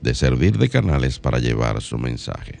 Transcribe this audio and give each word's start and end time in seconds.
de 0.00 0.14
servir 0.14 0.58
de 0.58 0.68
canales 0.68 1.18
para 1.18 1.38
llevar 1.38 1.80
su 1.82 1.98
mensaje, 1.98 2.60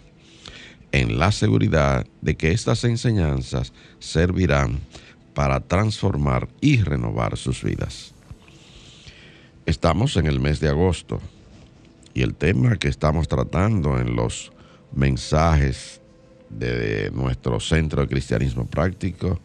en 0.92 1.18
la 1.18 1.32
seguridad 1.32 2.06
de 2.20 2.36
que 2.36 2.52
estas 2.52 2.84
enseñanzas 2.84 3.72
servirán 3.98 4.80
para 5.34 5.60
transformar 5.60 6.48
y 6.60 6.82
renovar 6.82 7.36
sus 7.36 7.62
vidas. 7.62 8.14
Estamos 9.66 10.16
en 10.16 10.26
el 10.26 10.40
mes 10.40 10.60
de 10.60 10.68
agosto 10.68 11.20
y 12.12 12.22
el 12.22 12.34
tema 12.34 12.76
que 12.76 12.88
estamos 12.88 13.28
tratando 13.28 13.98
en 14.00 14.16
los 14.16 14.52
mensajes 14.92 16.00
de 16.48 17.10
nuestro 17.12 17.60
Centro 17.60 18.02
de 18.02 18.08
Cristianismo 18.08 18.66
Práctico 18.66 19.40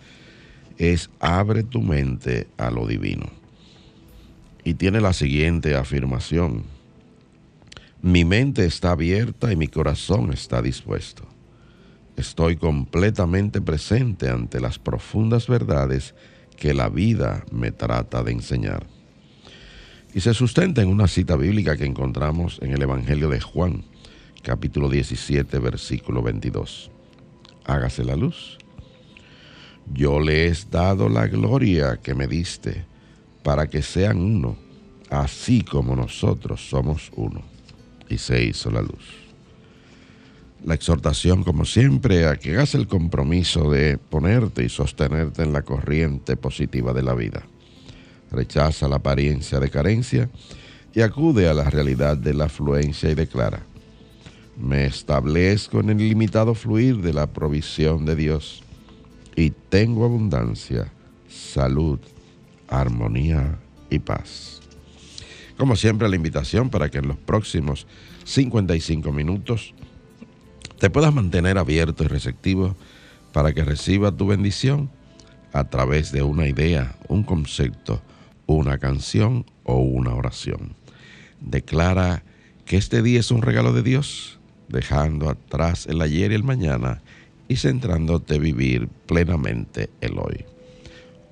es 0.77 1.09
Abre 1.19 1.63
tu 1.63 1.81
mente 1.81 2.47
a 2.57 2.71
lo 2.71 2.87
divino. 2.87 3.29
Y 4.63 4.73
tiene 4.73 4.99
la 4.99 5.13
siguiente 5.13 5.75
afirmación 5.75 6.63
mi 8.05 8.23
mente 8.23 8.65
está 8.65 8.91
abierta 8.91 9.51
y 9.51 9.55
mi 9.55 9.67
corazón 9.67 10.31
está 10.31 10.61
dispuesto. 10.61 11.23
Estoy 12.15 12.55
completamente 12.55 13.61
presente 13.61 14.29
ante 14.29 14.59
las 14.59 14.77
profundas 14.77 15.47
verdades 15.47 16.13
que 16.55 16.75
la 16.75 16.87
vida 16.87 17.43
me 17.51 17.71
trata 17.71 18.21
de 18.21 18.33
enseñar. 18.33 18.85
Y 20.13 20.19
se 20.19 20.35
sustenta 20.35 20.83
en 20.83 20.89
una 20.89 21.07
cita 21.07 21.35
bíblica 21.35 21.77
que 21.77 21.85
encontramos 21.85 22.59
en 22.61 22.73
el 22.73 22.81
Evangelio 22.83 23.27
de 23.27 23.41
Juan, 23.41 23.83
capítulo 24.43 24.87
17, 24.87 25.57
versículo 25.57 26.21
22. 26.21 26.91
Hágase 27.65 28.03
la 28.03 28.15
luz. 28.15 28.59
Yo 29.91 30.19
le 30.19 30.45
he 30.45 30.53
dado 30.69 31.09
la 31.09 31.25
gloria 31.25 31.97
que 32.03 32.13
me 32.13 32.27
diste 32.27 32.85
para 33.41 33.65
que 33.67 33.81
sean 33.81 34.19
uno, 34.19 34.57
así 35.09 35.63
como 35.63 35.95
nosotros 35.95 36.69
somos 36.69 37.11
uno 37.15 37.54
y 38.09 38.17
se 38.17 38.43
hizo 38.43 38.71
la 38.71 38.81
luz. 38.81 39.25
La 40.63 40.73
exhortación, 40.73 41.43
como 41.43 41.65
siempre, 41.65 42.25
a 42.27 42.37
que 42.37 42.53
hagas 42.53 42.73
el 42.73 42.87
compromiso 42.87 43.69
de 43.69 43.97
ponerte 43.97 44.63
y 44.63 44.69
sostenerte 44.69 45.43
en 45.43 45.53
la 45.53 45.61
corriente 45.61 46.37
positiva 46.37 46.91
de 46.93 47.03
la 47.03 47.13
vida. 47.13 47.43
Rechaza 48.31 48.87
la 48.87 48.95
apariencia 48.95 49.59
de 49.59 49.69
carencia 49.69 50.29
y 50.93 51.01
acude 51.01 51.47
a 51.47 51.53
la 51.53 51.69
realidad 51.69 52.17
de 52.17 52.33
la 52.33 52.45
afluencia 52.45 53.11
y 53.11 53.15
declara, 53.15 53.61
me 54.57 54.85
establezco 54.85 55.81
en 55.81 55.91
el 55.91 55.97
limitado 55.97 56.55
fluir 56.55 56.97
de 56.97 57.13
la 57.13 57.27
provisión 57.27 58.05
de 58.05 58.15
Dios 58.15 58.63
y 59.35 59.49
tengo 59.49 60.05
abundancia, 60.05 60.91
salud, 61.27 61.99
armonía 62.67 63.59
y 63.89 63.99
paz. 63.99 64.61
Como 65.57 65.75
siempre, 65.77 66.09
la 66.09 66.15
invitación 66.15 66.69
para 66.69 66.89
que 66.89 66.97
en 66.97 67.07
los 67.07 67.17
próximos 67.17 67.87
55 68.25 69.11
minutos 69.11 69.73
te 70.79 70.89
puedas 70.89 71.13
mantener 71.13 71.57
abierto 71.57 72.03
y 72.03 72.07
receptivo 72.07 72.75
para 73.31 73.53
que 73.53 73.63
reciba 73.63 74.11
tu 74.11 74.27
bendición 74.27 74.89
a 75.53 75.63
través 75.65 76.11
de 76.11 76.21
una 76.21 76.47
idea, 76.47 76.95
un 77.07 77.23
concepto, 77.23 78.01
una 78.45 78.77
canción 78.77 79.45
o 79.63 79.77
una 79.77 80.13
oración. 80.13 80.75
Declara 81.39 82.23
que 82.65 82.75
este 82.75 83.01
día 83.01 83.21
es 83.21 83.31
un 83.31 83.41
regalo 83.41 83.71
de 83.71 83.83
Dios, 83.83 84.39
dejando 84.67 85.29
atrás 85.29 85.85
el 85.87 86.01
ayer 86.01 86.31
y 86.31 86.35
el 86.35 86.43
mañana 86.43 87.01
y 87.47 87.55
centrándote 87.55 88.39
vivir 88.39 88.89
plenamente 89.05 89.89
el 90.01 90.17
hoy. 90.17 90.43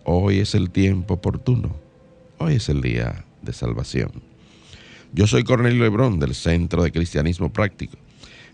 Hoy 0.05 0.39
es 0.39 0.55
el 0.55 0.69
tiempo 0.69 1.15
oportuno, 1.15 1.75
hoy 2.37 2.55
es 2.55 2.69
el 2.69 2.81
día 2.81 3.25
de 3.43 3.53
salvación. 3.53 4.11
Yo 5.13 5.27
soy 5.27 5.43
Cornelio 5.43 5.83
Lebrón 5.83 6.19
del 6.19 6.33
Centro 6.33 6.83
de 6.83 6.91
Cristianismo 6.91 7.51
Práctico 7.53 7.97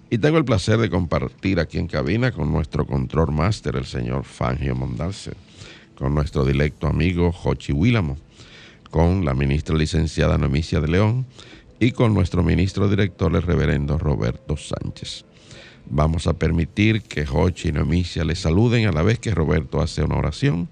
y 0.09 0.17
tengo 0.17 0.37
el 0.37 0.45
placer 0.45 0.77
de 0.77 0.89
compartir 0.89 1.59
aquí 1.59 1.77
en 1.77 1.87
cabina 1.87 2.31
con 2.31 2.51
nuestro 2.51 2.85
control 2.85 3.31
máster, 3.31 3.75
el 3.75 3.85
señor 3.85 4.25
Fangio 4.25 4.75
Mondalce, 4.75 5.33
con 5.95 6.15
nuestro 6.15 6.43
directo 6.45 6.87
amigo 6.87 7.31
Jochi 7.31 7.71
Willamo, 7.71 8.17
con 8.89 9.23
la 9.23 9.33
ministra 9.33 9.75
licenciada 9.75 10.37
Nomicia 10.37 10.81
de 10.81 10.87
León 10.87 11.25
y 11.79 11.91
con 11.91 12.13
nuestro 12.13 12.43
ministro 12.43 12.89
director, 12.89 13.35
el 13.35 13.41
reverendo 13.41 13.97
Roberto 13.97 14.57
Sánchez. 14.57 15.25
Vamos 15.85 16.27
a 16.27 16.33
permitir 16.33 17.03
que 17.03 17.25
Jochi 17.25 17.69
y 17.69 17.71
Nomicia 17.71 18.23
le 18.23 18.35
saluden 18.35 18.87
a 18.87 18.91
la 18.91 19.01
vez 19.01 19.19
que 19.19 19.33
Roberto 19.33 19.81
hace 19.81 20.03
una 20.03 20.17
oración 20.17 20.69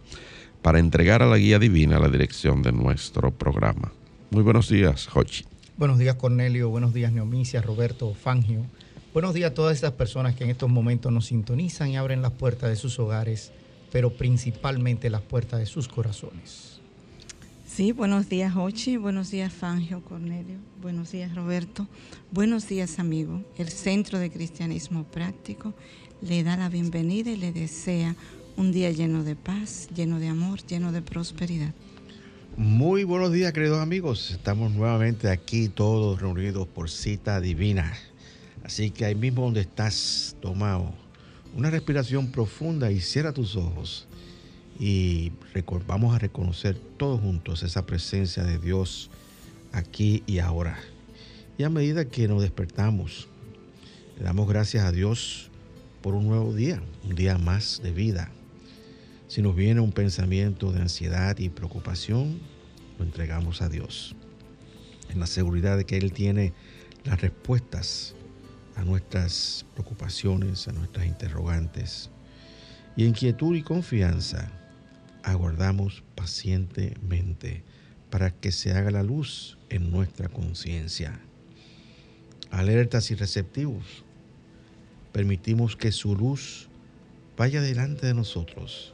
para 0.62 0.80
entregar 0.80 1.22
a 1.22 1.28
la 1.28 1.38
guía 1.38 1.60
divina 1.60 2.00
la 2.00 2.10
dirección 2.10 2.62
de 2.62 2.72
nuestro 2.72 3.32
programa. 3.32 3.94
Muy 4.30 4.44
buenos 4.44 4.68
días, 4.68 5.08
Jochi. 5.08 5.46
Buenos 5.78 6.00
días, 6.00 6.16
Cornelio. 6.16 6.70
Buenos 6.70 6.94
días, 6.94 7.14
Neomicia, 7.14 7.62
Roberto, 7.62 8.14
Fangio. 8.14 8.66
Buenos 9.14 9.34
días 9.34 9.52
a 9.52 9.54
todas 9.54 9.74
estas 9.76 9.94
personas 9.94 10.36
que 10.36 10.44
en 10.44 10.50
estos 10.50 10.70
momentos 10.70 11.14
nos 11.14 11.28
sintonizan 11.28 11.90
y 11.90 11.98
abren 11.98 12.22
las 12.22 12.34
puertas 12.34 12.70
de 12.70 12.76
sus 12.76 13.00
hogares, 13.00 13.54
pero 13.90 14.12
principalmente 14.12 15.10
las 15.10 15.22
puertas 15.22 15.60
de 15.60 15.66
sus 15.66 15.88
corazones. 15.88 16.82
Sí, 17.66 17.94
buenos 17.94 18.28
días, 18.28 18.54
Jochi. 18.54 18.98
Buenos 18.98 19.32
días, 19.32 19.54
Fangio, 19.54 20.02
Cornelio. 20.02 20.58
Buenos 20.82 21.14
días, 21.14 21.34
Roberto. 21.34 21.88
Buenos 22.32 22.68
días, 22.68 23.00
amigo. 23.00 23.44
El 23.58 23.70
Centro 23.70 24.20
de 24.20 24.30
Cristianismo 24.30 25.06
Práctico 25.06 25.74
le 26.22 26.44
da 26.44 26.58
la 26.58 26.68
bienvenida 26.68 27.32
y 27.32 27.38
le 27.38 27.54
desea 27.54 28.14
un 28.58 28.74
día 28.74 28.92
lleno 28.92 29.24
de 29.24 29.38
paz, 29.38 29.88
lleno 29.96 30.20
de 30.20 30.28
amor, 30.28 30.60
lleno 30.66 30.92
de 30.92 31.02
prosperidad. 31.02 31.74
Muy 32.58 33.04
buenos 33.04 33.32
días, 33.32 33.54
queridos 33.54 33.78
amigos. 33.78 34.32
Estamos 34.32 34.72
nuevamente 34.72 35.30
aquí 35.30 35.70
todos 35.70 36.20
reunidos 36.20 36.68
por 36.68 36.90
cita 36.90 37.40
divina. 37.40 37.94
Así 38.64 38.90
que 38.90 39.06
ahí 39.06 39.14
mismo 39.14 39.44
donde 39.44 39.62
estás, 39.62 40.36
toma 40.42 40.82
una 41.56 41.70
respiración 41.70 42.32
profunda 42.32 42.90
y 42.92 43.00
cierra 43.00 43.32
tus 43.32 43.56
ojos. 43.56 44.08
Y 44.80 45.34
vamos 45.86 46.16
a 46.16 46.18
reconocer 46.18 46.76
todos 46.98 47.22
juntos 47.22 47.62
esa 47.62 47.86
presencia 47.86 48.44
de 48.44 48.58
Dios 48.58 49.12
aquí 49.72 50.24
y 50.26 50.40
ahora. 50.40 50.80
Y 51.60 51.64
a 51.64 51.70
medida 51.70 52.06
que 52.06 52.28
nos 52.28 52.42
despertamos, 52.42 53.28
le 54.18 54.24
damos 54.24 54.50
gracias 54.50 54.84
a 54.84 54.92
Dios 54.92 55.52
por 56.02 56.16
un 56.16 56.28
nuevo 56.28 56.56
día, 56.56 56.82
un 57.08 57.14
día 57.14 57.38
más 57.38 57.82
de 57.84 57.92
vida 57.92 58.32
si 59.28 59.42
nos 59.42 59.56
viene 59.56 59.82
un 59.82 59.92
pensamiento 59.92 60.72
de 60.72 60.82
ansiedad 60.82 61.38
y 61.38 61.50
preocupación, 61.50 62.40
lo 62.98 63.04
entregamos 63.04 63.62
a 63.62 63.68
Dios, 63.68 64.16
en 65.10 65.20
la 65.20 65.28
seguridad 65.28 65.76
de 65.76 65.86
que 65.86 65.98
Él 65.98 66.14
tiene 66.14 66.54
las 67.04 67.20
respuestas 67.20 68.16
a 68.78 68.86
nuestras 68.86 69.66
preocupaciones, 69.74 70.70
a 70.70 70.72
nuestras 70.72 71.06
interrogantes. 71.06 72.10
Y 72.96 73.06
en 73.06 73.12
quietud 73.12 73.54
y 73.56 73.64
confianza 73.64 74.50
aguardamos 75.24 76.04
pacientemente 76.16 77.64
para 78.10 78.32
que 78.32 78.54
se 78.54 78.72
haga 78.72 78.92
la 78.92 79.04
luz 79.04 79.58
en 79.70 79.92
nuestra 79.92 80.30
conciencia. 80.30 81.20
Alertas 82.50 83.12
y 83.12 83.16
receptivos, 83.16 84.06
permitimos 85.12 85.76
que 85.76 85.92
su 85.92 86.16
luz 86.16 86.70
vaya 87.36 87.62
delante 87.62 88.08
de 88.08 88.14
nosotros 88.14 88.94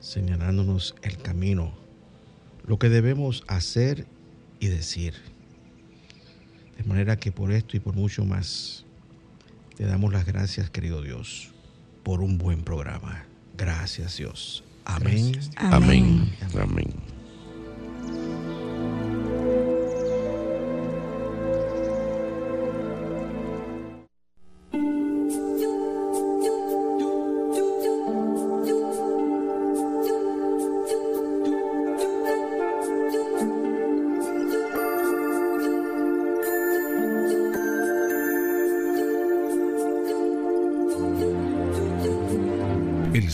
señalándonos 0.00 0.94
el 1.02 1.18
camino, 1.18 1.72
lo 2.66 2.78
que 2.78 2.88
debemos 2.88 3.44
hacer 3.46 4.06
y 4.58 4.68
decir. 4.68 5.14
De 6.76 6.84
manera 6.84 7.16
que 7.16 7.30
por 7.30 7.52
esto 7.52 7.76
y 7.76 7.80
por 7.80 7.94
mucho 7.94 8.24
más, 8.24 8.86
te 9.76 9.84
damos 9.84 10.12
las 10.12 10.24
gracias, 10.24 10.70
querido 10.70 11.02
Dios, 11.02 11.50
por 12.02 12.22
un 12.22 12.38
buen 12.38 12.62
programa. 12.62 13.26
Gracias, 13.56 14.16
Dios. 14.16 14.64
Amén. 14.84 15.38
Amén. 15.56 16.32
Amén. 16.58 16.79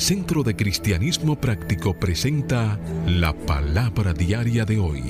Centro 0.06 0.44
de 0.44 0.54
Cristianismo 0.54 1.34
Práctico 1.34 1.92
presenta 1.92 2.78
la 3.08 3.32
palabra 3.32 4.12
diaria 4.14 4.64
de 4.64 4.78
hoy. 4.78 5.02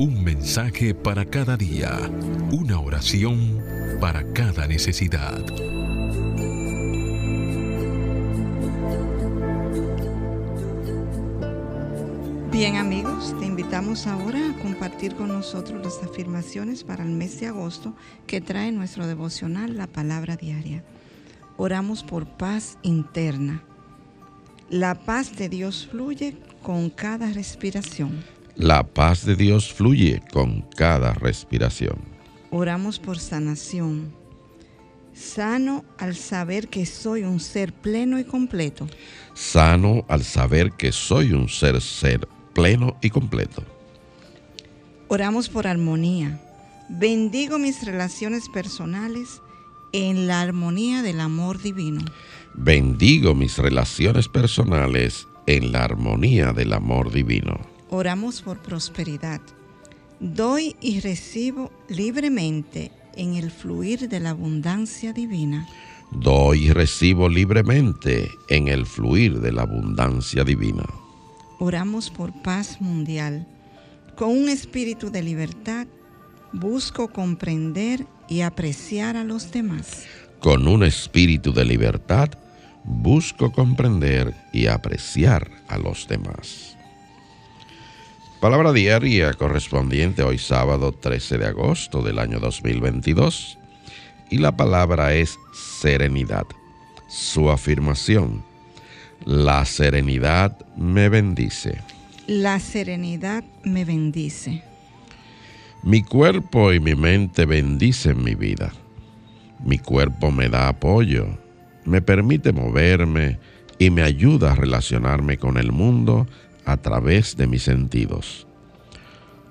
Un 0.00 0.24
mensaje 0.24 0.96
para 0.96 1.24
cada 1.24 1.56
día. 1.56 2.10
Una 2.50 2.80
oración 2.80 3.62
para 4.00 4.24
cada 4.32 4.66
necesidad. 4.66 5.38
Bien 12.50 12.74
amigos, 12.78 13.38
te 13.38 13.46
invitamos 13.46 14.08
ahora 14.08 14.40
a 14.50 14.60
compartir 14.60 15.14
con 15.14 15.28
nosotros 15.28 15.80
las 15.84 16.02
afirmaciones 16.02 16.82
para 16.82 17.04
el 17.04 17.10
mes 17.10 17.38
de 17.38 17.46
agosto 17.46 17.94
que 18.26 18.40
trae 18.40 18.72
nuestro 18.72 19.06
devocional 19.06 19.76
La 19.76 19.86
Palabra 19.86 20.34
Diaria. 20.34 20.82
Oramos 21.58 22.02
por 22.02 22.26
paz 22.26 22.76
interna 22.82 23.62
la 24.72 24.94
paz 24.94 25.36
de 25.36 25.50
Dios 25.50 25.86
fluye 25.90 26.34
con 26.62 26.88
cada 26.88 27.30
respiración. 27.30 28.24
La 28.56 28.82
paz 28.82 29.26
de 29.26 29.36
Dios 29.36 29.70
fluye 29.70 30.22
con 30.32 30.62
cada 30.62 31.12
respiración. 31.12 31.98
Oramos 32.50 32.98
por 32.98 33.18
sanación. 33.18 34.14
Sano 35.12 35.84
al 35.98 36.16
saber 36.16 36.68
que 36.68 36.86
soy 36.86 37.24
un 37.24 37.38
ser 37.38 37.74
pleno 37.74 38.18
y 38.18 38.24
completo. 38.24 38.88
Sano 39.34 40.06
al 40.08 40.24
saber 40.24 40.72
que 40.72 40.90
soy 40.90 41.34
un 41.34 41.50
ser 41.50 41.78
ser 41.82 42.26
pleno 42.54 42.96
y 43.02 43.10
completo. 43.10 43.62
Oramos 45.08 45.50
por 45.50 45.66
armonía. 45.66 46.40
Bendigo 46.88 47.58
mis 47.58 47.84
relaciones 47.84 48.48
personales 48.48 49.42
en 49.92 50.26
la 50.26 50.40
armonía 50.40 51.02
del 51.02 51.20
amor 51.20 51.60
divino. 51.60 52.00
Bendigo 52.54 53.34
mis 53.34 53.58
relaciones 53.58 54.28
personales 54.28 55.26
en 55.46 55.72
la 55.72 55.84
armonía 55.84 56.52
del 56.52 56.72
amor 56.72 57.10
divino. 57.10 57.58
Oramos 57.90 58.42
por 58.42 58.58
prosperidad. 58.58 59.40
Doy 60.20 60.76
y 60.80 61.00
recibo 61.00 61.72
libremente 61.88 62.92
en 63.16 63.34
el 63.34 63.50
fluir 63.50 64.08
de 64.08 64.20
la 64.20 64.30
abundancia 64.30 65.12
divina. 65.12 65.66
Doy 66.10 66.66
y 66.66 66.72
recibo 66.72 67.28
libremente 67.28 68.30
en 68.48 68.68
el 68.68 68.86
fluir 68.86 69.40
de 69.40 69.50
la 69.50 69.62
abundancia 69.62 70.44
divina. 70.44 70.84
Oramos 71.58 72.10
por 72.10 72.32
paz 72.42 72.80
mundial. 72.80 73.46
Con 74.14 74.30
un 74.30 74.48
espíritu 74.48 75.10
de 75.10 75.22
libertad, 75.22 75.86
busco 76.52 77.08
comprender 77.08 78.06
y 78.28 78.42
apreciar 78.42 79.16
a 79.16 79.24
los 79.24 79.50
demás. 79.52 80.04
Con 80.38 80.68
un 80.68 80.84
espíritu 80.84 81.52
de 81.52 81.64
libertad, 81.64 82.30
busco 82.84 83.52
comprender 83.52 84.34
y 84.52 84.66
apreciar 84.66 85.50
a 85.68 85.78
los 85.78 86.08
demás. 86.08 86.76
Palabra 88.40 88.72
diaria 88.72 89.32
correspondiente 89.34 90.22
hoy 90.22 90.38
sábado 90.38 90.92
13 90.92 91.38
de 91.38 91.46
agosto 91.46 92.02
del 92.02 92.18
año 92.18 92.40
2022 92.40 93.58
y 94.30 94.38
la 94.38 94.56
palabra 94.56 95.14
es 95.14 95.38
serenidad. 95.52 96.46
Su 97.08 97.50
afirmación, 97.50 98.42
la 99.24 99.64
serenidad 99.64 100.58
me 100.76 101.08
bendice. 101.08 101.78
La 102.26 102.58
serenidad 102.58 103.44
me 103.62 103.84
bendice. 103.84 104.64
Mi 105.84 106.02
cuerpo 106.02 106.72
y 106.72 106.80
mi 106.80 106.94
mente 106.94 107.44
bendicen 107.44 108.22
mi 108.24 108.34
vida. 108.34 108.72
Mi 109.64 109.78
cuerpo 109.78 110.32
me 110.32 110.48
da 110.48 110.68
apoyo 110.68 111.41
me 111.84 112.02
permite 112.02 112.52
moverme 112.52 113.38
y 113.78 113.90
me 113.90 114.02
ayuda 114.02 114.52
a 114.52 114.54
relacionarme 114.54 115.38
con 115.38 115.56
el 115.56 115.72
mundo 115.72 116.26
a 116.64 116.76
través 116.76 117.36
de 117.36 117.46
mis 117.46 117.62
sentidos. 117.62 118.46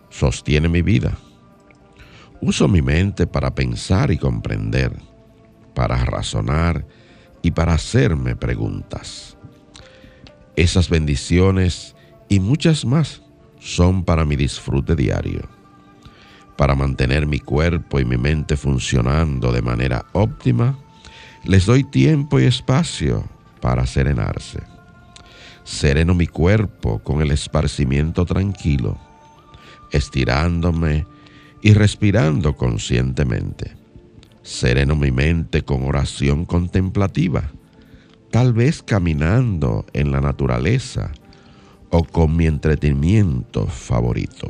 Sostiene 0.10 0.69
mi 0.69 0.81
vida. 0.81 1.18
Uso 2.42 2.68
mi 2.68 2.81
mente 2.81 3.28
para 3.28 3.54
pensar 3.54 4.12
y 4.12 4.18
comprender, 4.18 4.94
para 5.74 5.98
razonar 6.06 6.86
y 7.42 7.51
para 7.51 7.74
hacerme 7.74 8.36
preguntas. 8.36 9.38
Esas 10.56 10.89
bendiciones 10.89 11.95
y 12.30 12.39
muchas 12.39 12.86
más 12.86 13.22
son 13.60 14.04
para 14.04 14.25
mi 14.25 14.36
disfrute 14.36 14.95
diario, 14.95 15.48
para 16.57 16.75
mantener 16.75 17.28
mi 17.28 17.39
cuerpo 17.39 18.00
y 18.00 18.06
mi 18.06 18.18
mente 18.18 18.57
funcionando 18.57 19.51
de 19.51 19.62
manera 19.62 20.06
óptima 20.13 20.78
les 21.44 21.66
doy 21.66 21.84
tiempo 21.84 22.40
y 22.40 22.46
espacio 22.46 23.24
para 23.62 23.86
serenarse. 23.86 24.60
Sereno 25.64 26.14
mi 26.14 26.28
cuerpo 26.28 27.00
con 27.00 27.22
el 27.22 27.32
esparcimiento 27.32 28.26
tranquilo, 28.26 28.98
estirándome 29.92 31.06
y 31.62 31.74
respirando 31.74 32.56
conscientemente. 32.56 33.76
Sereno 34.44 34.96
mi 34.96 35.12
mente 35.12 35.62
con 35.64 35.84
oración 35.84 36.46
contemplativa, 36.46 37.52
tal 38.31 38.54
vez 38.54 38.81
caminando 38.81 39.86
en 39.94 40.12
la 40.12 40.19
naturaleza 40.19 41.12
o 41.90 42.04
con 42.04 42.36
mi 42.36 42.48
entretenimiento 42.48 43.68
favorito. 43.68 44.48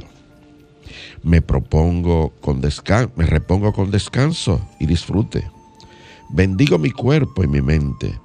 Me 1.24 1.42
propongo 1.42 2.34
con 2.42 2.62
me 3.16 3.26
repongo 3.26 3.74
con 3.74 3.92
descanso 3.92 4.68
y 4.80 4.86
disfrute 4.86 5.46
Bendigo 6.34 6.78
mi 6.78 6.92
cuerpo 6.92 7.44
y 7.44 7.48
mi 7.48 7.62
mente, 7.62 8.18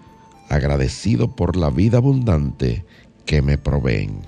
agradecido 0.49 1.35
por 1.35 1.57
la 1.57 1.71
vida 1.71 1.99
abundante 1.99 2.85
que 3.25 3.43
me 3.43 3.59
proveen. 3.59 4.21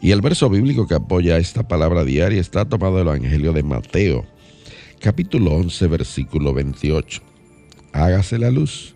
Y 0.00 0.12
el 0.12 0.22
verso 0.22 0.48
bíblico 0.48 0.86
que 0.86 0.94
apoya 0.94 1.36
esta 1.36 1.68
palabra 1.68 2.04
diaria 2.04 2.40
está 2.40 2.64
tomado 2.64 2.96
del 2.96 3.08
Evangelio 3.08 3.52
de 3.52 3.62
Mateo, 3.62 4.24
capítulo 4.98 5.52
11, 5.56 5.86
versículo 5.88 6.54
28. 6.54 7.20
Hágase 7.92 8.38
la 8.38 8.50
luz. 8.50 8.94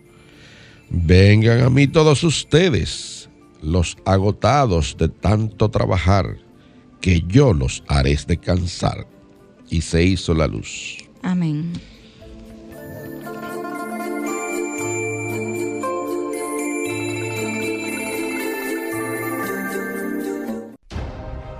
Vengan 0.89 1.61
a 1.61 1.69
mí 1.69 1.85
todos 1.85 2.23
ustedes, 2.23 3.29
los 3.61 3.97
agotados 4.05 4.97
de 4.97 5.09
tanto 5.09 5.69
trabajar, 5.69 6.37
que 7.01 7.21
yo 7.27 7.53
los 7.53 7.83
haré 7.87 8.17
descansar. 8.25 9.07
Y 9.69 9.81
se 9.81 10.03
hizo 10.03 10.33
la 10.33 10.47
luz. 10.47 10.97
Amén. 11.21 11.73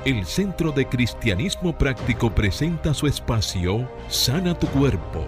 El 0.05 0.23
Centro 0.27 0.71
de 0.71 0.85
Cristianismo 0.85 1.75
Práctico 1.75 2.33
presenta 2.33 2.93
su 2.93 3.07
espacio 3.07 3.89
Sana 4.07 4.57
tu 4.57 4.67
Cuerpo. 4.67 5.25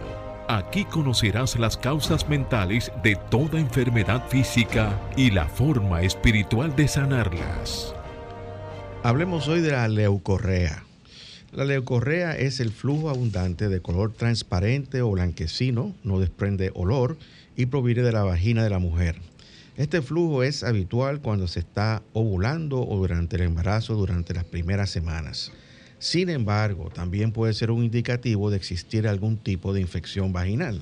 Aquí 0.48 0.86
conocerás 0.86 1.58
las 1.58 1.76
causas 1.76 2.30
mentales 2.30 2.92
de 3.04 3.16
toda 3.32 3.60
enfermedad 3.60 4.30
física 4.30 5.02
y 5.18 5.32
la 5.32 5.48
forma 5.48 6.04
espiritual 6.04 6.76
de 6.76 6.88
sanarlas. 6.88 7.96
Hablemos 9.02 9.48
hoy 9.48 9.62
de 9.62 9.72
la 9.72 9.88
leucorrea. 9.88 10.84
La 11.52 11.66
leucorrea 11.66 12.38
es 12.38 12.60
el 12.60 12.70
flujo 12.70 13.10
abundante 13.10 13.70
de 13.70 13.82
color 13.82 14.14
transparente 14.14 15.02
o 15.02 15.10
blanquecino, 15.10 15.96
no 16.04 16.20
desprende 16.20 16.72
olor 16.76 17.18
y 17.56 17.66
proviene 17.66 18.04
de 18.04 18.12
la 18.12 18.24
vagina 18.24 18.64
de 18.64 18.70
la 18.70 18.78
mujer. 18.78 19.16
Este 19.78 20.02
flujo 20.02 20.42
es 20.42 20.64
habitual 20.64 21.22
cuando 21.22 21.48
se 21.48 21.60
está 21.60 22.02
ovulando 22.14 22.82
o 22.82 22.98
durante 22.98 23.36
el 23.36 23.44
embarazo 23.44 23.94
durante 23.94 24.34
las 24.34 24.44
primeras 24.44 24.90
semanas. 24.90 25.52
Sin 26.00 26.32
embargo, 26.32 26.90
también 26.90 27.32
puede 27.32 27.54
ser 27.54 27.70
un 27.70 27.84
indicativo 27.84 28.50
de 28.50 28.58
existir 28.58 29.08
algún 29.08 29.38
tipo 29.38 29.74
de 29.74 29.82
infección 29.82 30.34
vaginal. 30.34 30.82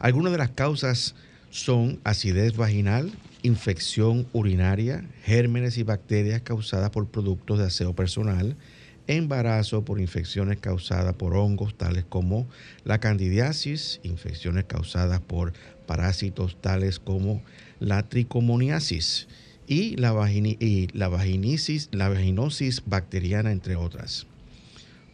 Algunas 0.00 0.32
de 0.32 0.38
las 0.38 0.50
causas 0.50 1.14
son 1.48 1.98
acidez 2.04 2.58
vaginal, 2.58 3.10
infección 3.42 4.26
urinaria, 4.34 5.08
gérmenes 5.22 5.78
y 5.78 5.82
bacterias 5.82 6.42
causadas 6.42 6.90
por 6.90 7.08
productos 7.08 7.58
de 7.58 7.64
aseo 7.64 7.94
personal, 7.94 8.54
embarazo 9.06 9.82
por 9.82 9.98
infecciones 9.98 10.58
causadas 10.58 11.14
por 11.14 11.34
hongos 11.36 11.74
tales 11.78 12.04
como 12.06 12.48
la 12.84 13.00
candidiasis, 13.00 14.00
infecciones 14.02 14.64
causadas 14.64 15.20
por 15.20 15.54
parásitos 15.86 16.60
tales 16.60 16.98
como 16.98 17.42
la 17.84 18.08
tricomoniasis 18.08 19.28
y 19.66 19.96
la, 19.96 20.30
y 20.32 20.88
la, 20.92 21.08
vaginisis, 21.08 21.88
la 21.92 22.08
vaginosis 22.08 22.82
bacteriana, 22.86 23.52
entre 23.52 23.76
otras. 23.76 24.26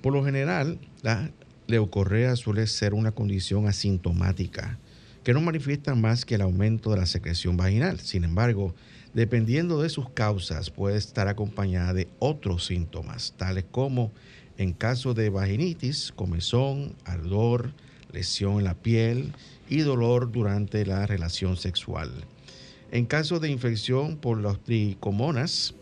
Por 0.02 0.12
lo 0.12 0.24
general, 0.24 0.78
la 1.02 1.30
leucorrea 1.66 2.36
suele 2.36 2.66
ser 2.66 2.94
una 2.94 3.12
condición 3.12 3.68
asintomática 3.68 4.78
que 5.24 5.34
no 5.34 5.40
manifiesta 5.40 5.94
más 5.94 6.24
que 6.24 6.36
el 6.36 6.40
aumento 6.40 6.90
de 6.90 6.96
la 6.96 7.06
secreción 7.06 7.56
vaginal. 7.56 8.00
Sin 8.00 8.24
embargo, 8.24 8.74
dependiendo 9.12 9.82
de 9.82 9.90
sus 9.90 10.10
causas, 10.10 10.70
puede 10.70 10.96
estar 10.96 11.28
acompañada 11.28 11.92
de 11.92 12.08
otros 12.18 12.66
síntomas, 12.66 13.34
tales 13.36 13.64
como 13.70 14.12
en 14.56 14.72
caso 14.72 15.14
de 15.14 15.30
vaginitis, 15.30 16.12
comezón, 16.14 16.94
ardor, 17.04 17.72
lesión 18.12 18.58
en 18.58 18.64
la 18.64 18.74
piel 18.74 19.32
y 19.68 19.78
dolor 19.80 20.32
durante 20.32 20.84
la 20.84 21.06
relación 21.06 21.56
sexual. 21.56 22.10
En 22.92 23.06
caso 23.06 23.38
de 23.38 23.48
infección 23.48 24.16
por 24.16 24.38
los 24.38 24.64
tricomonas, 24.64 25.74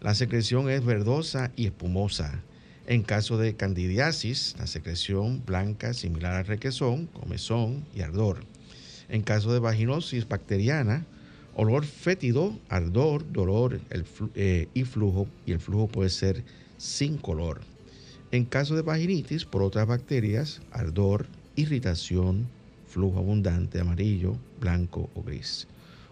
la 0.00 0.14
secreción 0.14 0.70
es 0.70 0.84
verdosa 0.84 1.50
y 1.56 1.66
espumosa. 1.66 2.42
En 2.86 3.02
caso 3.02 3.38
de 3.38 3.56
candidiasis, 3.56 4.54
la 4.60 4.68
secreción 4.68 5.42
blanca 5.44 5.94
similar 5.94 6.34
al 6.34 6.46
requesón, 6.46 7.06
comezón 7.06 7.84
y 7.92 8.02
ardor. 8.02 8.44
En 9.08 9.22
caso 9.22 9.52
de 9.52 9.58
vaginosis 9.58 10.28
bacteriana, 10.28 11.04
olor 11.56 11.84
fétido, 11.84 12.56
ardor, 12.68 13.24
dolor 13.32 13.80
eh, 14.36 14.68
y 14.74 14.84
flujo, 14.84 15.26
y 15.46 15.52
el 15.52 15.58
flujo 15.58 15.88
puede 15.88 16.10
ser 16.10 16.44
sin 16.78 17.16
color. 17.16 17.62
En 18.30 18.44
caso 18.44 18.76
de 18.76 18.82
vaginitis 18.82 19.44
por 19.44 19.62
otras 19.62 19.88
bacterias, 19.88 20.60
ardor, 20.70 21.26
irritación, 21.56 22.46
flujo 22.86 23.18
abundante, 23.18 23.80
amarillo, 23.80 24.36
blanco 24.60 25.10
o 25.14 25.22
gris. 25.24 25.66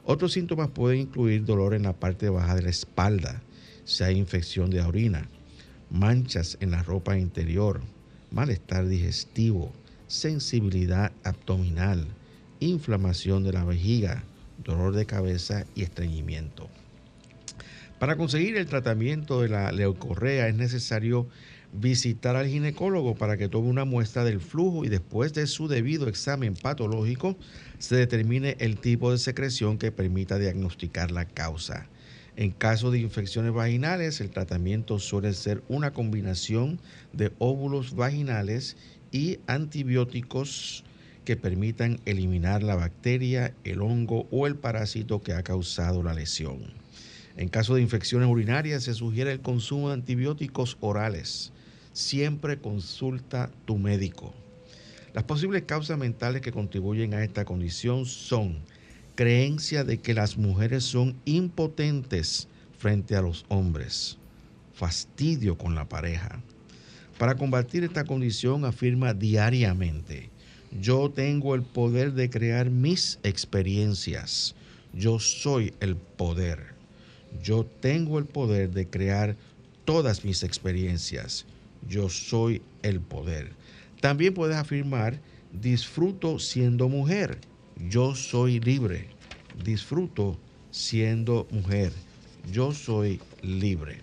Otros 0.05 0.33
síntomas 0.33 0.69
pueden 0.69 1.01
incluir 1.01 1.45
dolor 1.45 1.75
en 1.75 1.85
la 1.85 1.93
parte 1.93 2.29
baja 2.29 2.57
de 2.57 2.63
la 2.63 2.71
espalda, 2.71 3.43
si 3.85 4.03
hay 4.03 4.17
infección 4.17 4.71
de 4.71 4.81
orina, 4.81 5.29
manchas 5.91 6.57
en 6.61 6.73
la 6.73 6.83
ropa 6.83 7.17
interior, 7.17 7.81
malestar 8.31 8.89
digestivo, 8.89 9.73
sensibilidad 10.09 11.13
abdominal, 11.23 12.07
inflamación 12.59 13.45
de 13.45 13.53
la 13.53 13.65
vejiga, 13.65 14.25
dolor 14.65 14.95
de 14.95 15.07
cabeza 15.07 15.67
y 15.75 15.83
estreñimiento. 15.83 16.69
Para 17.99 18.17
conseguir 18.17 18.57
el 18.57 18.67
tratamiento 18.67 19.41
de 19.41 19.49
la 19.49 19.71
leucorrea 19.71 20.49
es 20.49 20.57
necesario 20.57 21.29
visitar 21.73 22.37
al 22.37 22.49
ginecólogo 22.49 23.15
para 23.15 23.37
que 23.37 23.49
tome 23.49 23.69
una 23.69 23.85
muestra 23.85 24.25
del 24.25 24.41
flujo 24.41 24.85
y 24.85 24.89
después 24.89 25.33
de 25.33 25.47
su 25.47 25.69
debido 25.69 26.07
examen 26.09 26.55
patológico 26.55 27.37
se 27.79 27.97
determine 27.97 28.57
el 28.61 28.77
tipo 28.77 29.11
de 29.11 29.19
secreción 29.19 29.79
que 29.79 29.91
permita 29.91 30.39
diagnosticar 30.39 31.11
la 31.11 31.25
causa. 31.25 31.89
En 32.37 32.51
caso 32.51 32.91
de 32.91 32.99
infecciones 32.99 33.53
vaginales, 33.53 34.21
el 34.21 34.31
tratamiento 34.31 34.99
suele 34.99 35.33
ser 35.35 35.63
una 35.69 35.93
combinación 35.93 36.79
de 37.13 37.33
óvulos 37.39 37.95
vaginales 37.95 38.77
y 39.11 39.39
antibióticos 39.47 40.85
que 41.25 41.37
permitan 41.37 42.01
eliminar 42.05 42.63
la 42.63 42.75
bacteria, 42.75 43.55
el 43.65 43.83
hongo 43.83 44.27
o 44.31 44.47
el 44.47 44.57
parásito 44.57 45.23
que 45.23 45.35
ha 45.35 45.43
causado 45.43 46.03
la 46.03 46.15
lesión. 46.15 46.73
En 47.37 47.49
caso 47.49 47.75
de 47.75 47.83
infecciones 47.83 48.29
urinarias 48.29 48.83
se 48.83 48.95
sugiere 48.95 49.33
el 49.33 49.41
consumo 49.41 49.89
de 49.89 49.95
antibióticos 49.95 50.77
orales. 50.81 51.52
Siempre 51.93 52.59
consulta 52.59 53.51
tu 53.65 53.79
médico. 53.79 54.33
Las 55.15 55.25
posibles 55.25 55.63
causas 55.63 55.99
mentales 55.99 56.41
que 56.41 56.53
contribuyen 56.53 57.13
a 57.13 57.23
esta 57.23 57.45
condición 57.45 58.07
son 58.07 58.61
creencia 59.15 59.85
de 59.85 59.99
que 59.99 60.15
las 60.15 60.39
mujeres 60.39 60.85
son 60.85 61.15
impotentes 61.27 62.49
frente 62.79 63.15
a 63.15 63.23
los 63.23 63.45
hombres, 63.49 64.17
fastidio 64.73 65.59
con 65.59 65.75
la 65.75 65.89
pareja. 65.89 66.41
Para 67.19 67.37
combatir 67.37 67.85
esta 67.85 68.05
condición 68.05 68.65
afirma 68.65 69.13
diariamente, 69.13 70.31
yo 70.81 71.11
tengo 71.11 71.55
el 71.55 71.63
poder 71.63 72.15
de 72.15 72.31
crear 72.31 72.71
mis 72.71 73.19
experiencias. 73.23 74.55
Yo 74.95 75.19
soy 75.19 75.75
el 75.81 75.97
poder. 75.97 76.73
Yo 77.43 77.67
tengo 77.81 78.19
el 78.19 78.25
poder 78.25 78.71
de 78.71 78.89
crear 78.89 79.37
todas 79.85 80.25
mis 80.25 80.43
experiencias. 80.43 81.45
Yo 81.89 82.09
soy 82.09 82.63
el 82.83 83.01
poder. 83.01 83.53
También 84.01 84.35
puedes 84.35 84.57
afirmar, 84.57 85.21
disfruto 85.53 86.39
siendo 86.39 86.89
mujer. 86.89 87.39
Yo 87.89 88.15
soy 88.15 88.61
libre. 88.61 89.09
Disfruto 89.65 90.39
siendo 90.71 91.47
mujer. 91.51 91.93
Yo 92.51 92.73
soy 92.73 93.21
libre. 93.43 94.01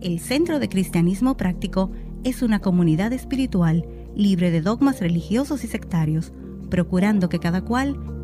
El 0.00 0.18
Centro 0.18 0.58
de 0.58 0.68
Cristianismo 0.68 1.36
Práctico 1.36 1.92
es 2.24 2.42
una 2.42 2.58
comunidad 2.58 3.12
espiritual 3.12 3.86
libre 4.16 4.50
de 4.50 4.60
dogmas 4.60 5.00
religiosos 5.00 5.62
y 5.64 5.68
sectarios, 5.68 6.32
procurando 6.70 7.28
que 7.28 7.38
cada 7.38 7.62
cual 7.62 7.96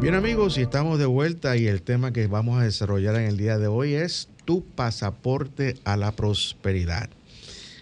Bien 0.00 0.14
amigos, 0.14 0.56
y 0.56 0.60
estamos 0.60 1.00
de 1.00 1.06
vuelta 1.06 1.56
y 1.56 1.66
el 1.66 1.82
tema 1.82 2.12
que 2.12 2.28
vamos 2.28 2.60
a 2.60 2.62
desarrollar 2.62 3.16
en 3.16 3.22
el 3.22 3.36
día 3.36 3.58
de 3.58 3.66
hoy 3.66 3.94
es 3.94 4.28
tu 4.44 4.64
pasaporte 4.64 5.74
a 5.82 5.96
la 5.96 6.12
prosperidad. 6.12 7.10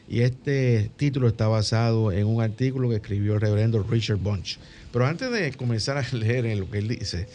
Y 0.09 0.21
este 0.21 0.91
título 0.97 1.29
está 1.29 1.47
basado 1.47 2.13
en 2.13 2.27
un 2.27 2.41
artículo 2.41 2.89
que 2.89 2.97
escribió 2.97 3.35
el 3.35 3.43
reverendo 3.43 3.83
Richard 3.83 4.17
Bunch. 4.17 4.59
Pero 4.93 5.05
antes 5.05 5.31
de 5.31 5.53
comenzar 5.53 5.99
a 5.99 6.07
leer 6.17 6.47
en 6.47 6.61
lo 6.61 6.71
que 6.71 6.79
él 6.79 6.89
dice, 6.89 7.29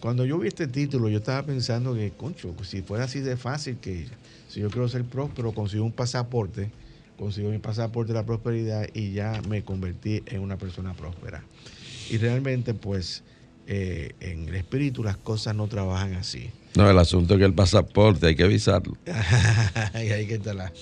cuando 0.00 0.24
yo 0.24 0.36
vi 0.36 0.48
este 0.48 0.66
título, 0.66 1.08
yo 1.08 1.18
estaba 1.18 1.44
pensando 1.46 1.94
que, 1.94 2.10
concho, 2.10 2.52
si 2.64 2.82
fuera 2.82 3.04
así 3.04 3.20
de 3.20 3.36
fácil 3.36 3.76
que 3.76 4.08
si 4.48 4.58
yo 4.58 4.68
quiero 4.68 4.88
ser 4.88 5.04
próspero, 5.04 5.52
consigo 5.52 5.84
un 5.84 5.92
pasaporte, 5.92 6.72
consigo 7.16 7.50
mi 7.50 7.58
pasaporte 7.58 8.12
de 8.12 8.18
la 8.18 8.26
prosperidad 8.26 8.88
y 8.94 9.12
ya 9.12 9.40
me 9.48 9.62
convertí 9.62 10.24
en 10.26 10.40
una 10.40 10.56
persona 10.56 10.92
próspera. 10.92 11.44
Y 12.10 12.18
realmente, 12.18 12.74
pues, 12.74 13.22
eh, 13.66 14.12
en 14.20 14.48
el 14.48 14.54
espíritu 14.56 15.02
las 15.02 15.16
cosas 15.16 15.54
no 15.54 15.66
trabajan 15.68 16.14
así. 16.14 16.50
No, 16.76 16.90
el 16.90 16.98
asunto 16.98 17.34
es 17.34 17.38
que 17.38 17.46
el 17.46 17.54
pasaporte 17.54 18.26
hay 18.26 18.34
que 18.34 18.42
avisarlo. 18.42 18.96
y 19.06 19.98
ahí 20.10 20.26
que 20.26 20.34
está 20.34 20.54
la, 20.54 20.72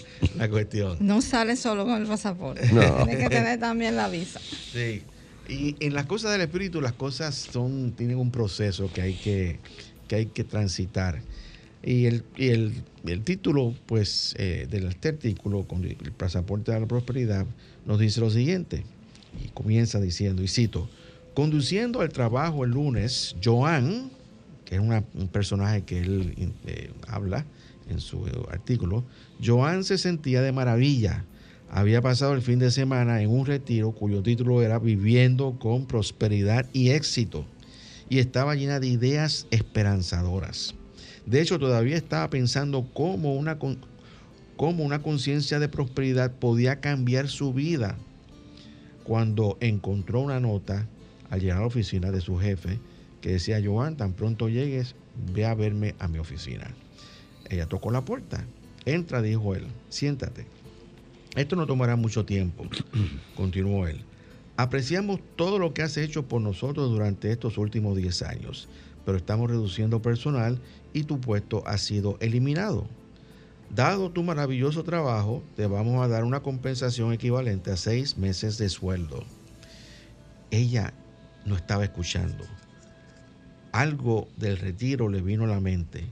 cuestión. 0.48 0.96
No 1.00 1.20
sale 1.20 1.56
solo 1.56 1.84
con 1.84 2.00
el 2.00 2.08
pasaporte. 2.08 2.72
No. 2.72 2.80
Tiene 3.04 3.18
que 3.18 3.28
tener 3.28 3.60
también 3.60 3.94
la 3.94 4.08
visa. 4.08 4.40
Sí. 4.72 5.02
Y 5.48 5.76
en 5.80 5.92
las 5.92 6.06
cosas 6.06 6.32
del 6.32 6.40
espíritu, 6.40 6.80
las 6.80 6.94
cosas 6.94 7.34
son, 7.34 7.92
tienen 7.92 8.16
un 8.16 8.30
proceso 8.30 8.90
que 8.92 9.02
hay 9.02 9.14
que, 9.14 9.58
que, 10.08 10.16
hay 10.16 10.26
que 10.26 10.44
transitar. 10.44 11.20
Y 11.82 12.06
el, 12.06 12.24
el, 12.38 13.22
título 13.22 13.74
pues, 13.86 14.34
eh, 14.38 14.66
del 14.70 14.86
este 14.86 15.10
artículo, 15.10 15.64
con 15.64 15.84
el 15.84 15.96
pasaporte 16.12 16.72
de 16.72 16.80
la 16.80 16.86
prosperidad, 16.86 17.44
nos 17.84 17.98
dice 17.98 18.20
lo 18.20 18.30
siguiente. 18.30 18.84
Y 19.44 19.48
comienza 19.48 20.00
diciendo, 20.00 20.42
y 20.42 20.48
cito, 20.48 20.88
conduciendo 21.34 22.00
al 22.00 22.10
trabajo 22.10 22.64
el 22.64 22.70
lunes, 22.70 23.36
Joan, 23.42 24.10
que 24.64 24.76
es 24.76 24.80
un 24.80 25.28
personaje 25.28 25.82
que 25.82 26.00
él 26.00 26.52
eh, 26.66 26.90
habla 27.06 27.44
en 27.88 28.00
su 28.00 28.24
artículo, 28.50 29.04
Joan 29.44 29.84
se 29.84 29.98
sentía 29.98 30.42
de 30.42 30.52
maravilla. 30.52 31.24
Había 31.70 32.02
pasado 32.02 32.34
el 32.34 32.42
fin 32.42 32.58
de 32.58 32.70
semana 32.70 33.22
en 33.22 33.30
un 33.30 33.46
retiro 33.46 33.92
cuyo 33.92 34.22
título 34.22 34.62
era 34.62 34.78
Viviendo 34.78 35.58
con 35.58 35.86
prosperidad 35.86 36.66
y 36.72 36.90
éxito. 36.90 37.46
Y 38.10 38.18
estaba 38.18 38.54
llena 38.54 38.78
de 38.78 38.88
ideas 38.88 39.46
esperanzadoras. 39.50 40.74
De 41.24 41.40
hecho, 41.40 41.58
todavía 41.58 41.96
estaba 41.96 42.28
pensando 42.28 42.86
cómo 42.92 43.34
una, 43.34 43.58
cómo 44.56 44.84
una 44.84 45.00
conciencia 45.02 45.58
de 45.58 45.68
prosperidad 45.68 46.32
podía 46.32 46.80
cambiar 46.80 47.28
su 47.28 47.54
vida 47.54 47.96
cuando 49.04 49.56
encontró 49.60 50.20
una 50.20 50.40
nota 50.40 50.86
al 51.32 51.40
llegar 51.40 51.56
a 51.56 51.60
la 51.60 51.66
oficina 51.66 52.10
de 52.10 52.20
su 52.20 52.38
jefe 52.38 52.78
que 53.22 53.32
decía, 53.32 53.58
Joan, 53.64 53.96
tan 53.96 54.12
pronto 54.12 54.50
llegues, 54.50 54.94
ve 55.34 55.46
a 55.46 55.54
verme 55.54 55.94
a 55.98 56.06
mi 56.06 56.18
oficina. 56.18 56.74
Ella 57.48 57.66
tocó 57.66 57.90
la 57.90 58.04
puerta. 58.04 58.44
Entra, 58.84 59.22
dijo 59.22 59.54
él, 59.54 59.66
siéntate. 59.88 60.44
Esto 61.34 61.56
no 61.56 61.66
tomará 61.66 61.96
mucho 61.96 62.26
tiempo, 62.26 62.66
continuó 63.34 63.86
él. 63.86 64.02
Apreciamos 64.58 65.20
todo 65.34 65.58
lo 65.58 65.72
que 65.72 65.80
has 65.80 65.96
hecho 65.96 66.28
por 66.28 66.42
nosotros 66.42 66.90
durante 66.90 67.32
estos 67.32 67.56
últimos 67.56 67.96
10 67.96 68.22
años, 68.22 68.68
pero 69.06 69.16
estamos 69.16 69.50
reduciendo 69.50 70.02
personal 70.02 70.58
y 70.92 71.04
tu 71.04 71.18
puesto 71.18 71.66
ha 71.66 71.78
sido 71.78 72.18
eliminado. 72.20 72.86
Dado 73.74 74.10
tu 74.10 74.22
maravilloso 74.22 74.84
trabajo, 74.84 75.42
te 75.56 75.66
vamos 75.66 76.04
a 76.04 76.08
dar 76.08 76.24
una 76.24 76.40
compensación 76.40 77.14
equivalente 77.14 77.70
a 77.70 77.78
seis 77.78 78.18
meses 78.18 78.58
de 78.58 78.68
sueldo. 78.68 79.24
Ella 80.50 80.92
no 81.44 81.56
estaba 81.56 81.84
escuchando. 81.84 82.44
Algo 83.72 84.28
del 84.36 84.58
retiro 84.58 85.08
le 85.08 85.22
vino 85.22 85.44
a 85.44 85.48
la 85.48 85.60
mente. 85.60 86.04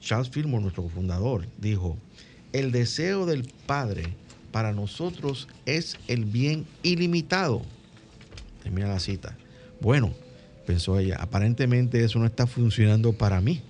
Charles 0.00 0.30
Fillmore, 0.30 0.62
nuestro 0.62 0.88
fundador, 0.88 1.46
dijo, 1.58 1.96
el 2.52 2.72
deseo 2.72 3.26
del 3.26 3.50
Padre 3.66 4.14
para 4.52 4.72
nosotros 4.72 5.48
es 5.66 5.98
el 6.08 6.24
bien 6.24 6.66
ilimitado. 6.82 7.62
Termina 8.62 8.88
la 8.88 9.00
cita. 9.00 9.36
Bueno, 9.80 10.14
pensó 10.66 10.98
ella, 10.98 11.16
aparentemente 11.20 12.04
eso 12.04 12.18
no 12.18 12.26
está 12.26 12.46
funcionando 12.46 13.12
para 13.12 13.40
mí. 13.40 13.62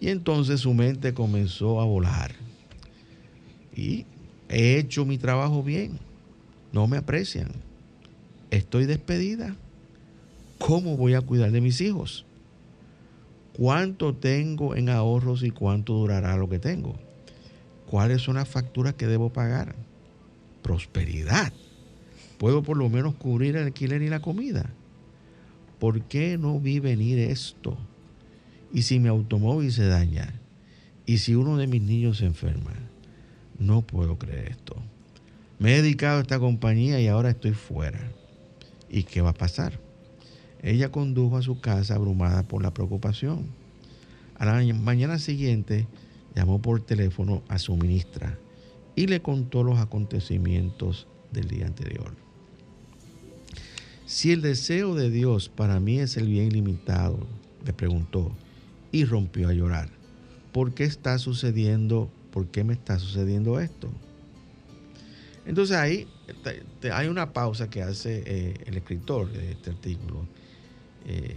Y 0.00 0.08
entonces 0.08 0.60
su 0.60 0.72
mente 0.74 1.12
comenzó 1.12 1.80
a 1.80 1.84
volar. 1.84 2.32
Y 3.74 4.06
he 4.48 4.78
hecho 4.78 5.04
mi 5.04 5.18
trabajo 5.18 5.62
bien. 5.62 5.98
No 6.72 6.86
me 6.86 6.96
aprecian. 6.96 7.52
Estoy 8.50 8.86
despedida. 8.86 9.56
¿Cómo 10.58 10.96
voy 10.96 11.14
a 11.14 11.20
cuidar 11.20 11.50
de 11.50 11.60
mis 11.60 11.80
hijos? 11.80 12.26
¿Cuánto 13.56 14.14
tengo 14.14 14.76
en 14.76 14.88
ahorros 14.88 15.42
y 15.42 15.50
cuánto 15.50 15.94
durará 15.94 16.36
lo 16.36 16.48
que 16.48 16.58
tengo? 16.58 16.96
¿Cuáles 17.90 18.22
son 18.22 18.36
las 18.36 18.48
facturas 18.48 18.94
que 18.94 19.06
debo 19.06 19.32
pagar? 19.32 19.74
Prosperidad. 20.62 21.52
¿Puedo 22.38 22.62
por 22.62 22.76
lo 22.76 22.88
menos 22.88 23.14
cubrir 23.14 23.56
el 23.56 23.64
alquiler 23.64 24.02
y 24.02 24.08
la 24.08 24.20
comida? 24.20 24.70
¿Por 25.78 26.02
qué 26.02 26.38
no 26.38 26.60
vi 26.60 26.80
venir 26.80 27.18
esto? 27.18 27.76
¿Y 28.72 28.82
si 28.82 29.00
mi 29.00 29.08
automóvil 29.08 29.72
se 29.72 29.86
daña? 29.86 30.34
¿Y 31.06 31.18
si 31.18 31.34
uno 31.34 31.56
de 31.56 31.66
mis 31.66 31.82
niños 31.82 32.18
se 32.18 32.26
enferma? 32.26 32.74
No 33.58 33.82
puedo 33.82 34.18
creer 34.18 34.50
esto. 34.50 34.76
Me 35.58 35.74
he 35.74 35.82
dedicado 35.82 36.18
a 36.18 36.22
esta 36.22 36.38
compañía 36.38 37.00
y 37.00 37.08
ahora 37.08 37.30
estoy 37.30 37.52
fuera. 37.52 38.00
¿Y 38.88 39.04
qué 39.04 39.20
va 39.20 39.30
a 39.30 39.34
pasar? 39.34 39.87
Ella 40.62 40.90
condujo 40.90 41.36
a 41.36 41.42
su 41.42 41.60
casa 41.60 41.94
abrumada 41.94 42.42
por 42.42 42.62
la 42.62 42.74
preocupación. 42.74 43.46
A 44.36 44.46
la 44.46 44.74
mañana 44.74 45.18
siguiente 45.18 45.86
llamó 46.34 46.60
por 46.60 46.80
teléfono 46.80 47.42
a 47.48 47.58
su 47.58 47.76
ministra 47.76 48.38
y 48.94 49.06
le 49.06 49.20
contó 49.22 49.62
los 49.62 49.78
acontecimientos 49.78 51.06
del 51.32 51.48
día 51.48 51.66
anterior. 51.66 52.12
Si 54.06 54.32
el 54.32 54.42
deseo 54.42 54.94
de 54.94 55.10
Dios 55.10 55.48
para 55.48 55.80
mí 55.80 55.98
es 55.98 56.16
el 56.16 56.28
bien 56.28 56.50
limitado, 56.52 57.26
le 57.64 57.72
preguntó, 57.72 58.32
y 58.90 59.04
rompió 59.04 59.48
a 59.48 59.52
llorar. 59.52 59.90
¿Por 60.52 60.72
qué 60.72 60.84
está 60.84 61.18
sucediendo? 61.18 62.10
¿Por 62.32 62.46
qué 62.46 62.64
me 62.64 62.72
está 62.72 62.98
sucediendo 62.98 63.60
esto? 63.60 63.90
Entonces 65.46 65.76
ahí 65.76 66.06
hay 66.92 67.08
una 67.08 67.32
pausa 67.32 67.68
que 67.70 67.82
hace 67.82 68.22
eh, 68.26 68.54
el 68.66 68.76
escritor 68.76 69.30
de 69.32 69.52
este 69.52 69.70
artículo 69.70 70.26
eh, 71.08 71.34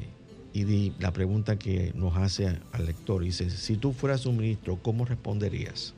y 0.54 0.92
la 1.00 1.14
pregunta 1.14 1.58
que 1.58 1.94
nos 1.96 2.18
hace 2.18 2.60
al 2.74 2.86
lector 2.86 3.24
dice, 3.24 3.50
si 3.50 3.78
tú 3.78 3.94
fueras 3.94 4.26
un 4.26 4.36
ministro, 4.36 4.78
¿cómo 4.82 5.06
responderías? 5.06 5.94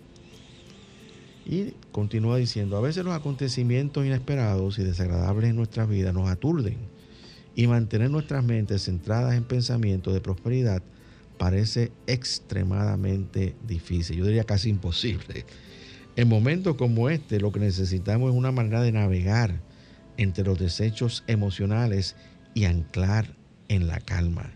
Y 1.44 1.74
continúa 1.92 2.38
diciendo, 2.38 2.78
a 2.78 2.82
veces 2.82 3.04
los 3.04 3.16
acontecimientos 3.16 4.06
inesperados 4.06 4.78
y 4.78 4.84
desagradables 4.84 5.50
en 5.50 5.56
nuestra 5.56 5.88
vida 5.88 6.14
nos 6.14 6.30
aturden 6.30 6.78
y 7.56 7.66
mantener 7.66 8.12
nuestras 8.12 8.44
mentes 8.44 8.86
centradas 8.86 9.36
en 9.36 9.44
pensamientos 9.44 10.14
de 10.14 10.22
prosperidad 10.22 10.84
parece 11.40 11.92
extremadamente 12.06 13.56
difícil, 13.68 14.18
yo 14.18 14.26
diría 14.26 14.44
casi 14.44 14.70
imposible. 14.70 15.46
En 16.16 16.30
momentos 16.30 16.76
como 16.76 17.10
este 17.10 17.40
lo 17.40 17.52
que 17.52 17.60
necesitamos 17.60 18.30
es 18.30 18.38
una 18.38 18.52
manera 18.52 18.84
de 18.84 18.92
navegar 18.92 19.62
entre 20.18 20.46
los 20.46 20.60
desechos 20.60 21.24
emocionales 21.26 22.16
y 22.54 22.66
anclar 22.66 23.36
en 23.68 23.88
la 23.88 24.00
calma. 24.00 24.54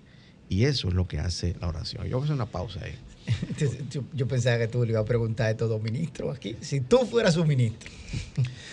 Y 0.50 0.66
eso 0.66 0.88
es 0.88 0.94
lo 0.94 1.08
que 1.08 1.20
hace 1.20 1.56
la 1.60 1.68
oración. 1.68 2.08
Yo 2.08 2.18
voy 2.18 2.22
a 2.22 2.26
hacer 2.26 2.36
una 2.36 2.46
pausa 2.46 2.80
ahí. 2.84 2.96
Yo, 4.14 4.28
pensaba 4.28 4.58
que 4.58 4.68
tú 4.68 4.84
le 4.86 4.92
ibas 4.92 5.04
a 5.04 5.06
preguntar 5.06 5.48
a 5.48 5.58
todos 5.58 5.82
ministros 5.82 6.36
aquí. 6.36 6.56
Si 6.62 6.82
tú 6.82 7.00
fueras 7.10 7.36
un 7.38 7.48
ministro. 7.48 7.90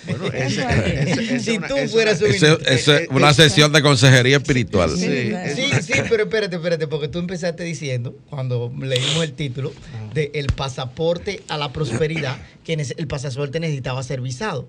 Bueno, 0.06 0.26
si 1.40 1.58
tú 1.60 1.76
fueras 1.90 2.20
un 2.20 2.28
ministro. 2.28 2.60
Es 2.66 2.86
una 3.08 3.32
sesión 3.32 3.72
de 3.72 3.80
consejería 3.80 4.36
espiritual. 4.36 4.90
Sí, 4.90 5.32
sí, 5.80 5.94
pero 6.10 6.24
espérate, 6.24 6.56
espérate, 6.56 6.86
porque 6.86 7.08
tú 7.08 7.20
empezaste 7.20 7.64
diciendo, 7.64 8.14
cuando 8.28 8.70
leímos 8.78 9.24
el 9.24 9.32
título, 9.32 9.72
de 10.12 10.30
el 10.34 10.48
pasaporte 10.48 11.42
a 11.48 11.56
la 11.56 11.72
prosperidad, 11.72 12.36
que 12.64 12.74
el 12.74 13.06
pasaporte 13.06 13.60
necesitaba 13.60 14.02
ser 14.02 14.20
visado. 14.20 14.68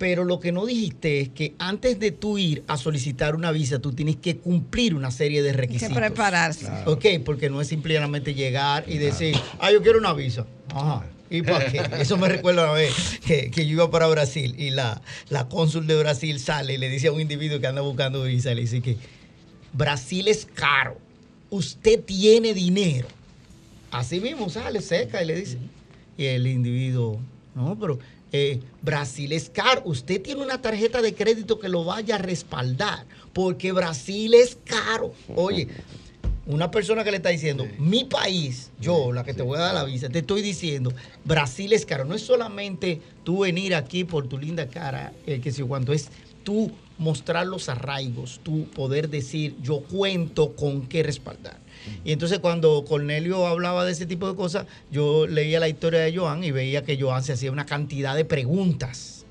Pero 0.00 0.24
lo 0.24 0.40
que 0.40 0.50
no 0.50 0.64
dijiste 0.64 1.20
es 1.20 1.28
que 1.28 1.54
antes 1.58 2.00
de 2.00 2.10
tú 2.10 2.38
ir 2.38 2.64
a 2.68 2.78
solicitar 2.78 3.36
una 3.36 3.52
visa, 3.52 3.80
tú 3.80 3.92
tienes 3.92 4.16
que 4.16 4.38
cumplir 4.38 4.94
una 4.94 5.10
serie 5.10 5.42
de 5.42 5.52
requisitos. 5.52 5.90
que 5.90 5.94
prepararse. 5.94 6.70
Ok, 6.86 7.04
porque 7.22 7.50
no 7.50 7.60
es 7.60 7.68
simplemente 7.68 8.32
llegar 8.32 8.84
y 8.88 8.96
decir, 8.96 9.36
ah, 9.58 9.70
yo 9.70 9.82
quiero 9.82 9.98
una 9.98 10.14
visa. 10.14 10.46
Ajá. 10.74 11.04
¿Y 11.28 11.42
para 11.42 11.70
qué? 11.70 11.82
Eso 12.00 12.16
me 12.16 12.30
recuerda 12.30 12.62
una 12.62 12.72
vez 12.72 12.94
que, 13.26 13.50
yo 13.54 13.62
iba 13.62 13.90
para 13.90 14.06
Brasil 14.06 14.54
y 14.56 14.70
la, 14.70 15.02
la 15.28 15.50
cónsul 15.50 15.86
de 15.86 15.98
Brasil 15.98 16.40
sale 16.40 16.72
y 16.72 16.78
le 16.78 16.88
dice 16.88 17.08
a 17.08 17.12
un 17.12 17.20
individuo 17.20 17.60
que 17.60 17.66
anda 17.66 17.82
buscando 17.82 18.22
visa, 18.22 18.54
le 18.54 18.62
dice 18.62 18.80
que 18.80 18.96
Brasil 19.74 20.28
es 20.28 20.46
caro, 20.46 20.96
usted 21.50 22.02
tiene 22.02 22.54
dinero. 22.54 23.06
Así 23.90 24.18
mismo 24.18 24.48
sale 24.48 24.80
seca 24.80 25.22
y 25.22 25.26
le 25.26 25.36
dice. 25.36 25.58
Y 26.16 26.24
el 26.24 26.46
individuo, 26.46 27.20
no, 27.54 27.78
pero 27.78 27.98
eh, 28.32 28.60
Brasil 28.82 29.32
es 29.32 29.50
caro. 29.50 29.82
Usted 29.84 30.22
tiene 30.22 30.42
una 30.42 30.60
tarjeta 30.60 31.02
de 31.02 31.14
crédito 31.14 31.58
que 31.58 31.68
lo 31.68 31.84
vaya 31.84 32.16
a 32.16 32.18
respaldar, 32.18 33.06
porque 33.32 33.72
Brasil 33.72 34.34
es 34.34 34.58
caro. 34.64 35.12
Oye, 35.34 35.68
una 36.46 36.70
persona 36.70 37.04
que 37.04 37.10
le 37.10 37.18
está 37.18 37.28
diciendo, 37.28 37.66
mi 37.78 38.04
país, 38.04 38.70
yo, 38.80 39.12
la 39.12 39.24
que 39.24 39.34
te 39.34 39.42
voy 39.42 39.58
a 39.58 39.62
dar 39.62 39.74
la 39.74 39.84
visa, 39.84 40.08
te 40.08 40.20
estoy 40.20 40.42
diciendo, 40.42 40.92
Brasil 41.24 41.72
es 41.72 41.86
caro. 41.86 42.04
No 42.04 42.14
es 42.14 42.22
solamente 42.22 43.00
tú 43.24 43.40
venir 43.40 43.74
aquí 43.74 44.04
por 44.04 44.28
tu 44.28 44.38
linda 44.38 44.68
cara, 44.68 45.12
el 45.26 45.40
que 45.40 45.52
si 45.52 45.62
cuánto 45.62 45.92
es 45.92 46.08
tú 46.42 46.72
mostrar 46.98 47.46
los 47.46 47.68
arraigos, 47.68 48.40
tú 48.42 48.64
poder 48.70 49.08
decir, 49.08 49.56
yo 49.62 49.80
cuento 49.80 50.54
con 50.54 50.86
qué 50.86 51.02
respaldar. 51.02 51.58
Y 52.04 52.12
entonces 52.12 52.38
cuando 52.38 52.84
Cornelio 52.84 53.46
hablaba 53.46 53.84
de 53.84 53.92
ese 53.92 54.06
tipo 54.06 54.28
de 54.28 54.36
cosas, 54.36 54.66
yo 54.90 55.26
leía 55.26 55.60
la 55.60 55.68
historia 55.68 56.00
de 56.00 56.16
Joan 56.16 56.44
y 56.44 56.50
veía 56.50 56.84
que 56.84 57.00
Joan 57.00 57.22
se 57.22 57.32
hacía 57.32 57.52
una 57.52 57.66
cantidad 57.66 58.16
de 58.16 58.24
preguntas. 58.24 59.24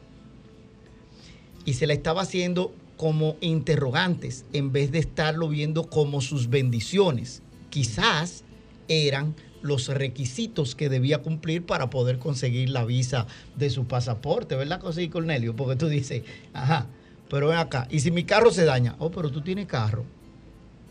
Y 1.65 1.73
se 1.73 1.87
la 1.87 1.93
estaba 1.93 2.21
haciendo 2.21 2.73
como 2.97 3.37
interrogantes 3.41 4.45
en 4.51 4.71
vez 4.71 4.91
de 4.91 4.99
estarlo 4.99 5.47
viendo 5.47 5.89
como 5.89 6.21
sus 6.21 6.49
bendiciones. 6.49 7.41
Quizás 7.69 8.43
eran 8.87 9.35
los 9.61 9.87
requisitos 9.87 10.75
que 10.75 10.89
debía 10.89 11.19
cumplir 11.19 11.65
para 11.65 11.89
poder 11.89 12.17
conseguir 12.17 12.69
la 12.69 12.85
visa 12.85 13.27
de 13.55 13.69
su 13.69 13.85
pasaporte, 13.85 14.55
¿verdad, 14.55 14.81
José 14.81 15.09
Cornelio? 15.09 15.55
Porque 15.55 15.75
tú 15.75 15.87
dices, 15.87 16.23
ajá, 16.53 16.87
pero 17.29 17.49
ven 17.49 17.57
acá, 17.57 17.87
y 17.89 17.99
si 17.99 18.11
mi 18.11 18.23
carro 18.23 18.51
se 18.51 18.65
daña, 18.65 18.95
oh, 18.99 19.11
pero 19.11 19.29
tú 19.31 19.41
tienes 19.41 19.67
carro, 19.67 20.05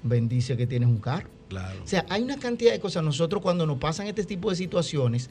bendice 0.03 0.57
que 0.57 0.66
tienes 0.66 0.88
un 0.88 0.99
carro. 0.99 1.29
O 1.56 1.87
sea, 1.87 2.04
hay 2.08 2.22
una 2.22 2.38
cantidad 2.38 2.72
de 2.72 2.80
cosas. 2.80 3.02
Nosotros 3.02 3.42
cuando 3.42 3.66
nos 3.66 3.78
pasan 3.78 4.06
este 4.06 4.24
tipo 4.24 4.50
de 4.50 4.56
situaciones, 4.56 5.30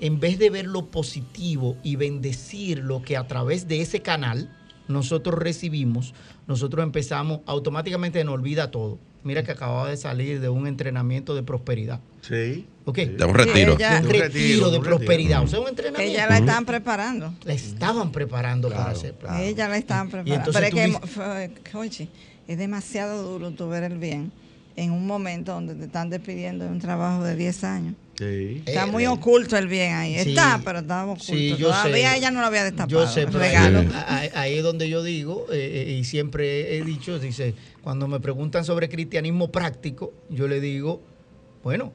en 0.00 0.18
vez 0.18 0.38
de 0.38 0.50
ver 0.50 0.66
lo 0.66 0.86
positivo 0.86 1.76
y 1.82 1.96
bendecir 1.96 2.78
lo 2.78 3.02
que 3.02 3.16
a 3.16 3.26
través 3.26 3.68
de 3.68 3.80
ese 3.80 4.00
canal 4.00 4.50
nosotros 4.88 5.38
recibimos, 5.38 6.14
nosotros 6.46 6.82
empezamos 6.82 7.40
automáticamente 7.46 8.20
en 8.20 8.28
olvida 8.28 8.70
todo. 8.70 8.98
Mira 9.24 9.44
que 9.44 9.52
acababa 9.52 9.88
de 9.88 9.96
salir 9.96 10.40
de 10.40 10.48
un 10.48 10.66
entrenamiento 10.66 11.36
de 11.36 11.44
prosperidad. 11.44 12.00
Sí. 12.22 12.66
¿Ok? 12.84 12.98
De 12.98 13.24
un 13.24 13.34
retiro. 13.34 13.74
un 13.74 14.10
retiro 14.10 14.70
de 14.70 14.80
prosperidad. 14.80 15.44
O 15.44 15.46
sea, 15.46 15.60
un 15.60 15.68
entrenamiento. 15.68 16.12
Ella 16.12 16.26
la 16.26 16.38
estaban 16.38 16.66
preparando. 16.66 17.32
La 17.44 17.52
estaban 17.52 18.10
preparando 18.10 18.68
para 18.68 18.90
hacer. 18.90 19.14
Ella 19.38 19.68
la 19.68 19.76
estaban 19.76 20.10
preparando. 20.10 20.50
Pero 20.52 20.66
es 20.66 21.96
que, 21.96 22.08
es 22.48 22.58
demasiado 22.58 23.22
duro 23.22 23.52
tu 23.52 23.68
ver 23.68 23.84
el 23.84 23.98
bien 23.98 24.32
en 24.76 24.92
un 24.92 25.06
momento 25.06 25.52
donde 25.52 25.74
te 25.74 25.84
están 25.84 26.10
despidiendo 26.10 26.64
de 26.64 26.70
un 26.70 26.78
trabajo 26.78 27.24
de 27.24 27.36
10 27.36 27.64
años. 27.64 27.94
Sí. 28.18 28.62
Está 28.66 28.86
muy 28.86 29.06
oculto 29.06 29.56
el 29.56 29.66
bien 29.66 29.94
ahí. 29.94 30.14
Está, 30.14 30.60
pero 30.64 30.80
está 30.80 31.04
oculto. 31.04 31.24
Sí, 31.24 31.56
Todavía 31.58 32.16
ella 32.16 32.30
no 32.30 32.40
lo 32.40 32.46
había 32.46 32.64
destapado. 32.64 32.90
Yo 32.90 33.06
sé, 33.06 33.26
regalo. 33.26 33.84
Ahí, 34.34 34.58
es 34.58 34.62
donde 34.62 34.88
yo 34.88 35.02
digo, 35.02 35.46
y 35.52 36.04
siempre 36.04 36.76
he 36.76 36.84
dicho, 36.84 37.18
dice, 37.18 37.54
cuando 37.82 38.06
me 38.06 38.20
preguntan 38.20 38.64
sobre 38.64 38.88
cristianismo 38.88 39.50
práctico, 39.50 40.12
yo 40.28 40.46
le 40.46 40.60
digo, 40.60 41.00
bueno, 41.64 41.92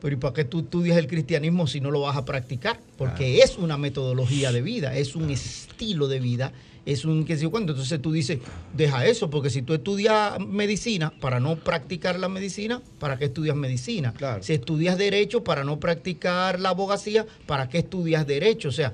pero 0.00 0.14
¿y 0.14 0.18
para 0.18 0.34
qué 0.34 0.44
tú 0.44 0.60
estudias 0.60 0.98
el 0.98 1.06
cristianismo 1.06 1.66
si 1.66 1.80
no 1.80 1.90
lo 1.90 2.02
vas 2.02 2.16
a 2.16 2.24
practicar? 2.24 2.78
Porque 2.98 3.38
es 3.38 3.56
una 3.56 3.78
metodología 3.78 4.52
de 4.52 4.60
vida, 4.60 4.94
es 4.96 5.16
un 5.16 5.30
estilo 5.30 6.08
de 6.08 6.20
vida, 6.20 6.52
es 6.86 7.04
un 7.04 7.24
qué 7.24 7.36
sé 7.36 7.48
cuánto. 7.48 7.72
Entonces 7.72 8.00
tú 8.00 8.12
dices, 8.12 8.38
deja 8.72 9.06
eso, 9.06 9.30
porque 9.30 9.50
si 9.50 9.62
tú 9.62 9.74
estudias 9.74 10.38
medicina 10.40 11.12
para 11.20 11.40
no 11.40 11.56
practicar 11.56 12.18
la 12.18 12.28
medicina, 12.28 12.80
¿para 12.98 13.18
qué 13.18 13.26
estudias 13.26 13.56
medicina? 13.56 14.14
Si 14.40 14.52
estudias 14.52 14.98
derecho 14.98 15.44
para 15.44 15.64
no 15.64 15.80
practicar 15.80 16.60
la 16.60 16.70
abogacía, 16.70 17.26
¿para 17.46 17.68
qué 17.68 17.78
estudias 17.78 18.26
derecho? 18.26 18.68
O 18.68 18.72
sea, 18.72 18.92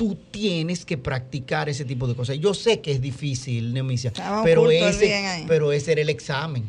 tú 0.00 0.16
tienes 0.30 0.86
que 0.86 0.96
practicar 0.96 1.68
ese 1.68 1.84
tipo 1.84 2.06
de 2.06 2.14
cosas. 2.14 2.38
Yo 2.38 2.54
sé 2.54 2.80
que 2.80 2.90
es 2.90 3.02
difícil, 3.02 3.74
Neomicia, 3.74 4.12
pero 4.42 4.70
ese, 4.70 5.44
pero 5.46 5.72
ese 5.72 5.92
era 5.92 6.00
el 6.00 6.08
examen. 6.08 6.64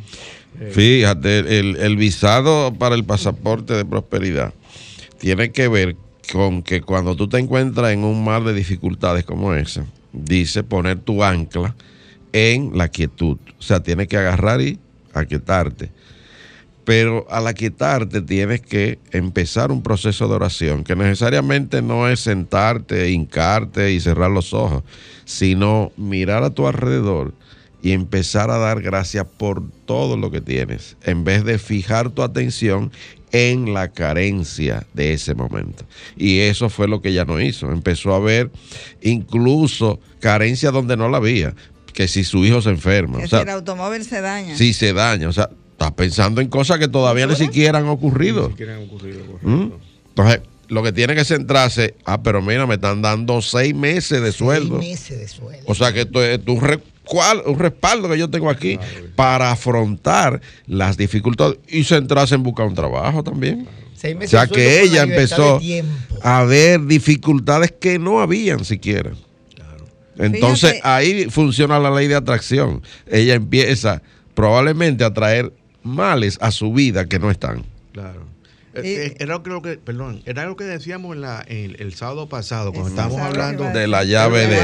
Fíjate, 0.72 1.60
el, 1.60 1.96
visado 1.96 2.74
para 2.74 2.94
el 2.94 3.06
pasaporte 3.06 3.74
de 3.74 3.86
prosperidad 3.86 4.54
tiene 5.18 5.52
que 5.52 5.70
ver 5.70 5.96
con 6.32 6.62
que 6.62 6.82
cuando 6.82 7.16
tú 7.16 7.30
te 7.30 7.38
encuentras 7.38 7.94
en 7.94 8.04
un 8.04 8.22
mar 8.22 8.44
de 8.44 8.54
dificultades 8.54 9.24
como 9.24 9.54
ese, 9.54 9.84
dice 10.14 10.64
poner 10.64 11.00
tu 11.00 11.24
ancla 11.24 11.76
en 12.34 12.78
la 12.78 12.88
quietud. 12.88 13.38
O 13.60 13.62
sea, 13.62 13.82
tienes 13.82 14.08
que 14.08 14.18
agarrar 14.18 14.62
y 14.62 14.80
aquietarte. 15.14 15.92
Pero 16.84 17.28
al 17.30 17.48
aquietarte 17.48 18.22
tienes 18.22 18.62
que 18.62 19.00
empezar 19.12 19.72
un 19.72 19.84
proceso 19.84 20.28
de 20.28 20.36
oración, 20.36 20.84
que 20.84 20.96
necesariamente 20.96 21.82
no 21.82 22.10
es 22.10 22.22
sentarte, 22.22 23.12
hincarte 23.12 23.92
y 23.92 24.00
cerrar 24.00 24.32
los 24.32 24.54
ojos, 24.54 24.84
sino 25.26 25.92
mirar 25.96 26.44
a 26.44 26.50
tu 26.50 26.68
alrededor 26.68 27.34
y 27.84 27.92
empezar 27.92 28.50
a 28.50 28.58
dar 28.58 28.82
gracias 28.82 29.26
por 29.38 29.64
todo 29.86 30.18
lo 30.18 30.32
que 30.32 30.42
tienes, 30.42 30.98
en 31.04 31.24
vez 31.24 31.44
de 31.44 31.58
fijar 31.60 32.10
tu 32.10 32.24
atención 32.24 32.92
en 33.32 33.74
la 33.74 33.90
carencia 33.90 34.86
de 34.94 35.14
ese 35.14 35.36
momento. 35.36 35.86
Y 36.18 36.40
eso 36.40 36.70
fue 36.70 36.88
lo 36.88 37.02
que 37.02 37.10
ella 37.10 37.26
no 37.26 37.40
hizo. 37.40 37.72
Empezó 37.72 38.14
a 38.14 38.20
ver 38.20 38.52
incluso 39.02 40.00
carencia 40.20 40.72
donde 40.72 40.98
no 40.98 41.10
la 41.10 41.18
había. 41.18 41.56
Que 41.94 42.08
si 42.08 42.24
su 42.24 42.46
hijo 42.46 42.62
se 42.62 42.70
enferma. 42.70 43.20
Que 43.20 43.28
si 43.28 43.36
el 43.36 43.50
automóvil 43.50 44.04
se 44.04 44.22
daña. 44.22 44.56
Si 44.56 44.74
se 44.74 44.94
daña. 44.94 45.30
O 45.30 45.34
sea, 45.34 45.50
estás 45.72 45.92
pensando 45.92 46.42
en 46.42 46.48
cosas 46.48 46.80
que 46.80 46.88
todavía 46.88 47.28
ni 47.28 47.36
siquiera 47.36 47.80
han 47.80 47.88
ocurrido. 47.88 48.44
Ni 48.44 48.50
siquiera 48.52 48.76
han 48.76 48.84
ocurrido. 48.84 49.24
¿Mm? 49.42 49.72
Entonces, 50.10 50.42
lo 50.72 50.84
que 50.84 50.94
tiene 50.94 51.16
que 51.16 51.26
centrarse, 51.26 51.96
ah, 52.06 52.24
pero 52.24 52.42
mira, 52.42 52.66
me 52.66 52.76
están 52.76 53.02
dando 53.02 53.42
seis 53.42 53.76
meses 53.76 54.22
de 54.22 54.32
sueldo. 54.32 54.80
Seis 54.80 54.92
meses 54.92 55.20
de 55.20 55.28
sueldo. 55.28 55.64
O 55.68 55.76
sea 55.76 55.92
que 55.92 56.02
esto 56.02 56.24
es 56.24 56.40
un, 57.10 57.52
un 57.54 57.60
respaldo 57.60 58.10
que 58.10 58.18
yo 58.18 58.30
tengo 58.30 58.50
aquí 58.50 58.80
para 59.16 59.52
afrontar 59.52 60.42
las 60.68 60.98
dificultades 60.98 61.60
y 61.68 61.84
centrarse 61.84 62.36
en 62.36 62.44
buscar 62.44 62.68
un 62.68 62.76
trabajo 62.76 63.24
también. 63.24 63.68
Seis 63.96 64.16
meses 64.16 64.34
o 64.34 64.38
sea 64.38 64.48
que 64.48 64.82
ella 64.82 65.04
empezó 65.04 65.60
a 66.24 66.44
ver 66.44 66.86
dificultades 66.86 67.72
que 67.72 68.00
no 68.00 68.20
habían 68.20 68.66
siquiera. 68.66 69.12
Entonces 70.18 70.80
ahí 70.84 71.28
funciona 71.30 71.80
la 71.80 71.92
ley 71.92 72.08
de 72.08 72.16
atracción. 72.16 72.82
Ella 73.08 73.36
empieza 73.36 74.02
probablemente 74.34 75.04
a 75.04 75.14
traer 75.14 75.54
males 75.84 76.38
a 76.42 76.52
su 76.52 76.74
vida 76.74 77.06
que 77.06 77.20
no 77.20 77.32
están. 77.32 77.64
Claro. 77.92 78.31
Eh, 78.74 78.82
eh, 78.84 79.16
era 79.20 79.38
lo 79.38 79.62
que, 79.62 79.78
perdón, 79.78 80.22
era 80.26 80.46
lo 80.46 80.56
que 80.56 80.64
decíamos 80.64 81.16
en 81.16 81.22
la, 81.22 81.42
el 81.42 81.94
sábado 81.94 82.30
pasado, 82.30 82.72
cuando 82.72 82.90
estábamos 82.90 83.20
hablando 83.20 83.66
de 83.66 83.88
la 83.88 84.06
llave 84.06 84.48
de, 84.48 84.58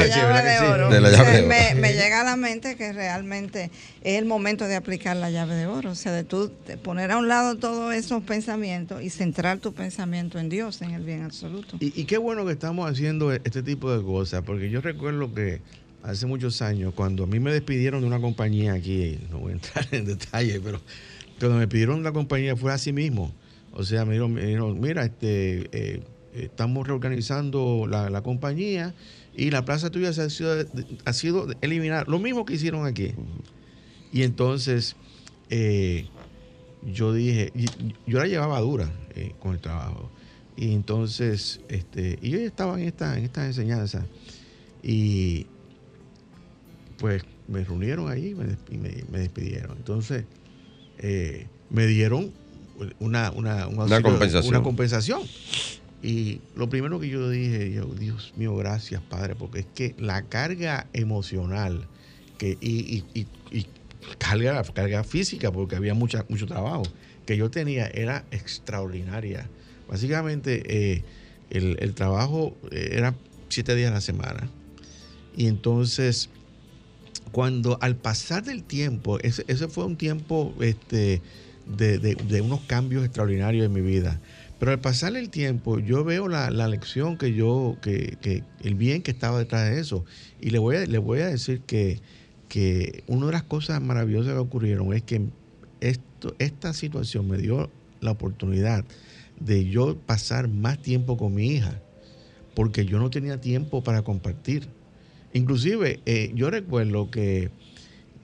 oro. 0.74 0.90
me, 0.90 1.94
llega 1.94 2.22
a 2.22 2.24
la 2.24 2.38
mente 2.38 2.78
que 2.78 2.94
realmente 2.94 3.70
es 4.02 4.18
el 4.18 4.26
momento 4.26 4.66
de 4.66 4.78
aplicar 4.78 5.18
la 5.18 5.30
llave 5.30 5.56
de 5.56 5.66
oro, 5.66 5.92
o 5.92 5.96
sea, 5.96 6.14
de 6.14 6.24
tú 6.24 6.54
poner 6.84 7.12
a 7.12 7.18
un 7.18 7.28
lado 7.28 7.58
todos 7.58 7.94
esos 7.94 8.24
pensamientos 8.24 9.02
y 9.02 9.10
centrar 9.10 9.58
tu 9.60 9.74
pensamiento 9.74 10.40
en 10.40 10.48
Dios, 10.48 10.82
en 10.82 10.92
el 10.92 11.04
bien 11.04 11.24
absoluto. 11.24 11.76
Y, 11.82 12.06
qué 12.06 12.18
bueno 12.18 12.46
que 12.46 12.54
estamos 12.54 12.90
haciendo 12.90 13.34
este 13.34 13.62
tipo 13.62 13.92
de 13.92 14.02
cosas, 14.04 14.42
porque 14.44 14.70
yo 14.70 14.80
recuerdo 14.80 15.34
que 15.34 15.60
hace 16.04 16.26
muchos 16.28 16.62
años, 16.62 16.94
cuando 16.94 17.26
a 17.26 17.28
mí 17.28 17.42
me 17.42 17.52
despidieron 17.52 18.00
de 18.00 18.08
una 18.08 18.22
compañía 18.22 18.74
aquí, 18.74 19.20
no 19.30 19.40
voy 19.40 19.52
a 19.52 19.56
entrar 19.56 19.86
en 19.92 20.06
detalle, 20.06 20.62
pero 20.62 20.80
cuando 21.40 21.58
me 21.58 21.68
pidieron 21.68 22.04
la 22.04 22.14
compañía 22.14 22.56
fue 22.56 22.72
así 22.72 22.94
mismo 22.94 23.34
o 23.78 23.84
sea, 23.84 24.06
me 24.06 24.14
dijeron, 24.14 24.80
mira, 24.80 25.06
este, 25.06 25.70
eh, 25.72 26.02
estamos 26.34 26.88
reorganizando 26.88 27.86
la, 27.88 28.24
compañía 28.24 28.96
y 29.36 29.52
la 29.52 29.66
plaza 29.66 29.92
tuya 29.92 30.10
ha 30.10 30.30
sido, 30.32 30.66
ha 31.06 31.14
sido 31.14 31.48
eliminada. 31.62 32.04
Lo 32.08 32.18
mismo 32.18 32.44
que 32.44 32.56
hicieron 32.56 32.88
aquí. 32.88 33.14
Y 34.12 34.24
entonces 34.24 34.96
eh, 35.52 36.08
yo 36.92 37.14
dije, 37.14 37.54
yo 38.08 38.18
la 38.18 38.26
llevaba 38.26 38.60
dura 38.62 38.92
eh, 39.14 39.34
con 39.40 39.54
el 39.54 39.60
trabajo. 39.60 40.10
Y 40.56 40.74
entonces, 40.74 41.62
este, 41.70 42.18
y 42.20 42.32
yo 42.32 42.40
estaba 42.40 42.82
en 42.82 42.88
esta, 42.88 43.16
en 43.16 43.26
esta 43.26 43.46
enseñanza. 43.46 44.08
Y 44.82 45.46
pues 46.98 47.22
me 47.48 47.64
reunieron 47.64 48.10
ahí 48.10 48.36
y 48.72 48.78
me, 48.78 49.20
despidieron. 49.20 49.78
Entonces, 49.78 50.26
me 51.70 51.86
dieron 51.86 52.32
una, 53.00 53.32
una, 53.32 53.68
una, 53.68 54.02
compensación. 54.02 54.54
una 54.54 54.64
compensación. 54.64 55.22
Y 56.04 56.42
lo 56.56 56.70
primero 56.70 57.00
que 57.00 57.10
yo 57.10 57.30
dije, 57.30 57.74
yo, 57.74 57.86
Dios 57.86 58.34
mío, 58.38 58.56
gracias, 58.56 59.02
Padre, 59.02 59.36
porque 59.36 59.60
es 59.62 59.66
que 59.74 59.96
la 59.98 60.22
carga 60.24 60.88
emocional 60.94 61.88
que, 62.38 62.58
y, 62.62 63.04
y, 63.14 63.28
y, 63.52 63.66
carga, 64.20 64.64
carga 64.64 65.04
física, 65.04 65.52
porque 65.52 65.76
había 65.76 65.94
mucha, 65.96 66.26
mucho 66.30 66.46
trabajo, 66.46 66.84
que 67.26 67.36
yo 67.36 67.50
tenía 67.50 67.88
era 67.88 68.26
extraordinaria. 68.32 69.50
Básicamente, 69.90 70.64
eh, 70.68 71.04
el, 71.50 71.94
trabajo 71.94 72.56
eh, 72.72 72.90
era 72.92 73.16
siete 73.50 73.76
días 73.76 73.92
a 73.92 73.96
la 73.96 74.02
semana. 74.02 74.50
Y 75.36 75.48
entonces, 75.48 76.30
cuando 77.32 77.78
al 77.82 77.96
pasar 77.96 78.44
del 78.44 78.64
tiempo, 78.64 79.20
ese, 79.20 79.46
ese 79.48 79.68
fue 79.68 79.86
un 79.86 79.98
tiempo 79.98 80.54
este, 80.62 81.22
de, 81.68 82.42
unos 82.42 82.62
cambios 82.62 83.04
extraordinarios 83.04 83.66
en 83.66 83.74
mi 83.74 83.82
vida. 83.82 84.20
Pero 84.60 84.72
al 84.72 84.80
pasar 84.80 85.16
el 85.16 85.30
tiempo, 85.30 85.80
yo 85.80 86.04
veo 86.04 86.28
la, 86.28 86.50
lección 86.68 87.18
que 87.18 87.34
yo, 87.34 87.78
que, 87.82 88.18
que, 88.22 88.44
el 88.64 88.76
bien 88.76 89.04
que 89.04 89.12
estaba 89.12 89.38
detrás 89.38 89.70
de 89.70 89.80
eso. 89.80 90.04
Y 90.42 90.50
le 90.50 90.60
voy 90.60 90.78
a, 90.78 90.86
le 90.86 90.98
voy 90.98 91.20
a 91.20 91.28
decir 91.28 91.62
que, 91.62 92.00
que 92.50 93.04
una 93.08 93.28
de 93.28 93.32
las 93.34 93.44
cosas 93.44 93.82
maravillosas 93.82 94.34
que 94.34 94.40
ocurrieron 94.40 94.94
es 94.94 95.04
que 95.04 95.22
esto, 95.80 96.36
esta 96.40 96.74
situación 96.74 97.28
me 97.28 97.38
dio 97.38 97.70
la 98.02 98.12
oportunidad 98.12 98.84
de 99.40 99.70
yo 99.70 99.98
pasar 99.98 100.48
más 100.48 100.82
tiempo 100.82 101.18
con 101.18 101.34
mi 101.34 101.48
hija, 101.48 101.80
porque 102.56 102.86
yo 102.86 103.00
no 103.00 103.10
tenía 103.10 103.40
tiempo 103.40 103.84
para 103.84 104.02
compartir. 104.02 104.68
Inclusive, 105.34 106.00
eh, 106.06 106.32
yo 106.34 106.50
recuerdo 106.50 107.12
que, 107.12 107.52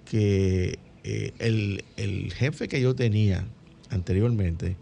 que 0.05 0.79
eh, 1.03 1.33
el, 1.39 2.31
jefe 2.33 2.67
que 2.67 2.79
yo 2.79 2.95
tenía 2.95 3.45
anteriormente, 3.89 4.77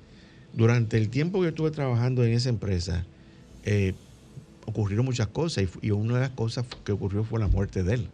durante 0.53 0.97
el 0.97 1.10
tiempo 1.10 1.39
que 1.39 1.45
yo 1.45 1.49
estuve 1.49 1.71
trabajando 1.71 2.23
en 2.23 2.34
esa 2.34 2.49
empresa, 2.49 3.05
eh, 3.63 3.93
ocurrieron 4.65 5.05
muchas 5.05 5.27
cosas 5.27 5.65
y, 5.81 5.91
una 5.91 6.15
de 6.15 6.19
las 6.21 6.29
cosas 6.31 6.65
que 6.84 6.91
ocurrió 6.91 7.23
fue 7.23 7.39
la 7.39 7.47
muerte 7.47 7.84
de 7.84 7.95
él. 7.95 8.10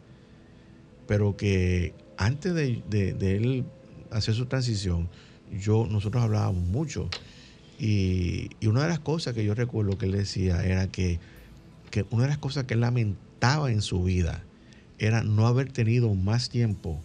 Pero 1.08 1.36
que 1.36 1.94
antes 2.18 2.54
de, 2.54 2.82
él 2.92 3.66
hacer 4.12 4.34
su 4.36 4.46
transición, 4.46 5.10
yo, 5.60 5.86
nosotros 5.90 6.24
hablábamos 6.24 6.66
mucho. 6.66 7.10
Y, 7.80 8.50
una 8.66 8.84
de 8.84 8.90
las 8.90 9.00
cosas 9.00 9.34
que 9.34 9.44
yo 9.44 9.54
recuerdo 9.54 9.98
que 9.98 10.06
él 10.06 10.14
decía 10.14 10.66
era 10.66 10.88
que, 10.88 11.20
que 11.92 12.06
una 12.10 12.24
de 12.24 12.30
las 12.30 12.38
cosas 12.38 12.64
que 12.64 12.74
él 12.74 12.82
lamentaba 12.82 13.70
en 13.72 13.82
su 13.82 14.04
vida 14.04 14.44
era 14.98 15.24
no 15.24 15.46
haber 15.46 15.72
tenido 15.72 16.14
más 16.16 16.50
tiempo 16.50 17.02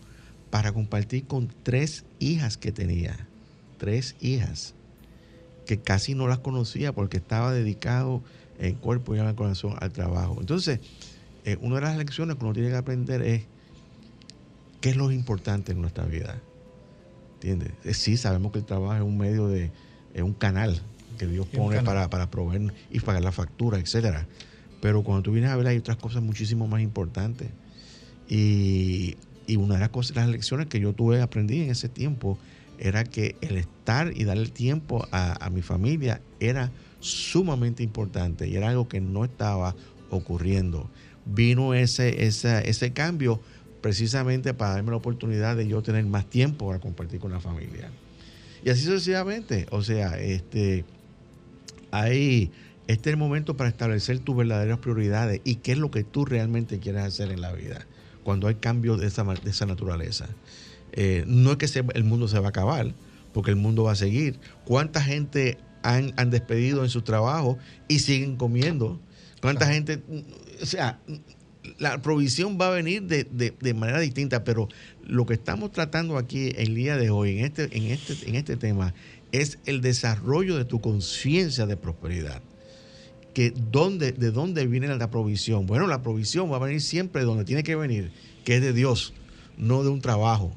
para 0.52 0.70
compartir 0.70 1.26
con 1.26 1.48
tres 1.62 2.04
hijas 2.18 2.58
que 2.58 2.72
tenía. 2.72 3.16
Tres 3.78 4.16
hijas 4.20 4.74
que 5.64 5.80
casi 5.80 6.14
no 6.14 6.28
las 6.28 6.40
conocía 6.40 6.92
porque 6.92 7.16
estaba 7.16 7.54
dedicado 7.54 8.22
en 8.58 8.74
cuerpo 8.74 9.16
y 9.16 9.18
en 9.18 9.28
el 9.28 9.34
corazón 9.34 9.76
al 9.80 9.92
trabajo. 9.92 10.36
Entonces, 10.40 10.80
eh, 11.46 11.56
una 11.62 11.76
de 11.76 11.80
las 11.80 11.96
lecciones 11.96 12.36
que 12.36 12.44
uno 12.44 12.52
tiene 12.52 12.68
que 12.68 12.76
aprender 12.76 13.22
es 13.22 13.44
qué 14.82 14.90
es 14.90 14.96
lo 14.96 15.10
importante 15.10 15.72
en 15.72 15.80
nuestra 15.80 16.04
vida. 16.04 16.38
¿Entiendes? 17.36 17.72
Eh, 17.84 17.94
sí, 17.94 18.18
sabemos 18.18 18.52
que 18.52 18.58
el 18.58 18.66
trabajo 18.66 18.94
es 18.94 19.00
un 19.00 19.16
medio 19.16 19.48
de, 19.48 19.70
es 20.12 20.22
un 20.22 20.34
canal 20.34 20.82
que 21.18 21.26
Dios 21.26 21.46
pone 21.46 21.80
para, 21.80 22.10
para 22.10 22.30
proveer 22.30 22.74
y 22.90 23.00
pagar 23.00 23.22
la 23.22 23.32
factura, 23.32 23.78
etcétera. 23.78 24.26
Pero 24.82 25.02
cuando 25.02 25.22
tú 25.22 25.32
vienes 25.32 25.50
a 25.50 25.56
ver 25.56 25.68
hay 25.68 25.78
otras 25.78 25.96
cosas 25.96 26.22
muchísimo 26.22 26.68
más 26.68 26.82
importantes. 26.82 27.48
Y 28.28 29.16
y 29.46 29.56
una 29.56 29.74
de 29.74 29.80
las, 29.80 29.88
cosas, 29.90 30.16
las 30.16 30.28
lecciones 30.28 30.66
que 30.66 30.80
yo 30.80 30.92
tuve, 30.92 31.20
aprendí 31.20 31.62
en 31.62 31.70
ese 31.70 31.88
tiempo, 31.88 32.38
era 32.78 33.04
que 33.04 33.36
el 33.40 33.58
estar 33.58 34.12
y 34.16 34.24
darle 34.24 34.48
tiempo 34.48 35.06
a, 35.12 35.48
mi 35.50 35.62
familia 35.62 36.20
era 36.40 36.72
sumamente 37.00 37.82
importante 37.82 38.48
y 38.48 38.56
era 38.56 38.70
algo 38.70 38.88
que 38.88 39.00
no 39.00 39.24
estaba 39.24 39.76
ocurriendo. 40.10 40.90
Vino 41.24 41.74
ese, 41.74 42.26
ese, 42.26 42.68
ese 42.68 42.92
cambio 42.92 43.40
precisamente 43.80 44.54
para 44.54 44.72
darme 44.72 44.90
la 44.90 44.96
oportunidad 44.96 45.56
de 45.56 45.68
yo 45.68 45.82
tener 45.82 46.04
más 46.06 46.28
tiempo 46.28 46.66
para 46.66 46.80
compartir 46.80 47.20
con 47.20 47.32
la 47.32 47.40
familia. 47.40 47.90
Y 48.64 48.70
así 48.70 48.84
sucesivamente, 48.84 49.66
o 49.70 49.82
sea, 49.82 50.18
este, 50.18 50.84
ahí, 51.90 52.50
este 52.88 53.10
es 53.10 53.14
el 53.14 53.16
momento 53.16 53.56
para 53.56 53.70
establecer 53.70 54.18
tus 54.20 54.36
verdaderas 54.36 54.78
prioridades 54.78 55.40
y 55.44 55.56
qué 55.56 55.72
es 55.72 55.78
lo 55.78 55.90
que 55.90 56.04
tú 56.04 56.24
realmente 56.24 56.78
quieres 56.78 57.04
hacer 57.04 57.30
en 57.30 57.40
la 57.40 57.52
vida 57.52 57.86
cuando 58.24 58.48
hay 58.48 58.56
cambios 58.56 59.00
de 59.00 59.06
esa, 59.06 59.24
de 59.24 59.50
esa 59.50 59.66
naturaleza. 59.66 60.28
Eh, 60.92 61.24
no 61.26 61.52
es 61.52 61.56
que 61.56 61.84
el 61.94 62.04
mundo 62.04 62.28
se 62.28 62.38
va 62.38 62.46
a 62.46 62.50
acabar, 62.50 62.92
porque 63.32 63.50
el 63.50 63.56
mundo 63.56 63.84
va 63.84 63.92
a 63.92 63.96
seguir. 63.96 64.38
¿Cuánta 64.64 65.02
gente 65.02 65.58
han, 65.82 66.12
despedido 66.30 66.84
en 66.84 66.90
su 66.90 67.02
trabajo 67.02 67.58
y 67.88 68.00
siguen 68.00 68.36
comiendo? 68.36 69.00
¿Cuánta 69.40 69.66
gente, 69.66 70.02
o 70.60 70.66
sea, 70.66 71.00
la 71.78 72.00
provisión 72.02 72.58
va 72.60 72.68
a 72.68 72.70
venir 72.70 73.02
de, 73.02 73.74
manera 73.74 74.00
distinta, 74.00 74.44
pero 74.44 74.68
lo 75.04 75.26
que 75.26 75.34
estamos 75.34 75.72
tratando 75.72 76.18
aquí 76.18 76.52
el 76.56 76.74
día 76.74 76.96
de 76.96 77.10
hoy, 77.10 77.38
en 77.38 77.44
este, 77.44 77.76
en 77.76 77.84
este, 77.86 78.28
en 78.28 78.34
este 78.34 78.56
tema, 78.56 78.94
es 79.32 79.58
el 79.64 79.80
desarrollo 79.80 80.56
de 80.56 80.64
tu 80.64 80.80
conciencia 80.80 81.66
de 81.66 81.76
prosperidad. 81.76 82.42
Que 83.34 83.50
dónde, 83.50 84.12
¿De 84.12 84.30
dónde 84.30 84.66
viene 84.66 84.94
la 84.94 85.10
provisión? 85.10 85.66
Bueno, 85.66 85.86
la 85.86 86.02
provisión 86.02 86.50
va 86.52 86.56
a 86.56 86.60
venir 86.60 86.80
siempre 86.80 87.22
de 87.22 87.26
donde 87.26 87.44
tiene 87.44 87.62
que 87.62 87.76
venir, 87.76 88.12
que 88.44 88.56
es 88.56 88.62
de 88.62 88.72
Dios, 88.72 89.14
no 89.56 89.82
de 89.82 89.90
un 89.90 90.00
trabajo. 90.00 90.52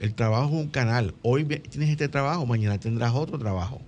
El 0.00 0.14
trabajo 0.14 0.56
es 0.56 0.64
un 0.64 0.68
canal. 0.68 1.14
Hoy 1.22 1.44
tienes 1.44 1.90
este 1.90 2.08
trabajo, 2.08 2.46
mañana 2.46 2.78
tendrás 2.78 3.14
otro 3.14 3.38
trabajo. 3.38 3.80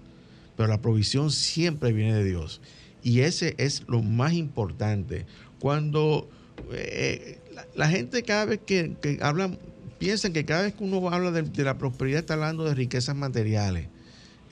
Pero 0.57 0.69
la 0.69 0.81
provisión 0.81 1.31
siempre 1.31 1.93
viene 1.93 2.15
de 2.15 2.25
Dios. 2.25 2.61
Y 3.03 3.21
ese 3.21 3.55
es 3.59 3.85
lo 3.87 4.03
más 4.03 4.33
importante. 4.33 5.27
Cuando 5.59 6.29
eh, 6.73 7.39
la, 7.75 7.89
gente 7.89 8.23
cada 8.23 8.47
vez 8.47 8.61
que, 8.65 8.97
habla, 9.21 9.51
piensan 9.99 10.33
que 10.33 10.45
cada 10.45 10.63
vez 10.63 10.75
que 10.75 10.85
uno 10.85 11.09
habla 11.11 11.31
de, 11.31 11.65
la 11.65 11.79
prosperidad 11.79 12.21
está 12.21 12.35
hablando 12.35 12.65
de 12.65 12.75
riquezas 12.75 13.15
materiales. 13.15 13.89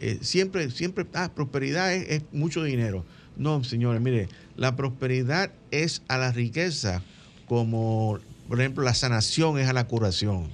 Eh, 0.00 0.18
siempre, 0.20 0.70
siempre, 0.70 1.06
ah, 1.14 1.32
prosperidad 1.34 1.94
es 1.94 2.22
mucho 2.32 2.62
dinero. 2.62 3.04
No, 3.36 3.64
señores, 3.64 4.00
mire, 4.00 4.28
la 4.56 4.76
prosperidad 4.76 5.50
es 5.70 6.02
a 6.08 6.18
la 6.18 6.32
riqueza 6.32 7.02
como, 7.46 8.18
por 8.48 8.60
ejemplo, 8.60 8.84
la 8.84 8.94
sanación 8.94 9.58
es 9.58 9.68
a 9.68 9.72
la 9.72 9.86
curación. 9.86 10.48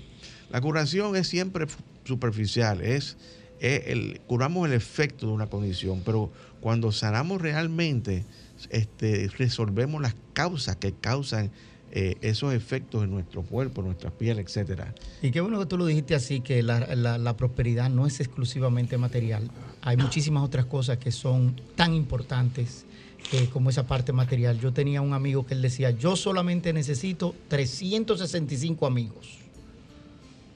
La 0.51 0.61
curación 0.61 1.15
es 1.17 1.29
siempre 1.29 1.67
superficial, 2.05 2.81
es, 2.81 3.17
el, 3.61 4.21
curamos 4.27 4.67
el 4.67 4.73
efecto 4.75 5.27
de 5.27 5.33
una 5.33 5.49
condición, 5.49 6.03
pero 6.05 6.33
cuando 6.61 6.93
sanamos 6.93 7.41
realmente, 7.41 8.25
este, 8.71 9.31
resolvemos 9.37 10.01
las 10.01 10.15
causas 10.33 10.77
que 10.77 10.93
causan 10.93 11.51
eh, 11.93 12.17
esos 12.21 12.55
efectos 12.55 13.03
en 13.05 13.11
nuestro 13.11 13.43
cuerpo, 13.43 13.83
nuestra 13.83 14.11
piel, 14.11 14.39
etcétera. 14.39 14.95
Y 15.23 15.31
qué 15.31 15.41
bueno 15.41 15.59
que 15.59 15.67
tú 15.67 15.77
lo 15.77 15.87
dijiste 15.87 16.15
así, 16.15 16.41
que 16.41 16.63
la, 16.63 17.35
prosperidad 17.37 17.91
no 17.91 18.07
es 18.07 18.21
exclusivamente 18.21 18.97
material. 18.97 19.51
Hay 19.83 19.97
muchísimas 19.97 20.45
otras 20.45 20.67
cosas 20.67 20.99
que 20.99 21.11
son 21.11 21.61
tan 21.75 21.95
importantes 21.95 22.85
eh, 23.33 23.49
como 23.53 23.71
esa 23.71 23.87
parte 23.87 24.13
material. 24.13 24.61
Yo 24.61 24.73
tenía 24.73 25.01
un 25.01 25.15
amigo 25.15 25.45
que 25.47 25.55
él 25.55 25.63
decía, 25.63 25.91
yo 25.91 26.17
solamente 26.17 26.73
necesito 26.73 27.35
365 27.49 28.87
amigos 28.87 29.41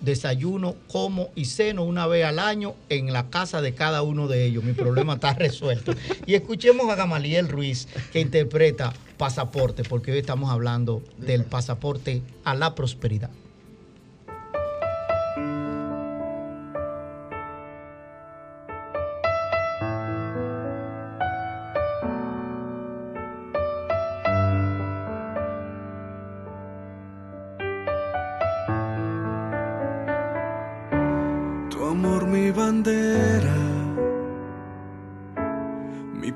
desayuno, 0.05 0.77
como 0.89 1.31
y 1.35 1.47
ceno 1.47 1.83
una 1.83 2.07
vez 2.07 2.25
al 2.25 2.39
año 2.39 2.75
en 2.89 3.13
la 3.13 3.31
casa 3.31 3.61
de 3.61 3.75
cada 3.75 4.03
uno 4.03 4.29
de 4.29 4.45
ellos. 4.45 4.63
Mi 4.63 4.73
problema 4.73 5.15
está 5.15 5.33
resuelto. 5.35 5.95
Y 6.27 6.35
escuchemos 6.35 6.89
a 6.91 6.95
Gamaliel 6.95 7.49
Ruiz 7.49 7.89
que 8.13 8.21
interpreta 8.21 8.93
pasaporte, 9.17 9.85
porque 9.85 10.13
hoy 10.13 10.19
estamos 10.19 10.51
hablando 10.51 11.03
del 11.19 11.45
pasaporte 11.45 12.23
a 12.45 12.55
la 12.55 12.75
prosperidad. 12.75 13.31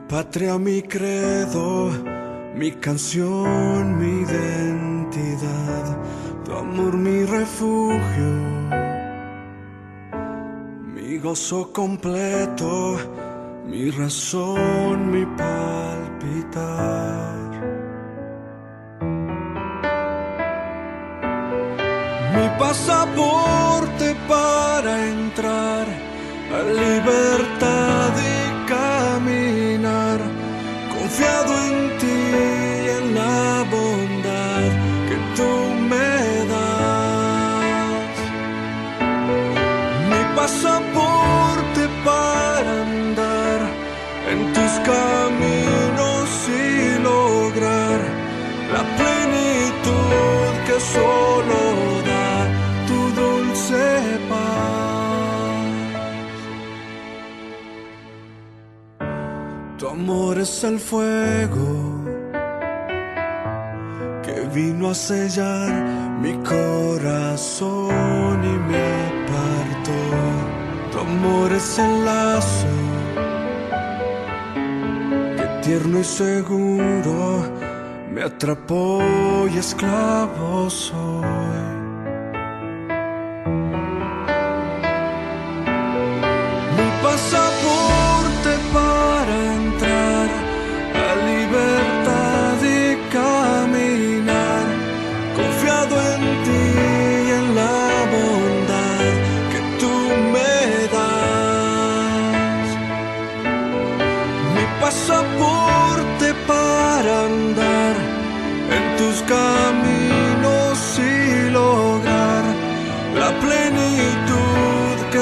patria, 0.09 0.59
mi 0.59 0.83
credo, 0.83 2.08
mi 2.59 2.73
canción, 2.73 3.99
mi 4.01 4.23
identidad, 4.23 5.97
tu 6.45 6.53
amor, 6.53 6.97
mi 6.97 7.25
refugio, 7.25 8.33
mi 10.93 11.19
gozo 11.19 11.73
completo, 11.73 12.99
mi 13.65 13.91
razón, 13.93 15.11
mi 15.13 15.25
palpitar. 15.37 16.69
Mi 22.35 22.49
pasaporte 22.59 24.17
para 24.27 25.07
entrar 25.07 25.87
a 26.57 26.63
libertad 26.83 27.78
caminos 44.91 46.31
y 46.49 46.99
lograr 47.11 47.99
la 48.75 48.83
plenitud 48.99 50.51
que 50.67 50.77
solo 50.95 51.61
da 52.11 52.31
tu 52.89 52.99
dulce 53.21 54.09
amor 60.09 60.39
es 60.39 60.65
el 60.65 60.79
fuego 60.79 62.05
que 64.25 64.41
vino 64.55 64.91
a 64.91 64.95
sellar 64.95 65.71
mi 66.23 66.35
corazón 66.55 67.91
y 68.53 68.57
me 68.71 68.89
apartó. 69.11 70.01
Tu 70.93 70.99
amor 71.01 71.53
es 71.53 71.79
el 71.79 72.05
lazo 72.05 72.78
tierno 75.69 76.01
y 76.01 76.05
seguro 76.05 77.45
me 78.11 78.23
atrapó 78.23 79.03
y 79.53 79.59
esclavo 79.59 80.71
soy. 80.71 81.58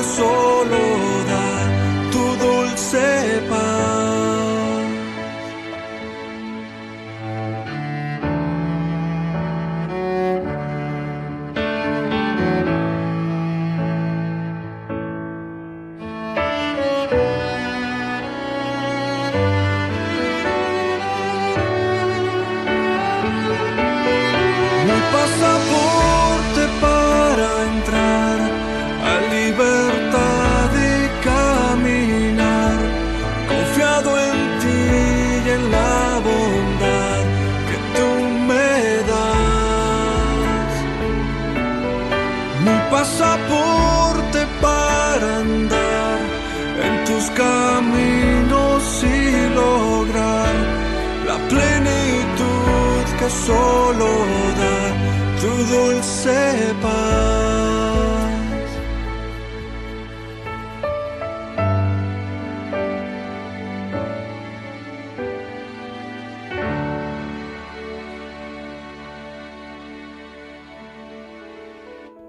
Pasaporte 0.07 0.46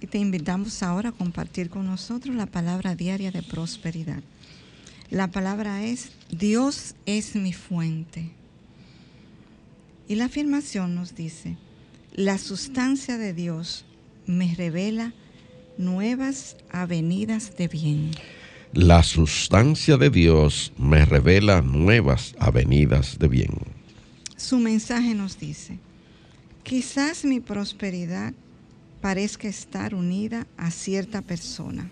y 0.00 0.06
te 0.06 0.18
invitamos 0.18 0.82
ahora 0.82 1.10
a 1.10 1.12
compartir 1.12 1.70
con 1.70 1.86
nosotros 1.86 2.34
la 2.34 2.46
palabra 2.46 2.94
diaria 2.94 3.30
de 3.30 3.42
prosperidad. 3.42 4.22
La 5.10 5.28
palabra 5.28 5.84
es, 5.84 6.10
Dios 6.30 6.94
es 7.06 7.36
mi 7.36 7.52
fuente. 7.52 8.30
Y 10.08 10.16
la 10.16 10.26
afirmación 10.26 10.94
nos 10.94 11.14
dice, 11.14 11.56
la 12.12 12.38
sustancia 12.38 13.16
de 13.16 13.32
Dios 13.32 13.84
me 14.26 14.54
revela 14.54 15.12
nuevas 15.78 16.56
avenidas 16.70 17.56
de 17.56 17.68
bien. 17.68 18.10
La 18.72 19.02
sustancia 19.02 19.96
de 19.96 20.10
Dios 20.10 20.72
me 20.76 21.04
revela 21.04 21.62
nuevas 21.62 22.34
avenidas 22.38 23.18
de 23.18 23.28
bien. 23.28 23.52
Su 24.36 24.58
mensaje 24.58 25.14
nos 25.14 25.38
dice, 25.38 25.78
quizás 26.64 27.24
mi 27.24 27.40
prosperidad 27.40 28.34
parezca 29.04 29.48
estar 29.48 29.94
unida 29.94 30.46
a 30.56 30.70
cierta 30.70 31.20
persona, 31.20 31.90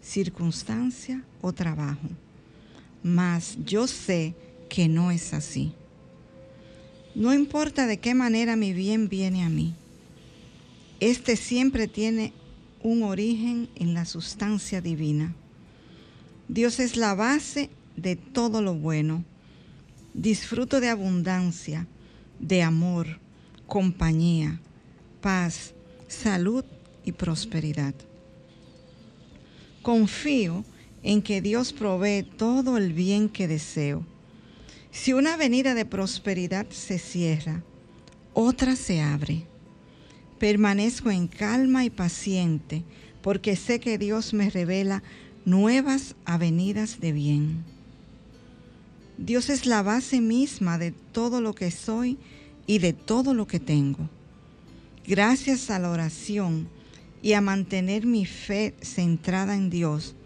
circunstancia 0.00 1.22
o 1.42 1.52
trabajo, 1.52 2.08
mas 3.02 3.58
yo 3.66 3.86
sé 3.86 4.34
que 4.70 4.88
no 4.88 5.10
es 5.10 5.34
así. 5.34 5.74
No 7.14 7.34
importa 7.34 7.86
de 7.86 7.98
qué 7.98 8.14
manera 8.14 8.56
mi 8.56 8.72
bien 8.72 9.10
viene 9.10 9.44
a 9.44 9.50
mí, 9.50 9.74
este 10.98 11.36
siempre 11.36 11.88
tiene 11.88 12.32
un 12.82 13.02
origen 13.02 13.68
en 13.74 13.92
la 13.92 14.06
sustancia 14.06 14.80
divina. 14.80 15.34
Dios 16.48 16.80
es 16.80 16.96
la 16.96 17.14
base 17.14 17.68
de 17.98 18.16
todo 18.16 18.62
lo 18.62 18.72
bueno. 18.72 19.26
Disfruto 20.14 20.80
de 20.80 20.88
abundancia, 20.88 21.86
de 22.40 22.62
amor, 22.62 23.20
compañía, 23.66 24.58
paz, 25.20 25.74
salud 26.08 26.64
y 27.04 27.12
prosperidad. 27.12 27.94
Confío 29.82 30.64
en 31.02 31.22
que 31.22 31.40
Dios 31.40 31.72
provee 31.72 32.22
todo 32.22 32.76
el 32.76 32.92
bien 32.92 33.28
que 33.28 33.46
deseo. 33.46 34.04
Si 34.90 35.12
una 35.12 35.34
avenida 35.34 35.74
de 35.74 35.84
prosperidad 35.84 36.66
se 36.70 36.98
cierra, 36.98 37.62
otra 38.34 38.76
se 38.76 39.00
abre. 39.00 39.44
Permanezco 40.38 41.10
en 41.10 41.28
calma 41.28 41.84
y 41.84 41.90
paciente 41.90 42.82
porque 43.22 43.56
sé 43.56 43.80
que 43.80 43.98
Dios 43.98 44.34
me 44.34 44.50
revela 44.50 45.02
nuevas 45.44 46.14
avenidas 46.24 47.00
de 47.00 47.12
bien. 47.12 47.64
Dios 49.18 49.48
es 49.48 49.64
la 49.64 49.82
base 49.82 50.20
misma 50.20 50.78
de 50.78 50.90
todo 50.90 51.40
lo 51.40 51.54
que 51.54 51.70
soy 51.70 52.18
y 52.66 52.78
de 52.78 52.92
todo 52.92 53.32
lo 53.32 53.46
que 53.46 53.60
tengo. 53.60 54.10
Gracias 55.06 55.70
a 55.70 55.78
la 55.78 55.90
oración 55.90 56.68
y 57.22 57.34
a 57.34 57.40
mantener 57.40 58.06
mi 58.06 58.26
fe 58.26 58.74
centrada 58.80 59.54
en 59.54 59.70
Dios, 59.70 60.16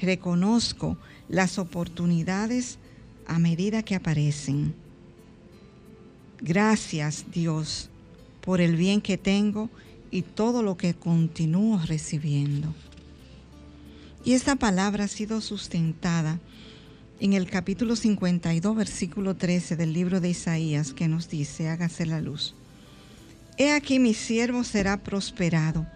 reconozco 0.00 0.98
las 1.28 1.58
oportunidades 1.58 2.78
a 3.28 3.38
medida 3.38 3.84
que 3.84 3.94
aparecen. 3.94 4.74
Gracias 6.40 7.26
Dios 7.32 7.88
por 8.40 8.60
el 8.60 8.74
bien 8.74 9.00
que 9.00 9.16
tengo 9.16 9.70
y 10.10 10.22
todo 10.22 10.64
lo 10.64 10.76
que 10.76 10.94
continúo 10.94 11.80
recibiendo. 11.86 12.74
Y 14.24 14.32
esta 14.32 14.56
palabra 14.56 15.04
ha 15.04 15.08
sido 15.08 15.40
sustentada 15.40 16.40
en 17.20 17.32
el 17.32 17.48
capítulo 17.48 17.94
52, 17.94 18.74
versículo 18.74 19.36
13 19.36 19.76
del 19.76 19.92
libro 19.92 20.20
de 20.20 20.30
Isaías, 20.30 20.92
que 20.92 21.06
nos 21.06 21.28
dice, 21.28 21.68
hágase 21.68 22.06
la 22.06 22.20
luz. 22.20 22.55
He 23.58 23.72
aquí 23.72 23.98
mi 23.98 24.12
siervo 24.12 24.64
será 24.64 25.02
prosperado, 25.02 25.86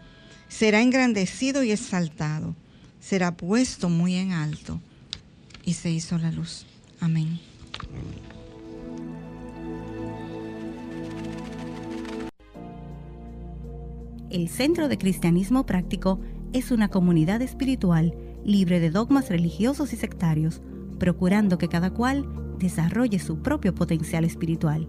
será 0.48 0.80
engrandecido 0.80 1.62
y 1.62 1.72
exaltado, 1.72 2.54
será 3.00 3.36
puesto 3.36 3.88
muy 3.88 4.14
en 4.14 4.32
alto. 4.32 4.80
Y 5.64 5.74
se 5.74 5.90
hizo 5.90 6.16
la 6.16 6.32
luz. 6.32 6.64
Amén. 7.00 7.38
El 14.30 14.48
Centro 14.48 14.88
de 14.88 14.96
Cristianismo 14.96 15.66
Práctico 15.66 16.20
es 16.52 16.70
una 16.70 16.88
comunidad 16.88 17.42
espiritual 17.42 18.14
libre 18.44 18.80
de 18.80 18.90
dogmas 18.90 19.28
religiosos 19.28 19.92
y 19.92 19.96
sectarios, 19.96 20.62
procurando 20.98 21.58
que 21.58 21.68
cada 21.68 21.90
cual 21.90 22.26
desarrolle 22.58 23.18
su 23.18 23.42
propio 23.42 23.74
potencial 23.74 24.24
espiritual. 24.24 24.88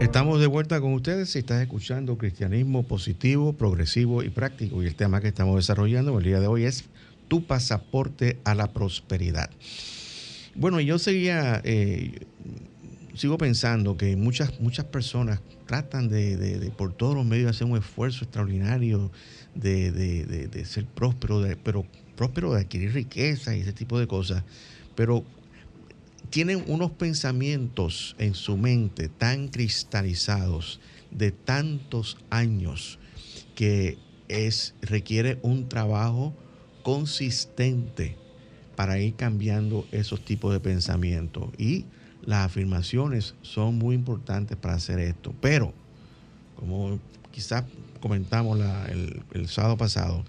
Estamos 0.00 0.40
de 0.40 0.46
vuelta 0.46 0.80
con 0.80 0.94
ustedes. 0.94 1.28
Si 1.28 1.40
estás 1.40 1.60
escuchando 1.60 2.16
Cristianismo 2.16 2.84
positivo, 2.84 3.52
progresivo 3.52 4.22
y 4.22 4.30
práctico, 4.30 4.82
y 4.82 4.86
el 4.86 4.94
tema 4.94 5.20
que 5.20 5.28
estamos 5.28 5.56
desarrollando 5.56 6.18
el 6.18 6.24
día 6.24 6.40
de 6.40 6.46
hoy 6.46 6.64
es 6.64 6.86
tu 7.28 7.44
pasaporte 7.44 8.38
a 8.44 8.54
la 8.54 8.72
prosperidad. 8.72 9.50
Bueno, 10.54 10.80
yo 10.80 10.98
seguía, 10.98 11.60
eh, 11.64 12.12
sigo 13.14 13.36
pensando 13.36 13.98
que 13.98 14.16
muchas, 14.16 14.58
muchas 14.58 14.86
personas 14.86 15.40
tratan 15.66 16.08
de, 16.08 16.72
por 16.78 16.94
todos 16.94 17.14
los 17.14 17.26
medios 17.26 17.50
hacer 17.50 17.66
un 17.66 17.76
esfuerzo 17.76 18.24
extraordinario 18.24 19.12
de, 19.54 19.92
de 19.92 20.64
ser 20.64 20.86
próspero, 20.86 21.44
pero 21.62 21.84
próspero 22.16 22.54
de 22.54 22.62
adquirir 22.62 22.94
riqueza 22.94 23.54
y 23.54 23.60
ese 23.60 23.74
tipo 23.74 23.98
de 23.98 24.06
cosas. 24.06 24.44
Pero 24.94 25.26
tienen 26.30 26.64
unos 26.68 26.92
pensamientos 26.92 28.14
en 28.18 28.34
su 28.34 28.56
mente 28.56 29.08
tan 29.08 29.48
cristalizados 29.48 30.80
de 31.10 31.32
tantos 31.32 32.16
años 32.30 32.98
que 33.56 33.98
es, 34.28 34.74
requiere 34.80 35.38
un 35.42 35.68
trabajo 35.68 36.32
consistente 36.84 38.16
para 38.76 39.00
ir 39.00 39.14
cambiando 39.16 39.86
esos 39.90 40.24
tipos 40.24 40.52
de 40.52 40.60
pensamientos. 40.60 41.50
Y 41.58 41.84
las 42.24 42.46
afirmaciones 42.46 43.34
son 43.42 43.76
muy 43.76 43.96
importantes 43.96 44.56
para 44.56 44.74
hacer 44.74 45.00
esto. 45.00 45.34
Pero, 45.40 45.74
como 46.56 47.00
quizás 47.32 47.64
comentamos 48.00 48.58
el, 49.32 49.48
sábado 49.48 49.76
pasado, 49.76 50.24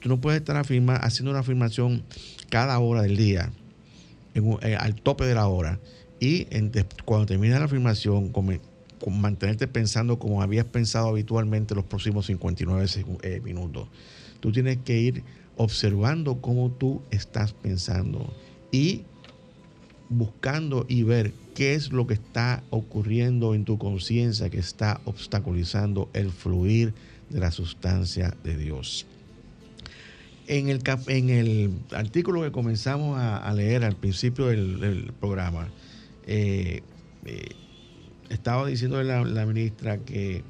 tú 0.00 0.08
no 0.08 0.20
puedes 0.20 0.40
estar 0.40 0.56
afirma, 0.56 0.96
haciendo 0.96 1.30
una 1.30 1.40
afirmación 1.40 2.02
cada 2.48 2.78
hora 2.78 3.02
del 3.02 3.16
día 3.16 3.52
eh, 4.34 4.76
al 4.76 4.94
tope 4.96 5.24
de 5.24 5.34
la 5.34 5.46
hora 5.46 5.78
y 6.20 6.46
cuando 7.04 7.26
termina 7.26 7.58
la 7.58 7.66
afirmación, 7.66 8.32
mantenerte 9.10 9.66
pensando 9.66 10.18
como 10.18 10.42
habías 10.42 10.64
pensado 10.64 11.08
habitualmente 11.08 11.74
los 11.74 11.84
próximos 11.84 12.26
59 12.26 12.86
eh, 13.22 13.40
minutos. 13.44 13.88
Tú 14.40 14.52
tienes 14.52 14.78
que 14.78 14.98
ir 14.98 15.22
observando 15.56 16.40
cómo 16.40 16.70
tú 16.70 17.02
estás 17.10 17.52
pensando 17.52 18.32
y 18.72 19.02
buscando 20.08 20.86
y 20.88 21.02
ver 21.02 21.32
qué 21.54 21.74
es 21.74 21.92
lo 21.92 22.06
que 22.06 22.14
está 22.14 22.62
ocurriendo 22.70 23.54
en 23.54 23.64
tu 23.64 23.78
conciencia 23.78 24.50
que 24.50 24.58
está 24.58 25.00
obstaculizando 25.04 26.08
el 26.12 26.30
fluir 26.30 26.94
de 27.30 27.40
la 27.40 27.50
sustancia 27.50 28.34
de 28.42 28.56
Dios. 28.56 29.06
En 30.46 30.68
el, 30.68 30.82
en 31.08 31.30
el 31.30 31.70
artículo 31.92 32.42
que 32.42 32.52
comenzamos 32.52 33.18
a, 33.18 33.52
leer 33.54 33.84
al 33.84 33.96
principio 33.96 34.46
del, 34.46 35.12
programa, 35.18 35.68
eh, 36.26 36.82
eh, 37.24 37.48
estaba 38.28 38.66
diciendo 38.66 39.02
la, 39.02 39.46
ministra 39.46 39.98
que, 39.98 40.42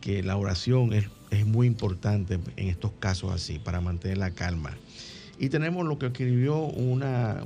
que, 0.00 0.22
la 0.22 0.36
oración 0.36 0.92
es, 0.92 1.06
es 1.30 1.46
muy 1.46 1.66
importante 1.66 2.38
en 2.56 2.68
estos 2.68 2.92
casos 2.98 3.32
así, 3.32 3.58
para 3.58 3.80
mantener 3.80 4.18
la 4.18 4.30
calma. 4.30 4.76
Y 5.40 5.50
tenemos 5.50 5.86
lo 5.86 5.98
que 5.98 6.06
escribió 6.06 6.58
una, 6.58 7.40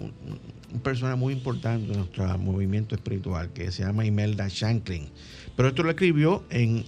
persona 0.83 1.15
muy 1.15 1.35
importante 1.35 1.93
en 1.93 1.99
nuestro 1.99 2.39
movimiento 2.39 2.95
espiritual, 2.95 3.51
que 3.53 3.71
se 3.71 3.85
llama 3.85 4.07
Imelda 4.07 4.49
Shanklin. 4.49 5.09
Pero 5.57 5.69
esto 5.69 5.83
lo 5.83 5.91
escribió 5.91 6.45
en, 6.51 6.85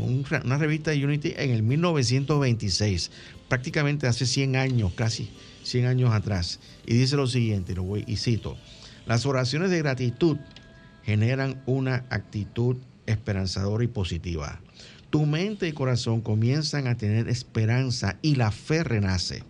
una 0.00 0.58
revista 0.58 0.92
de 0.92 1.04
Unity 1.04 1.34
en 1.36 1.50
el 1.50 1.62
1926, 1.62 3.10
prácticamente 3.48 4.06
hace 4.06 4.26
100 4.26 4.56
años, 4.56 4.92
casi 4.94 5.30
100 5.64 5.86
años 5.86 6.12
atrás. 6.12 6.60
Y 6.86 6.94
dice 6.94 7.16
lo 7.16 7.26
siguiente, 7.26 7.74
lo 7.74 7.82
voy, 7.82 8.04
y 8.06 8.16
cito, 8.16 8.56
las 9.06 9.26
oraciones 9.26 9.70
de 9.70 9.78
gratitud 9.78 10.36
generan 11.04 11.62
una 11.66 12.04
actitud 12.10 12.76
esperanzadora 13.06 13.82
y 13.82 13.88
positiva. 13.88 14.60
Tu 15.10 15.26
mente 15.26 15.66
y 15.66 15.72
corazón 15.72 16.20
comienzan 16.20 16.86
a 16.86 16.96
tener 16.96 17.28
esperanza 17.28 18.16
y 18.22 18.36
la 18.36 18.52
fe 18.52 18.84
renace. 18.84 19.42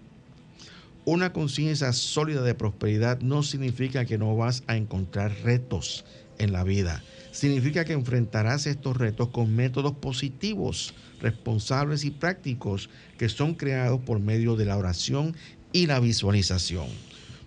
Una 1.05 1.33
conciencia 1.33 1.93
sólida 1.93 2.43
de 2.43 2.55
prosperidad 2.55 3.21
no 3.21 3.43
significa 3.43 4.07
que 4.07 4.17
no 4.17 4.35
vas 4.37 4.63
a 4.67 4.77
encontrar 4.77 5.35
retos 5.43 6.05
en 6.39 6.53
la 6.53 6.65
vida. 6.65 7.03
Significa 7.33 7.85
que 7.85 7.93
enfrentarás 7.93 8.67
estos 8.67 8.97
retos 8.97 9.29
con 9.29 9.55
métodos 9.55 9.93
positivos, 9.93 10.95
responsables 11.21 12.05
y 12.05 12.11
prácticos 12.11 12.91
que 13.19 13.29
son 13.29 13.55
creados 13.55 14.01
por 14.01 14.19
medio 14.19 14.57
de 14.57 14.65
la 14.65 14.77
oración 14.77 15.37
y 15.73 15.87
la 15.87 16.01
visualización. 16.01 16.89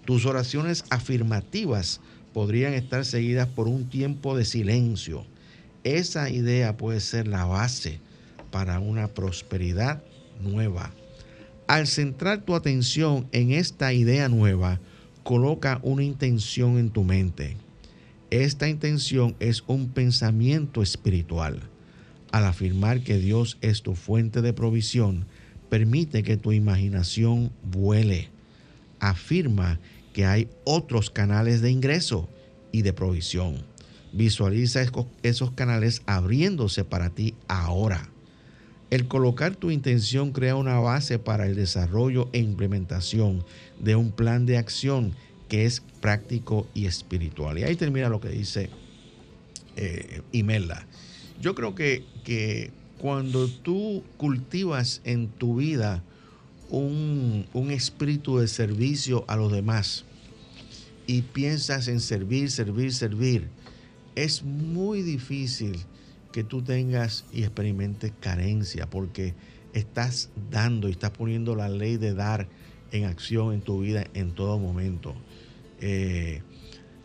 Tus 0.05 0.25
oraciones 0.25 0.85
afirmativas 0.89 1.99
podrían 2.33 2.73
estar 2.73 3.05
seguidas 3.05 3.47
por 3.47 3.67
un 3.67 3.89
tiempo 3.89 4.37
de 4.37 4.45
silencio. 4.45 5.25
Esa 5.83 6.29
idea 6.29 6.77
puede 6.77 6.99
ser 6.99 7.27
la 7.27 7.45
base 7.45 7.99
para 8.51 8.79
una 8.79 9.07
prosperidad 9.09 10.03
nueva. 10.41 10.91
Al 11.67 11.87
centrar 11.87 12.43
tu 12.43 12.55
atención 12.55 13.27
en 13.31 13.51
esta 13.51 13.93
idea 13.93 14.29
nueva, 14.29 14.79
coloca 15.23 15.79
una 15.83 16.03
intención 16.03 16.77
en 16.77 16.89
tu 16.89 17.03
mente. 17.03 17.55
Esta 18.33 18.67
intención 18.67 19.35
es 19.39 19.63
un 19.67 19.89
pensamiento 19.89 20.81
espiritual. 20.81 21.59
Al 22.31 22.45
afirmar 22.45 23.01
que 23.01 23.19
Dios 23.19 23.59
es 23.61 23.83
tu 23.83 23.93
fuente 23.93 24.41
de 24.41 24.53
provisión, 24.53 25.27
permite 25.69 26.23
que 26.23 26.35
tu 26.35 26.51
imaginación 26.51 27.51
vuele. 27.61 28.29
Afirma 28.99 29.79
que 30.13 30.25
hay 30.25 30.47
otros 30.63 31.11
canales 31.11 31.61
de 31.61 31.69
ingreso 31.69 32.27
y 32.71 32.81
de 32.81 32.91
provisión. 32.91 33.63
Visualiza 34.13 34.83
esos 35.21 35.51
canales 35.51 36.01
abriéndose 36.07 36.83
para 36.83 37.11
ti 37.11 37.35
ahora. 37.47 38.09
El 38.89 39.07
colocar 39.07 39.55
tu 39.55 39.69
intención 39.69 40.31
crea 40.31 40.55
una 40.55 40.79
base 40.79 41.19
para 41.19 41.45
el 41.45 41.53
desarrollo 41.53 42.29
e 42.33 42.39
implementación 42.39 43.45
de 43.79 43.95
un 43.95 44.11
plan 44.11 44.47
de 44.47 44.57
acción 44.57 45.13
que 45.53 45.65
es 45.65 45.83
práctico 46.01 46.67
y 46.73 46.87
espiritual. 46.87 47.59
Y 47.59 47.63
ahí 47.63 47.75
termina 47.75 48.09
lo 48.09 48.19
que 48.19 48.29
dice 48.29 48.71
eh, 49.75 50.23
Imelda. 50.31 50.87
Yo 51.39 51.53
creo 51.53 51.75
que, 51.75 52.03
que, 52.23 52.71
cuando 52.97 53.47
tú 53.47 54.01
cultivas 54.17 55.01
en 55.03 55.27
tu 55.27 55.57
vida 55.57 56.01
un, 56.71 57.45
un 57.53 57.69
espíritu 57.69 58.39
de 58.39 58.47
servicio 58.47 59.25
a 59.27 59.35
los 59.35 59.51
demás 59.51 60.05
y 61.05 61.21
piensas 61.21 61.87
en 61.87 61.99
servir, 61.99 62.49
servir, 62.49 62.91
servir, 62.91 63.47
es 64.15 64.41
muy 64.41 65.03
difícil 65.03 65.77
que 66.31 66.43
tú 66.43 66.63
tengas 66.63 67.25
y 67.31 67.43
experimentes 67.43 68.11
carencia, 68.21 68.89
porque 68.89 69.35
estás 69.73 70.31
dando 70.49 70.87
y 70.87 70.93
estás 70.93 71.11
poniendo 71.11 71.55
la 71.55 71.69
ley 71.69 71.97
de 71.97 72.15
dar 72.15 72.47
en 72.93 73.05
acción 73.05 73.53
en 73.53 73.61
tu 73.61 73.81
vida 73.81 74.05
en 74.13 74.31
todo 74.31 74.57
momento. 74.57 75.13
Eh, 75.81 76.41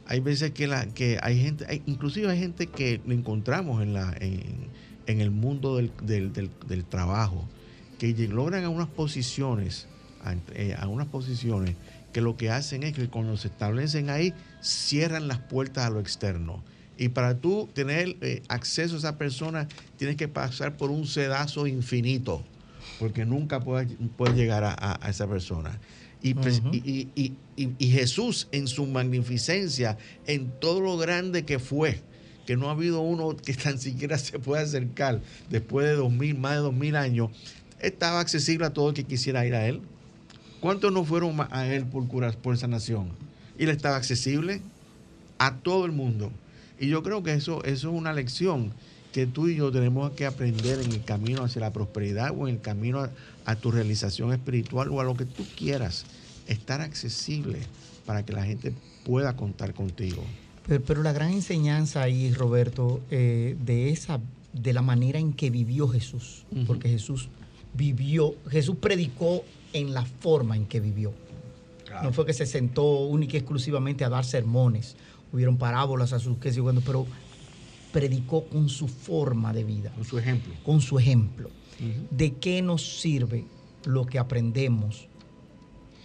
hay 0.07 0.21
veces 0.21 0.53
que, 0.53 0.69
la, 0.69 0.87
que 0.87 1.19
hay 1.21 1.41
gente, 1.41 1.67
hay, 1.69 1.83
inclusive 1.87 2.31
hay 2.31 2.39
gente 2.39 2.69
que 2.69 3.01
lo 3.05 3.13
encontramos 3.13 3.83
en, 3.83 3.93
la, 3.93 4.17
en, 4.21 5.21
el 5.21 5.31
mundo 5.31 5.77
del, 5.77 5.93
del, 6.33 6.85
trabajo, 6.85 7.49
que 7.99 8.15
logran 8.29 8.65
a 8.65 8.69
unas 8.69 8.89
posiciones, 8.89 9.89
a, 10.23 10.35
eh, 10.55 10.77
a 10.79 10.87
unas 10.87 11.09
posiciones 11.09 11.75
que 12.13 12.21
lo 12.21 12.37
que 12.37 12.51
hacen 12.51 12.85
es 12.85 12.95
que 12.95 13.09
cuando 13.09 13.37
se 13.37 13.49
establecen 13.49 14.09
ahí, 14.09 14.33
cierran 14.63 15.27
las 15.27 15.39
puertas 15.39 15.87
a 15.87 15.91
lo 15.91 16.01
externo 16.01 16.63
y 16.99 17.11
para 17.11 17.39
tú 17.39 17.69
tener 17.73 18.17
eh, 18.21 18.43
acceso 18.49 18.97
a 18.97 18.99
esa 18.99 19.17
persona, 19.17 19.69
tienes 19.97 20.17
que 20.17 20.27
pasar 20.27 20.77
por 20.77 20.91
un 20.91 21.07
sedazo 21.07 21.69
infinito, 21.69 22.43
porque 22.99 23.25
nunca 23.25 23.61
puedes, 23.61 23.97
llegar 24.35 24.65
a, 24.65 25.01
esa 25.09 25.27
persona. 25.27 25.79
Pues, 26.35 26.63
y, 26.73 27.37
y, 27.57 27.91
Jesús 27.91 28.49
en 28.51 28.67
su 28.67 28.87
magnificencia, 28.87 29.99
en 30.27 30.51
todo 30.61 30.81
lo 30.81 30.97
grande 30.97 31.45
que 31.45 31.59
fue, 31.59 32.01
que 32.47 32.57
no 32.57 32.69
ha 32.69 32.73
habido 32.73 33.01
uno 33.01 33.37
que 33.37 33.55
tan 33.55 33.79
siquiera 33.79 34.19
se 34.19 34.39
pueda 34.39 34.63
acercar 34.63 35.21
después 35.51 35.87
de 35.87 35.95
dos 35.95 36.11
mil, 36.11 36.37
más 36.37 36.55
de 36.55 36.59
dos 36.59 36.75
mil 36.75 36.97
años, 36.97 37.31
estaba 37.81 38.21
accesible 38.21 38.67
a 38.67 38.71
todo 38.71 38.89
el 38.89 38.95
que 38.95 39.05
quisiera 39.05 39.47
ir 39.47 39.55
a 39.55 39.67
él. 39.69 39.83
¿Cuántos 40.61 40.93
no 40.93 41.05
fueron 41.05 41.37
a 41.51 41.67
él 41.67 41.85
por 41.85 42.09
curar 42.09 42.37
por 42.37 42.55
esa 42.55 42.67
nación? 42.67 43.11
Y 43.59 43.65
él 43.65 43.71
estaba 43.71 43.97
accesible 43.97 44.61
a 45.39 45.57
todo 45.57 45.85
el 45.87 45.93
mundo. 45.93 46.33
Y 46.81 46.89
yo 46.89 47.03
creo 47.03 47.23
que 47.23 47.33
eso, 47.33 47.63
eso 47.65 47.91
es 47.91 47.95
una 47.95 48.13
lección 48.13 48.73
que 49.19 49.27
tú 49.27 49.49
y 49.49 49.57
yo 49.57 49.73
tenemos 49.73 50.13
que 50.13 50.27
aprender 50.27 50.79
en 50.79 50.93
el 50.93 51.03
camino 51.03 51.43
hacia 51.43 51.61
la 51.61 51.73
prosperidad 51.73 52.31
o 52.39 52.47
en 52.47 52.55
el 52.55 52.61
camino 52.61 53.09
a, 53.45 53.57
tu 53.57 53.73
realización 53.73 54.33
espiritual 54.33 54.91
o 54.91 55.01
a 55.01 55.05
lo 55.05 55.17
que 55.17 55.25
tú 55.25 55.45
quieras. 55.57 56.05
Estar 56.47 56.81
accesible 56.81 57.59
para 58.07 58.25
que 58.25 58.33
la 58.33 58.45
gente 58.45 58.73
pueda 59.05 59.35
contar 59.35 59.75
contigo. 59.75 60.23
Pero, 60.69 61.03
la 61.03 61.13
gran 61.13 61.33
enseñanza 61.33 62.01
ahí, 62.01 62.33
Roberto, 62.33 63.01
eh, 63.11 63.57
de 63.67 63.91
esa, 63.91 64.21
de 64.53 64.73
la 64.73 64.83
manera 64.83 65.19
en 65.19 65.33
que 65.33 65.51
vivió 65.51 65.89
Jesús, 65.89 66.45
porque 66.69 66.89
Jesús 66.89 67.29
vivió, 67.75 68.37
Jesús 68.49 68.77
predicó 68.81 69.43
en 69.73 69.95
la 69.95 70.05
forma 70.05 70.55
en 70.55 70.67
que 70.67 70.79
vivió. 70.79 71.13
No 72.05 72.13
fue 72.13 72.25
que 72.25 72.35
se 72.35 72.47
sentó 72.47 72.85
única 73.01 73.35
y 73.35 73.41
exclusivamente 73.41 74.05
a 74.05 74.11
dar 74.11 74.25
sermones 74.25 74.95
hubieron 75.33 75.59
parábolas 75.59 76.13
a 76.13 76.19
sus 76.19 76.39
que 76.39 76.53
cuando, 76.61 76.81
pero 76.81 77.07
predicó 77.93 78.45
con 78.45 78.69
su 78.69 78.89
forma 78.89 79.53
de 79.53 79.65
vida. 79.65 79.93
Con 79.95 80.05
su 80.05 80.19
ejemplo. 80.19 80.55
Con 80.65 80.81
su 80.81 80.99
ejemplo. 80.99 81.51
¿De 82.11 82.33
qué 82.35 82.61
nos 82.61 83.01
sirve 83.01 83.45
lo 83.85 84.05
que 84.05 84.19
aprendemos 84.19 85.07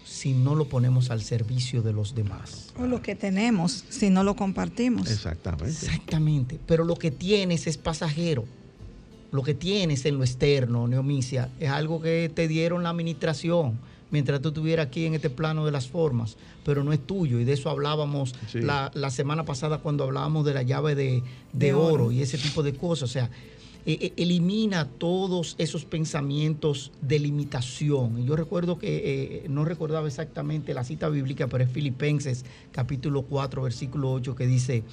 si 0.06 0.34
no 0.34 0.54
lo 0.54 0.66
ponemos 0.66 1.10
al 1.10 1.22
servicio 1.22 1.82
de 1.82 1.94
los 1.94 2.14
demás? 2.14 2.74
O 2.80 2.86
lo 2.86 3.02
que 3.02 3.16
tenemos 3.16 3.84
si 3.90 4.10
no 4.10 4.24
lo 4.24 4.36
compartimos. 4.36 5.10
Exactamente. 5.10 5.70
Exactamente. 5.70 6.60
Pero 6.68 6.84
lo 6.84 6.96
que 6.96 7.10
tienes 7.10 7.66
es 7.66 7.78
pasajero. 7.78 8.46
Lo 9.32 9.42
que 9.42 9.56
tienes 9.56 10.06
en 10.06 10.20
lo 10.20 10.24
externo, 10.24 10.88
Neomicia, 10.88 11.50
es 11.60 11.70
algo 11.70 12.00
que 12.00 12.32
te 12.34 12.48
dieron 12.48 12.84
la 12.84 12.90
administración 12.90 13.80
mientras 14.14 14.40
tú 14.42 14.50
estuvieras 14.50 14.86
aquí 14.86 15.08
en 15.08 15.16
este 15.16 15.32
plano 15.32 15.66
de 15.66 15.72
las 15.72 15.88
formas, 15.88 16.38
pero 16.64 16.84
no 16.84 16.94
es 16.94 17.00
tuyo. 17.00 17.40
Y 17.40 17.46
de 17.46 17.54
eso 17.54 17.72
hablábamos 17.72 18.36
la, 18.54 19.10
semana 19.10 19.44
pasada 19.44 19.80
cuando 19.80 20.04
hablábamos 20.04 20.46
de 20.46 20.54
la 20.54 20.62
llave 20.62 20.94
de, 20.94 21.74
oro, 21.74 22.12
y 22.12 22.22
ese 22.22 22.38
tipo 22.38 22.62
de 22.62 22.76
cosas. 22.76 23.10
O 23.10 23.12
sea, 23.12 23.32
e, 23.88 24.14
e, 24.16 24.22
elimina 24.22 24.88
todos 24.88 25.56
esos 25.58 25.84
pensamientos 25.86 26.92
de 27.02 27.18
limitación. 27.18 28.20
Y 28.20 28.26
yo 28.26 28.36
recuerdo 28.36 28.78
que, 28.78 29.42
eh, 29.44 29.50
no 29.50 29.66
recordaba 29.66 30.08
exactamente 30.08 30.76
la 30.76 30.84
cita 30.84 31.10
bíblica, 31.10 31.48
pero 31.48 31.64
es 31.64 31.72
Filipenses 31.72 32.46
capítulo 32.72 33.24
4, 33.24 33.64
versículo 33.64 34.14
8, 34.14 34.36
que 34.36 34.46
dice, 34.46 34.84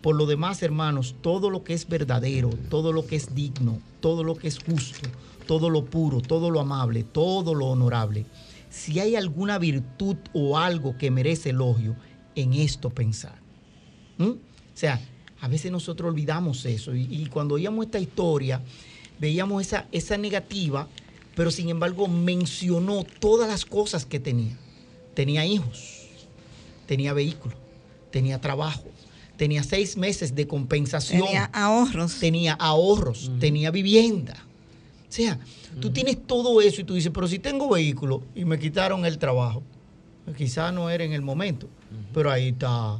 por 0.00 0.16
lo 0.16 0.24
demás, 0.24 0.62
hermanos, 0.62 1.14
todo 1.20 1.50
lo 1.50 1.62
que 1.62 1.74
es 1.74 1.86
verdadero, 1.86 2.48
todo 2.70 2.94
lo 2.94 3.04
que 3.04 3.16
es 3.16 3.34
digno, 3.34 3.80
todo 4.00 4.24
lo 4.24 4.34
que 4.34 4.48
es 4.48 4.58
justo, 4.58 5.10
todo 5.46 5.68
lo 5.68 5.84
puro, 5.84 6.22
todo 6.22 6.50
lo 6.50 6.58
amable, 6.58 7.04
todo 7.04 7.54
lo 7.54 7.66
honorable 7.66 8.24
si 8.72 8.98
hay 8.98 9.16
alguna 9.16 9.58
virtud 9.58 10.16
o 10.32 10.58
algo 10.58 10.96
que 10.96 11.10
merece 11.10 11.50
elogio, 11.50 11.94
en 12.34 12.54
esto 12.54 12.88
pensar. 12.88 13.34
¿Mm? 14.16 14.30
O 14.30 14.38
sea, 14.74 14.98
a 15.40 15.48
veces 15.48 15.70
nosotros 15.70 16.10
olvidamos 16.10 16.64
eso 16.64 16.94
y, 16.94 17.26
cuando 17.26 17.56
oíamos 17.56 17.84
esta 17.84 18.00
historia, 18.00 18.62
veíamos 19.18 19.60
esa, 19.60 19.86
esa 19.92 20.16
negativa, 20.16 20.88
pero 21.34 21.50
sin 21.50 21.68
embargo 21.68 22.08
mencionó 22.08 23.04
todas 23.20 23.48
las 23.48 23.66
cosas 23.66 24.06
que 24.06 24.18
tenía. 24.18 24.56
Tenía 25.14 25.44
hijos, 25.44 26.08
tenía 26.86 27.12
vehículos, 27.12 27.58
tenía 28.10 28.40
trabajo, 28.40 28.84
tenía 29.36 29.62
seis 29.64 29.98
meses 29.98 30.34
de 30.34 30.46
compensación. 30.46 31.26
Tenía 31.26 31.44
ahorros. 31.52 32.18
Tenía 32.20 32.54
ahorros, 32.54 33.30
tenía 33.38 33.70
vivienda. 33.70 34.46
O 35.12 35.14
sea, 35.14 35.38
tú 35.78 35.90
tienes 35.90 36.26
todo 36.26 36.62
eso 36.62 36.80
y 36.80 36.84
tú 36.84 36.94
dices, 36.94 37.12
pero 37.12 37.28
si 37.28 37.38
tengo 37.38 37.68
vehículo 37.68 38.22
y 38.34 38.46
me 38.46 38.58
quitaron 38.58 39.04
el 39.04 39.18
trabajo, 39.18 39.62
quizás 40.38 40.72
no 40.72 40.88
era 40.88 41.04
en 41.04 41.12
el 41.12 41.20
momento, 41.20 41.68
pero 42.14 42.30
ahí 42.30 42.48
está 42.48 42.98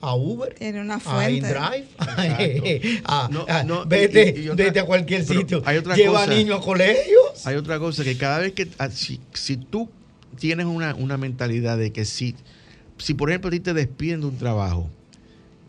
a 0.00 0.14
Uber, 0.16 0.52
Tiene 0.54 0.80
una 0.80 0.96
a 0.96 1.00
fuente. 1.00 1.36
InDrive, 1.46 1.86
a- 3.04 3.28
No, 3.30 3.46
a- 3.48 3.62
no, 3.62 3.84
vete, 3.86 4.34
y- 4.36 4.42
y 4.46 4.48
otra- 4.48 4.64
vete 4.64 4.80
a 4.80 4.84
cualquier 4.84 5.24
sitio, 5.24 5.62
hay 5.64 5.76
otra 5.76 5.94
lleva 5.94 6.22
cosa. 6.22 6.34
niños 6.34 6.58
a 6.60 6.64
colegios. 6.64 7.46
Hay 7.46 7.54
otra 7.54 7.78
cosa 7.78 8.02
que 8.02 8.16
cada 8.18 8.38
vez 8.40 8.52
que, 8.52 8.68
ah, 8.78 8.90
si, 8.90 9.20
si 9.32 9.56
tú 9.56 9.88
tienes 10.38 10.66
una, 10.66 10.96
una 10.96 11.16
mentalidad 11.16 11.78
de 11.78 11.92
que 11.92 12.04
si, 12.04 12.34
si 12.98 13.14
por 13.14 13.30
ejemplo 13.30 13.46
a 13.48 13.50
ti 13.52 13.60
te 13.60 13.74
despiden 13.74 14.22
de 14.22 14.26
un 14.26 14.38
trabajo, 14.38 14.90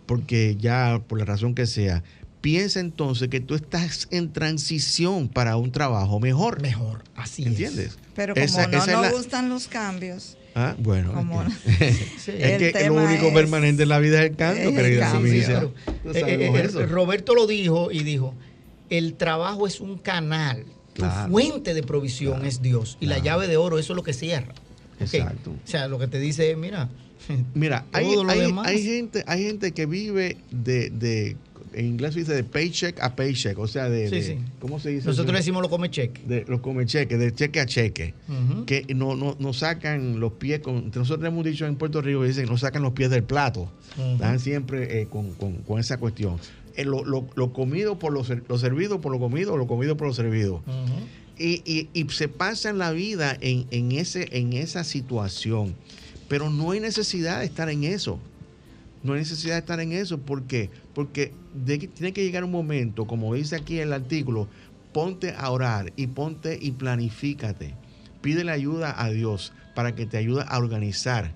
porque 0.08 0.56
ya 0.60 1.00
por 1.08 1.20
la 1.20 1.26
razón 1.26 1.54
que 1.54 1.68
sea, 1.68 2.04
piensa 2.46 2.80
entonces 2.80 3.28
que 3.30 3.40
tú 3.40 3.56
estás 3.56 4.08
en 4.12 4.32
transición 4.32 5.28
para 5.30 5.58
un 5.58 5.72
trabajo 5.72 6.20
mejor. 6.20 6.62
Mejor, 6.62 7.02
así 7.16 7.42
es. 7.42 7.48
¿Entiendes? 7.48 7.98
Pero 8.16 8.36
como 8.36 8.46
Esa- 8.46 8.68
no 8.68 8.78
nos 8.78 8.88
la- 8.88 9.10
gustan 9.12 9.50
los 9.50 9.68
cambios, 9.68 10.38
Ah, 10.54 10.76
bueno. 10.78 11.12
como 11.12 11.42
es 11.44 11.50
no- 11.50 11.78
que, 11.80 11.92
Sí. 12.20 12.32
es 12.38 12.58
que 12.60 12.70
El 12.82 12.94
lo 12.94 13.04
único 13.04 13.26
es- 13.30 13.34
permanente 13.34 13.82
en 13.82 13.90
la 13.90 13.98
vida 13.98 14.22
es 14.24 14.30
el 14.30 14.36
cambio, 14.36 14.62
es 14.62 14.70
el 14.70 14.76
querida 14.76 15.12
cambio. 15.12 15.34
Sí, 15.34 15.42
claro. 15.42 15.74
Eh, 16.14 16.22
eh, 16.54 16.62
eso. 16.64 16.86
Roberto 16.86 17.34
lo 17.34 17.48
dijo 17.48 17.92
y 17.92 18.04
dijo, 18.04 18.36
el 18.92 19.16
trabajo 19.16 19.66
es 19.66 19.82
un 19.82 19.98
canal, 19.98 20.66
Claro. 20.94 21.26
tu 21.26 21.32
fuente 21.32 21.74
de 21.74 21.82
provisión 21.82 22.46
es 22.46 22.62
Dios 22.62 22.98
y 23.02 23.08
la 23.08 23.18
llave 23.18 23.48
de 23.48 23.58
oro 23.58 23.80
eso 23.80 23.94
es 23.94 23.98
lo 23.98 24.04
que 24.04 24.14
cierra. 24.14 24.54
Exacto. 25.00 25.50
O 25.50 25.68
sea, 25.68 25.88
lo 25.88 25.98
que 25.98 26.06
te 26.08 26.20
dice 26.20 26.52
es, 26.52 26.58
mira, 26.58 26.90
Mira, 27.56 27.86
hay, 27.92 28.06
hay- 28.30 28.54
hay 28.66 28.84
gente, 28.84 29.24
hay 29.26 29.44
gente 29.46 29.72
que 29.72 29.88
vive 29.88 30.38
de, 30.52 30.92
de, 30.92 31.36
en 31.76 31.86
inglés 31.86 32.14
se 32.14 32.22
dice 32.22 32.34
de 32.34 32.44
paycheck 32.44 33.00
a 33.02 33.16
paycheck, 33.16 33.58
o 33.60 33.68
sea, 33.68 33.90
de, 33.90 34.10
Sí, 34.10 34.16
de- 34.16 34.22
sí. 34.24 34.38
¿cómo 34.60 34.80
se 34.80 34.90
dice? 34.90 35.08
nosotros 35.08 35.36
decimos 35.36 35.62
lo 35.62 35.70
come 35.70 35.90
cheque. 35.92 36.22
de 36.28 36.46
los 36.48 36.62
come 36.62 36.86
cheque, 36.86 37.18
de 37.18 37.34
cheque 37.34 37.60
a 37.60 37.66
cheque, 37.66 38.14
que 38.66 38.86
no, 38.96 39.16
no, 39.16 39.36
no 39.40 39.54
sacan 39.54 40.20
los 40.20 40.34
pies, 40.34 40.62
con, 40.62 40.92
nosotros 40.96 41.28
hemos 41.28 41.46
dicho 41.46 41.66
en 41.66 41.76
Puerto 41.76 42.02
Rico, 42.02 42.24
dicen, 42.24 42.46
no 42.46 42.58
sacan 42.58 42.82
los 42.82 42.94
pies 42.94 43.10
del 43.10 43.24
plato, 43.24 43.72
están 44.14 44.40
siempre 44.40 45.02
eh, 45.02 45.08
con, 45.08 45.34
con- 45.34 45.58
con 45.58 45.80
esa 45.80 45.98
cuestión. 45.98 46.38
Eh, 46.78 46.84
lo, 46.86 47.06
lo- 47.06 47.28
lo 47.36 47.54
comido 47.54 47.98
por 48.00 48.12
lo, 48.12 48.24
lo 48.48 48.58
servido 48.58 49.00
por 49.02 49.12
lo 49.12 49.20
comido, 49.20 49.56
lo 49.58 49.68
comido 49.68 49.96
por 49.98 50.08
lo 50.08 50.14
servido. 50.14 50.62
Y, 51.38 51.62
y- 51.66 51.90
y 51.94 52.10
se 52.10 52.28
pasan 52.30 52.78
la 52.78 52.92
vida 52.92 53.38
en, 53.42 53.66
en 53.72 53.92
ese, 53.92 54.28
en 54.32 54.54
esa 54.54 54.84
situación. 54.86 55.76
Pero 56.28 56.50
no 56.50 56.72
hay 56.72 56.80
necesidad 56.80 57.40
de 57.40 57.46
estar 57.46 57.70
en 57.70 57.84
eso. 57.84 58.20
No 59.04 59.14
hay 59.14 59.20
necesidad 59.20 59.54
de 59.56 59.60
estar 59.60 59.80
en 59.80 59.92
eso. 59.92 60.18
¿Por 60.18 60.44
qué? 60.44 60.70
Porque 60.96 61.34
tiene 61.66 62.14
que 62.14 62.24
llegar 62.24 62.44
un 62.46 62.52
momento, 62.52 63.06
como 63.06 63.36
dice 63.36 63.58
aquí 63.58 63.80
el 63.80 63.94
artículo, 63.94 64.48
ponte 64.94 65.34
a 65.38 65.52
orar 65.52 65.92
y 65.98 66.08
ponte 66.08 66.58
y 66.60 66.72
planifícate. 66.72 67.76
Pídele 68.22 68.52
ayuda 68.52 69.00
a 69.00 69.10
Dios 69.10 69.52
para 69.76 69.94
que 69.94 70.06
te 70.06 70.18
ayude 70.18 70.46
a 70.48 70.58
organizar 70.58 71.34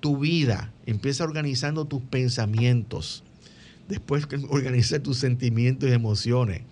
tu 0.00 0.18
vida. 0.18 0.72
Empieza 0.84 1.24
organizando 1.24 1.86
tus 1.86 2.02
pensamientos. 2.02 3.24
Después 3.88 4.28
organiza 4.50 5.02
tus 5.02 5.16
sentimientos 5.16 5.88
y 5.88 5.92
emociones. 5.92 6.62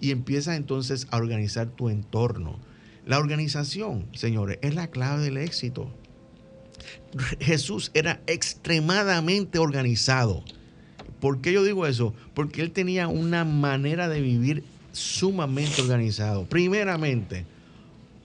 Y 0.00 0.10
empieza 0.10 0.56
entonces 0.56 1.06
a 1.10 1.18
organizar 1.18 1.68
tu 1.68 1.90
entorno. 1.90 2.58
La 3.06 3.18
organización, 3.18 4.06
señores, 4.14 4.58
es 4.62 4.74
la 4.74 4.88
clave 4.88 5.22
del 5.22 5.36
éxito. 5.36 5.94
Jesús 7.40 7.90
era 7.92 8.22
extremadamente 8.26 9.58
organizado. 9.58 10.42
¿Por 11.24 11.40
qué 11.40 11.54
yo 11.54 11.64
digo 11.64 11.86
eso? 11.86 12.12
Porque 12.34 12.60
él 12.60 12.70
tenía 12.70 13.08
una 13.08 13.46
manera 13.46 14.10
de 14.10 14.20
vivir 14.20 14.62
sumamente 14.92 15.80
organizado. 15.80 16.44
Primeramente, 16.44 17.46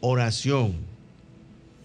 oración, 0.01 0.73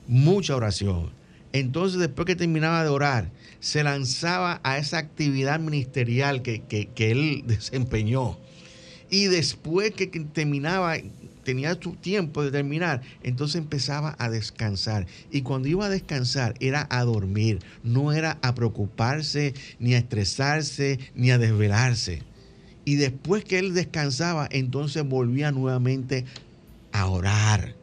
mucha 0.09 0.57
oración. 0.57 1.11
Entonces, 1.53 2.01
después 2.01 2.27
que 2.27 2.35
terminaba 2.35 2.83
de 2.83 2.89
orar, 2.89 3.31
se 3.61 3.85
lanzaba 3.85 4.61
a 4.65 4.77
esa 4.79 4.99
actividad 4.99 5.61
ministerial 5.61 6.43
que, 6.43 6.63
que- 6.63 6.91
él 7.13 7.45
desempeñó. 7.47 8.37
Y 9.09 9.27
después 9.27 9.93
que 9.93 10.09
terminaba, 10.09 10.97
tenía 11.45 11.79
su 11.81 11.93
tiempo 11.93 12.43
de 12.43 12.51
terminar, 12.51 13.03
entonces 13.23 13.57
empezaba 13.57 14.17
a 14.19 14.29
descansar. 14.31 15.07
Y 15.31 15.43
cuando 15.43 15.69
iba 15.69 15.87
a 15.87 15.91
descansar 15.91 16.55
era 16.61 16.87
a 16.91 17.05
dormir, 17.05 17.61
no 17.83 18.13
era 18.13 18.39
a 18.43 18.55
preocuparse, 18.55 19.55
ni 19.79 19.95
a 19.95 19.99
estresarse, 19.99 20.99
ni 21.15 21.31
a 21.31 21.39
desvelarse. 21.39 22.23
Y 22.85 22.97
después 22.97 23.45
que 23.45 23.59
él 23.59 23.75
descansaba, 23.75 24.49
entonces 24.51 25.05
volvía 25.05 25.53
nuevamente 25.53 26.25
a 26.93 27.07
orar. 27.07 27.75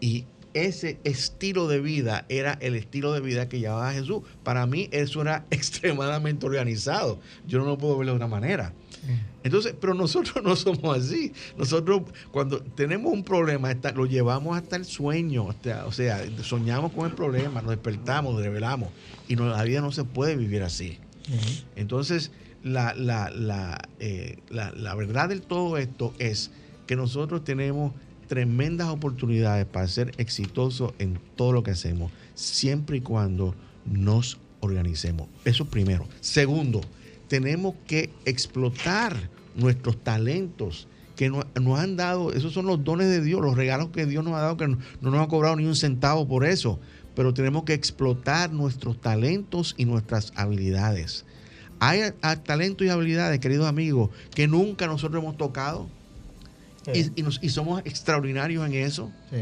Y 0.00 0.24
ese 0.54 0.98
estilo 1.04 1.68
de 1.68 1.80
vida 1.80 2.26
era 2.28 2.58
el 2.60 2.74
estilo 2.74 3.12
de 3.12 3.20
vida 3.20 3.48
que 3.48 3.60
llevaba 3.60 3.92
Jesús. 3.92 4.22
Para 4.42 4.66
mí 4.66 4.88
eso 4.92 5.22
era 5.22 5.46
extremadamente 5.50 6.46
organizado. 6.46 7.18
Yo 7.46 7.58
no 7.58 7.64
lo 7.64 7.78
puedo 7.78 7.96
ver 7.98 8.06
de 8.06 8.12
otra 8.12 8.26
manera. 8.26 8.74
Entonces, 9.44 9.74
pero 9.80 9.94
nosotros 9.94 10.44
no 10.44 10.54
somos 10.56 10.96
así. 10.98 11.32
Nosotros 11.58 12.02
cuando 12.30 12.60
tenemos 12.60 13.12
un 13.12 13.24
problema, 13.24 13.70
hasta- 13.70 13.92
lo 13.92 14.06
llevamos 14.06 14.56
hasta 14.56 14.76
el 14.76 14.84
sueño. 14.84 15.50
hasta- 15.50 15.86
o 15.86 15.92
sea, 15.92 16.24
soñamos 16.42 16.92
con 16.92 17.06
el 17.10 17.14
problema, 17.14 17.60
nos 17.62 17.70
despertamos, 17.70 18.34
nos 18.34 18.42
revelamos. 18.42 18.90
Y 19.28 19.36
no, 19.36 19.46
la 19.48 19.62
vida 19.64 19.80
no 19.80 19.90
se 19.92 20.04
puede 20.04 20.36
vivir 20.36 20.62
así. 20.62 20.98
Entonces, 21.76 22.30
la, 22.62 22.94
la, 22.94 23.30
la, 23.30 23.88
eh, 23.98 24.38
la 24.50 24.94
verdad 24.94 25.28
de 25.28 25.40
todo 25.40 25.78
esto 25.78 26.14
es 26.18 26.50
que 26.86 26.96
nosotros 26.96 27.42
tenemos 27.44 27.92
tremendas 28.28 28.88
oportunidades 28.88 29.66
para 29.66 29.86
ser 29.88 30.12
exitosos 30.18 30.92
en 30.98 31.18
todo 31.36 31.52
lo 31.52 31.62
que 31.62 31.72
hacemos, 31.72 32.10
siempre 32.34 32.98
y 32.98 33.00
cuando 33.00 33.54
nos 33.84 34.38
organicemos. 34.60 35.28
Eso 35.44 35.64
primero. 35.66 36.06
Segundo, 36.20 36.80
tenemos 37.32 37.74
que 37.86 38.10
explotar 38.26 39.30
nuestros 39.56 39.96
talentos 40.04 40.86
que 41.16 41.30
nos, 41.30 41.46
nos 41.58 41.78
han 41.80 41.96
dado, 41.96 42.30
esos 42.34 42.52
son 42.52 42.66
los 42.66 42.84
dones 42.84 43.08
de 43.08 43.22
Dios, 43.22 43.40
los 43.40 43.56
regalos 43.56 43.88
que 43.88 44.04
Dios 44.04 44.22
nos 44.22 44.34
ha 44.34 44.40
dado, 44.40 44.58
que 44.58 44.68
no, 44.68 44.76
no 45.00 45.10
nos 45.10 45.22
ha 45.24 45.28
cobrado 45.28 45.56
ni 45.56 45.64
un 45.64 45.74
centavo 45.74 46.28
por 46.28 46.44
eso, 46.44 46.78
pero 47.16 47.32
tenemos 47.32 47.62
que 47.64 47.72
explotar 47.72 48.52
nuestros 48.52 49.00
talentos 49.00 49.74
y 49.78 49.86
nuestras 49.86 50.34
habilidades. 50.36 51.24
Hay 51.80 52.02
talentos 52.44 52.86
y 52.86 52.90
habilidades, 52.90 53.40
queridos 53.40 53.66
amigos, 53.66 54.10
que 54.34 54.46
nunca 54.46 54.86
nosotros 54.86 55.22
hemos 55.22 55.38
tocado 55.38 55.88
Sí. 56.92 57.12
y, 57.16 57.20
y 57.20 57.22
nos- 57.22 57.38
y 57.42 57.48
somos 57.48 57.80
extraordinarios 57.86 58.66
en 58.66 58.74
eso. 58.74 59.10
Sí. 59.30 59.38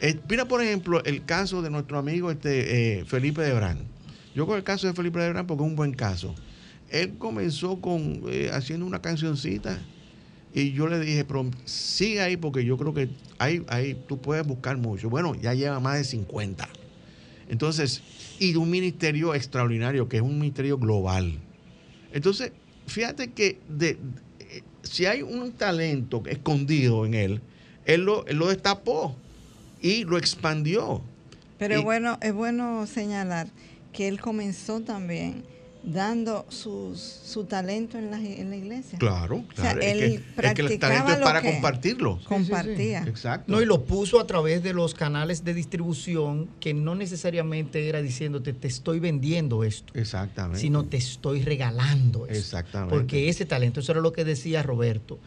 Eh, 0.00 0.18
mira, 0.28 0.46
por 0.46 0.62
ejemplo, 0.64 1.04
el 1.04 1.24
caso 1.24 1.62
de 1.62 1.70
nuestro 1.70 1.96
amigo 1.96 2.32
este, 2.32 2.98
eh, 3.00 3.04
Felipe 3.04 3.42
Debrán. 3.42 3.78
Yo 4.34 4.46
con 4.48 4.56
el 4.56 4.64
caso 4.64 4.88
de 4.88 4.94
Felipe 4.94 5.20
Debrán 5.20 5.46
porque 5.46 5.62
es 5.62 5.68
un 5.70 5.76
buen 5.76 5.92
caso. 5.92 6.34
Él 6.90 7.14
comenzó 7.18 7.80
con 7.80 8.22
eh, 8.28 8.50
haciendo 8.52 8.86
una 8.86 9.00
cancioncita 9.02 9.78
y 10.54 10.72
yo 10.72 10.86
le 10.88 10.98
dije, 11.00 11.24
pero 11.24 11.50
sigue 11.64 12.20
ahí 12.22 12.36
porque 12.36 12.64
yo 12.64 12.76
creo 12.78 12.94
que 12.94 13.08
ahí, 13.38 13.62
ahí 13.68 13.94
tú 14.06 14.18
puedes 14.18 14.46
buscar 14.46 14.76
mucho. 14.78 15.10
Bueno, 15.10 15.34
ya 15.34 15.52
lleva 15.54 15.78
más 15.80 15.98
de 15.98 16.04
50. 16.04 16.68
Entonces, 17.48 18.02
y 18.38 18.52
de 18.52 18.58
un 18.58 18.70
ministerio 18.70 19.34
extraordinario, 19.34 20.08
que 20.08 20.16
es 20.16 20.22
un 20.22 20.38
ministerio 20.38 20.78
global. 20.78 21.38
Entonces, 22.12 22.52
fíjate 22.86 23.32
que 23.32 23.58
de, 23.68 23.98
eh, 24.40 24.62
si 24.82 25.06
hay 25.06 25.22
un 25.22 25.52
talento 25.52 26.22
escondido 26.26 27.04
en 27.04 27.14
él, 27.14 27.40
él 27.84 28.02
lo, 28.02 28.26
él 28.26 28.36
lo 28.38 28.48
destapó 28.48 29.16
y 29.80 30.04
lo 30.04 30.16
expandió. 30.18 31.02
Pero 31.58 31.80
Y- 31.80 31.84
bueno, 31.84 32.18
es 32.22 32.32
bueno 32.32 32.86
señalar 32.86 33.48
que 33.92 34.08
él 34.08 34.20
comenzó 34.20 34.80
también 34.80 35.44
dando 35.92 36.46
sus, 36.48 37.00
su 37.00 37.44
talento 37.44 37.98
en 37.98 38.10
la, 38.10 38.18
en 38.18 38.50
la 38.50 38.56
iglesia. 38.56 38.98
Claro, 38.98 39.36
O 39.36 39.54
sea, 39.54 39.72
claro. 39.72 39.80
es, 39.80 39.92
él 39.92 40.00
que, 40.36 40.46
es 40.46 40.54
que 40.54 40.62
el 40.62 40.78
talento 40.78 41.12
es 41.12 41.18
para 41.18 41.42
compartirlo. 41.42 42.20
Compartía. 42.24 43.02
Exacto. 43.02 43.50
No, 43.50 43.60
y 43.60 43.66
lo 43.66 43.84
puso 43.84 44.20
a 44.20 44.26
través 44.26 44.62
de 44.62 44.72
los 44.72 44.94
canales 44.94 45.44
de 45.44 45.54
distribución 45.54 46.48
que 46.60 46.74
no 46.74 46.94
necesariamente 46.94 47.88
era 47.88 48.02
diciéndote 48.02 48.52
te 48.52 48.68
estoy 48.68 49.00
vendiendo 49.00 49.64
esto, 49.64 49.92
Exactamente. 49.94 50.60
sino 50.60 50.84
te 50.84 50.96
estoy 50.96 51.42
regalando 51.42 52.26
esto. 52.26 52.38
Exactamente. 52.38 52.94
Porque 52.94 53.28
ese 53.28 53.46
talento, 53.46 53.80
eso 53.80 53.92
era 53.92 54.00
lo 54.00 54.12
que 54.12 54.24
decía 54.24 54.62
Roberto. 54.62 55.18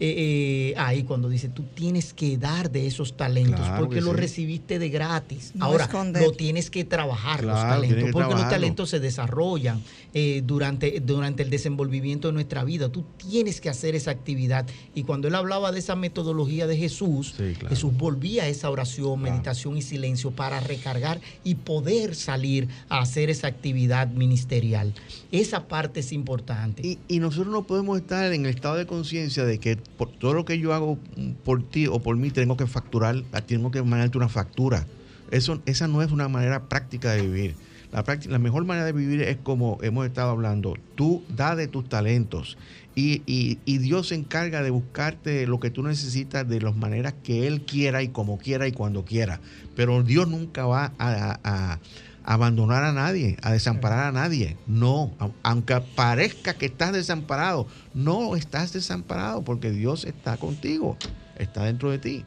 Eh, 0.00 0.70
eh, 0.70 0.74
ahí 0.78 1.02
cuando 1.02 1.28
dice, 1.28 1.48
tú 1.48 1.64
tienes 1.74 2.12
que 2.14 2.36
dar 2.38 2.70
de 2.70 2.86
esos 2.86 3.16
talentos 3.16 3.60
Claro 3.60 3.78
porque 3.80 3.96
que 3.96 4.00
los 4.00 4.14
sí. 4.14 4.20
recibiste 4.20 4.78
de 4.78 4.88
gratis. 4.90 5.52
No 5.54 5.64
Ahora, 5.66 5.84
esconder. 5.84 6.22
lo 6.22 6.32
tienes 6.32 6.70
que 6.70 6.84
trabajar 6.84 7.42
los 7.44 7.54
talentos 7.60 8.10
porque 8.12 8.34
los 8.34 8.48
talentos 8.48 8.90
se 8.90 9.00
desarrollan 9.00 9.82
eh, 10.14 10.42
durante, 10.44 11.00
durante 11.00 11.42
el 11.42 11.50
desenvolvimiento 11.50 12.28
de 12.28 12.34
nuestra 12.34 12.62
vida. 12.64 12.88
Tú 12.90 13.04
tienes 13.16 13.60
que 13.60 13.68
hacer 13.68 13.94
esa 13.94 14.10
actividad. 14.12 14.66
Y 14.94 15.02
cuando 15.02 15.28
él 15.28 15.34
hablaba 15.34 15.72
de 15.72 15.80
esa 15.80 15.96
metodología 15.96 16.66
de 16.66 16.76
Jesús, 16.76 17.34
Sí, 17.36 17.54
claro. 17.54 17.68
Jesús 17.68 17.92
volvía 17.96 18.44
a 18.44 18.48
esa 18.48 18.70
oración, 18.70 19.18
Claro. 19.20 19.34
meditación 19.34 19.76
y 19.76 19.82
silencio 19.82 20.30
para 20.30 20.60
recargar 20.60 21.20
y 21.44 21.56
poder 21.56 22.14
salir 22.14 22.68
a 22.88 23.00
hacer 23.00 23.30
esa 23.30 23.48
actividad 23.48 24.08
ministerial. 24.08 24.94
Esa 25.32 25.66
parte 25.68 26.00
es 26.00 26.12
importante. 26.12 26.86
Y, 26.86 26.98
y 27.08 27.18
nosotros 27.20 27.52
no 27.52 27.64
podemos 27.64 27.98
estar 27.98 28.32
en 28.32 28.44
el 28.46 28.50
estado 28.54 28.76
de 28.76 28.86
conciencia 28.86 29.44
de 29.44 29.58
que 29.58 29.78
por 29.96 30.10
todo 30.12 30.34
lo 30.34 30.44
que 30.44 30.58
yo 30.58 30.74
hago 30.74 30.98
por 31.44 31.62
ti 31.68 31.86
o 31.86 32.00
por 32.00 32.16
mí 32.16 32.30
tengo 32.30 32.56
que 32.56 32.66
facturar, 32.66 33.22
tengo 33.46 33.70
que 33.70 33.82
mandarte 33.82 34.18
una 34.18 34.28
factura. 34.28 34.86
Eso, 35.30 35.60
esa 35.66 35.88
no 35.88 36.02
es 36.02 36.10
una 36.10 36.28
manera 36.28 36.68
práctica 36.68 37.12
de 37.12 37.22
vivir. 37.22 37.54
La, 37.92 38.02
práctica- 38.04 38.32
la 38.32 38.38
mejor 38.38 38.64
manera 38.64 38.86
de 38.86 38.92
vivir 38.92 39.22
es 39.22 39.36
como 39.38 39.78
hemos 39.82 40.06
estado 40.06 40.30
hablando. 40.30 40.74
Tú 40.94 41.22
da 41.28 41.54
de 41.56 41.68
tus 41.68 41.88
talentos 41.88 42.56
y, 42.94 43.22
y- 43.26 43.58
y 43.64 43.78
Dios 43.78 44.08
se 44.08 44.14
encarga 44.14 44.62
de 44.62 44.70
buscarte 44.70 45.46
lo 45.46 45.60
que 45.60 45.70
tú 45.70 45.82
necesitas 45.82 46.48
de 46.48 46.60
las 46.60 46.76
maneras 46.76 47.14
que 47.22 47.46
Él 47.46 47.62
quiera 47.62 48.02
y 48.02 48.08
como 48.08 48.38
quiera 48.38 48.66
y 48.68 48.72
cuando 48.72 49.04
quiera. 49.04 49.40
Pero 49.74 50.02
Dios 50.02 50.28
nunca 50.28 50.66
va 50.66 50.92
a 50.98 51.78
abandonar 52.24 52.84
a 52.84 52.92
nadie, 52.92 53.36
a 53.42 53.52
desamparar 53.52 54.00
a 54.08 54.12
nadie. 54.12 54.56
No, 54.66 55.12
aunque 55.42 55.80
parezca 55.94 56.54
que 56.54 56.66
estás 56.66 56.92
desamparado, 56.92 57.66
no 57.94 58.36
estás 58.36 58.72
desamparado 58.72 59.42
porque 59.42 59.70
Dios 59.70 60.04
está 60.04 60.36
contigo, 60.36 60.96
está 61.38 61.64
dentro 61.64 61.90
de 61.90 61.98
ti. 61.98 62.24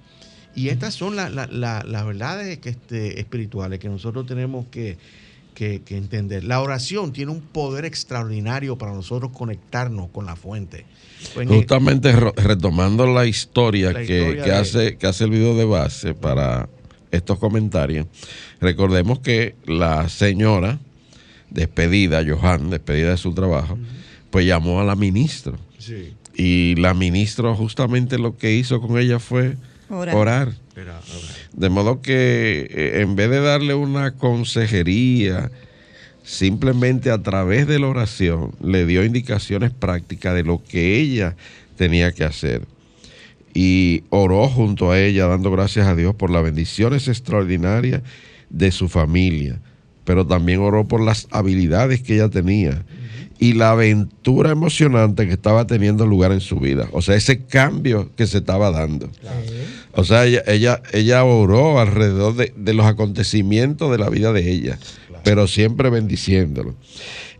Y 0.55 0.69
estas 0.69 0.93
son 0.95 1.15
la- 1.15 1.29
la- 1.29 1.47
la- 1.47 1.83
las 1.85 2.05
verdades 2.05 2.57
que, 2.59 2.69
este, 2.69 3.19
espirituales 3.19 3.79
que 3.79 3.89
nosotros 3.89 4.25
tenemos 4.25 4.65
que, 4.67 4.97
que- 5.53 5.81
que 5.81 5.97
entender. 5.97 6.43
La 6.45 6.61
oración 6.61 7.11
tiene 7.13 7.31
un 7.31 7.41
poder 7.41 7.85
extraordinario 7.85 8.77
para 8.77 8.93
nosotros 8.93 9.31
conectarnos 9.33 10.09
con 10.09 10.25
la 10.25 10.35
fuente. 10.35 10.85
Pues 11.33 11.47
en- 11.47 11.55
Justamente 11.55 12.11
retomando 12.13 13.05
la 13.05 13.25
historia, 13.25 13.93
que, 13.93 14.01
historia 14.03 14.43
que 14.43 14.49
de- 14.49 14.55
hace, 14.55 14.97
que 14.97 15.07
hace 15.07 15.25
el 15.25 15.29
video 15.29 15.55
de 15.55 15.65
base 15.65 16.13
para 16.13 16.67
estos 17.11 17.37
comentarios, 17.39 18.07
recordemos 18.59 19.19
que 19.19 19.55
la 19.65 20.07
señora 20.09 20.79
despedida, 21.49 22.23
Johan, 22.25 22.69
despedida 22.69 23.11
de 23.11 23.17
su 23.17 23.33
trabajo, 23.33 23.77
pues 24.29 24.45
llamó 24.45 24.79
a 24.79 24.83
la 24.83 24.95
ministra. 24.95 25.53
sí, 25.77 26.13
Y 26.33 26.75
la 26.75 26.93
ministra 26.93 27.53
justamente 27.53 28.17
lo 28.17 28.37
que 28.37 28.53
hizo 28.55 28.79
con 28.81 28.97
ella 28.97 29.19
fue 29.19 29.57
Orar. 29.89 30.15
orar. 30.15 30.47
era- 30.77 30.83
era- 30.83 31.01
De 31.51 31.69
modo 31.69 32.01
que 32.01 32.67
eh, 32.71 33.01
en 33.01 33.15
vez 33.17 33.29
de 33.29 33.41
darle 33.41 33.73
una 33.73 34.11
consejería, 34.11 35.51
simplemente 36.23 37.11
a 37.11 37.21
través 37.21 37.67
de 37.67 37.79
la 37.79 37.87
oración 37.87 38.51
le 38.63 38.85
dio 38.85 39.03
indicaciones 39.03 39.71
prácticas 39.71 40.33
de 40.35 40.43
lo 40.43 40.63
que 40.63 40.97
ella 40.99 41.35
tenía 41.75 42.11
que 42.13 42.23
hacer. 42.23 42.61
Y 43.53 44.03
oró 44.09 44.47
junto 44.47 44.91
a 44.91 44.99
ella, 44.99 45.27
dando 45.27 45.51
gracias 45.51 45.87
a 45.87 45.95
Dios 45.95 46.15
por 46.15 46.29
las 46.29 46.43
bendiciones 46.43 47.07
extraordinarias 47.07 48.01
de 48.49 48.71
su 48.71 48.87
familia, 48.87 49.59
pero 50.03 50.25
también 50.25 50.59
oró 50.59 50.87
por 50.87 51.01
las 51.01 51.27
habilidades 51.31 52.01
que 52.01 52.15
ella 52.15 52.29
tenía 52.29 52.83
y 53.41 53.53
la 53.53 53.71
aventura 53.71 54.51
emocionante 54.51 55.25
que 55.25 55.33
estaba 55.33 55.65
teniendo 55.65 56.05
lugar 56.05 56.31
en 56.31 56.41
su 56.41 56.59
vida. 56.59 56.87
O 56.91 57.01
sea, 57.01 57.15
ese 57.15 57.43
cambio 57.43 58.11
que 58.15 58.27
se 58.27 58.37
estaba 58.37 58.69
dando. 58.69 59.09
O 59.93 60.03
sea, 60.03 60.27
ella, 60.27 60.43
ella, 60.45 60.83
ella 60.93 61.23
oró 61.23 61.79
alrededor 61.79 62.35
de, 62.35 62.53
de 62.55 62.73
los 62.75 62.85
acontecimientos 62.85 63.91
de 63.91 63.97
la 63.97 64.11
vida 64.11 64.31
de 64.31 64.51
ella, 64.51 64.77
pero 65.23 65.47
siempre 65.47 65.89
bendiciéndolo. 65.89 66.75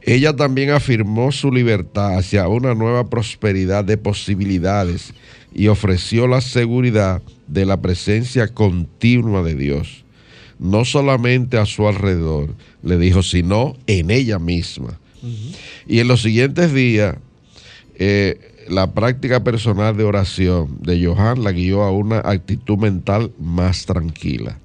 Ella 0.03 0.35
también 0.35 0.71
afirmó 0.71 1.31
su 1.31 1.51
libertad 1.51 2.17
hacia 2.17 2.47
una 2.47 2.73
nueva 2.73 3.09
prosperidad 3.09 3.85
de 3.85 3.97
posibilidades 3.97 5.13
y 5.53 5.67
ofreció 5.67 6.27
la 6.27 6.41
seguridad 6.41 7.21
de 7.47 7.65
la 7.65 7.81
presencia 7.81 8.47
continua 8.47 9.43
de 9.43 9.55
Dios. 9.55 10.03
No 10.57 10.85
solamente 10.85 11.57
a 11.57 11.65
su 11.65 11.87
alrededor, 11.87 12.55
le 12.83 12.97
dijo, 12.97 13.23
sino 13.23 13.75
en 13.87 14.11
ella 14.11 14.39
misma. 14.39 14.99
Y 15.87 15.99
en 15.99 16.07
los 16.07 16.21
siguientes 16.23 16.73
días, 16.73 17.15
eh, 17.95 18.39
la 18.67 18.93
práctica 18.93 19.43
personal 19.43 19.97
de 19.97 20.03
oración 20.03 20.77
de 20.81 21.03
Johan 21.05 21.43
la 21.43 21.51
guió 21.51 21.83
a 21.83 21.91
una 21.91 22.19
actitud 22.19 22.77
mental 22.77 23.31
más 23.39 23.85
tranquila. 23.85 24.57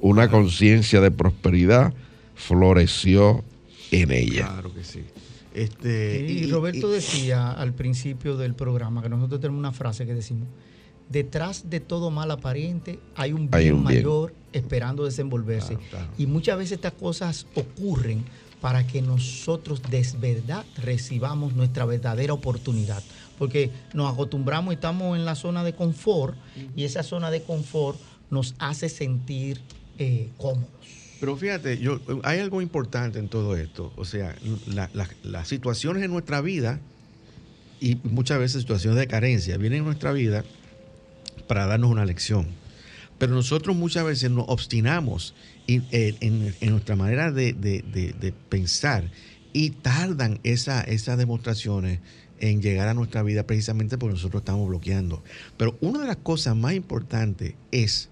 Una 0.00 0.28
conciencia 0.28 1.00
de 1.00 1.10
prosperidad 1.10 1.92
floreció 2.34 3.44
en 3.90 4.10
ella. 4.10 4.48
Claro 4.48 4.74
que 4.74 4.84
sí. 4.84 5.04
Este, 5.54 6.20
y, 6.28 6.50
Roberto 6.50 6.90
decía 6.90 7.50
al 7.50 7.72
principio 7.72 8.36
del 8.36 8.54
programa 8.54 9.02
que 9.02 9.08
nosotros 9.08 9.40
tenemos 9.40 9.58
una 9.58 9.72
frase 9.72 10.04
que 10.04 10.14
decimos, 10.14 10.48
detrás 11.08 11.70
de 11.70 11.80
todo 11.80 12.10
mal 12.10 12.30
aparente 12.30 12.98
hay 13.14 13.32
un 13.32 13.48
bien, 13.48 13.54
Hay 13.54 13.70
un 13.70 13.84
bien. 13.86 14.02
mayor 14.02 14.34
esperando 14.52 15.04
desenvolverse. 15.04 15.76
Claro, 15.76 15.90
claro. 15.90 16.12
Y 16.18 16.26
muchas 16.26 16.58
veces 16.58 16.72
estas 16.72 16.92
cosas 16.92 17.46
ocurren 17.54 18.24
para 18.60 18.86
que 18.86 19.02
nosotros 19.02 19.80
de 19.90 20.06
verdad 20.18 20.64
recibamos 20.82 21.54
nuestra 21.54 21.84
verdadera 21.84 22.32
oportunidad. 22.32 23.02
Porque 23.38 23.70
nos 23.92 24.12
acostumbramos 24.12 24.72
y 24.72 24.76
estamos 24.76 25.16
en 25.16 25.24
la 25.24 25.34
zona 25.34 25.62
de 25.62 25.74
confort 25.74 26.36
y 26.74 26.84
esa 26.84 27.02
zona 27.02 27.30
de 27.30 27.42
confort 27.42 27.98
nos 28.30 28.54
hace 28.58 28.88
sentir 28.88 29.60
eh, 29.98 30.30
cómodos. 30.36 30.68
Pero 31.20 31.36
fíjate, 31.36 31.78
yo, 31.78 32.00
hay 32.24 32.40
algo 32.40 32.60
importante 32.60 33.18
en 33.18 33.28
todo 33.28 33.56
esto. 33.56 33.92
O 33.96 34.04
sea, 34.04 34.36
la- 34.66 34.90
la- 34.92 35.08
las 35.22 35.48
situaciones 35.48 36.02
en 36.02 36.10
nuestra 36.10 36.40
vida 36.40 36.80
y 37.80 37.96
muchas 38.04 38.38
veces 38.38 38.62
situaciones 38.62 38.98
de 38.98 39.06
carencia 39.06 39.56
vienen 39.56 39.80
en 39.80 39.84
nuestra 39.84 40.12
vida 40.12 40.44
para 41.48 41.66
darnos 41.66 41.90
una 41.90 42.04
lección. 42.04 42.46
Pero 43.18 43.34
nosotros 43.34 43.74
muchas 43.76 44.04
veces 44.04 44.30
nos 44.30 44.44
obstinamos 44.48 45.34
en, 45.66 45.84
en- 45.90 46.54
en- 46.60 46.70
nuestra 46.70 46.96
manera 46.96 47.32
de, 47.32 47.54
de- 47.54 47.82
de- 47.82 48.12
de 48.12 48.32
pensar 48.32 49.10
y 49.54 49.70
tardan 49.70 50.38
esa- 50.42 50.82
esas 50.82 51.16
demostraciones 51.16 52.00
en 52.40 52.60
llegar 52.60 52.88
a 52.88 52.94
nuestra 52.94 53.22
vida 53.22 53.46
precisamente 53.46 53.96
porque 53.96 54.12
nosotros 54.14 54.42
estamos 54.42 54.68
bloqueando. 54.68 55.24
Pero 55.56 55.78
una 55.80 56.00
de 56.00 56.06
las 56.08 56.18
cosas 56.18 56.54
más 56.54 56.74
importantes 56.74 57.54
es 57.72 58.10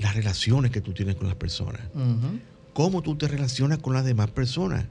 las 0.00 0.14
relaciones 0.14 0.70
que 0.70 0.80
tú 0.80 0.92
tienes 0.92 1.16
con 1.16 1.26
las 1.26 1.36
personas. 1.36 1.82
¿Cómo 2.72 3.02
tú 3.02 3.16
te 3.16 3.28
relacionas 3.28 3.78
con 3.78 3.94
las 3.94 4.04
demás 4.04 4.30
personas? 4.30 4.86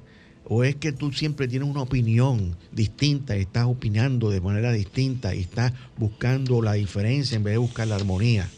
¿O 0.45 0.63
es 0.63 0.75
que 0.75 0.91
tú 0.91 1.11
siempre 1.11 1.47
tienes 1.47 1.67
una 1.67 1.81
opinión 1.81 2.55
distinta 2.71 3.37
y 3.37 3.41
estás 3.41 3.65
opinando 3.65 4.29
de 4.29 4.41
manera 4.41 4.71
distinta 4.71 5.35
y 5.35 5.41
estás 5.41 5.73
buscando 5.97 6.61
la 6.61 6.73
diferencia 6.73 7.35
en 7.35 7.43
vez 7.43 7.53
de 7.53 7.57
buscar 7.57 7.87
la 7.87 7.95
armonía? 7.95 8.49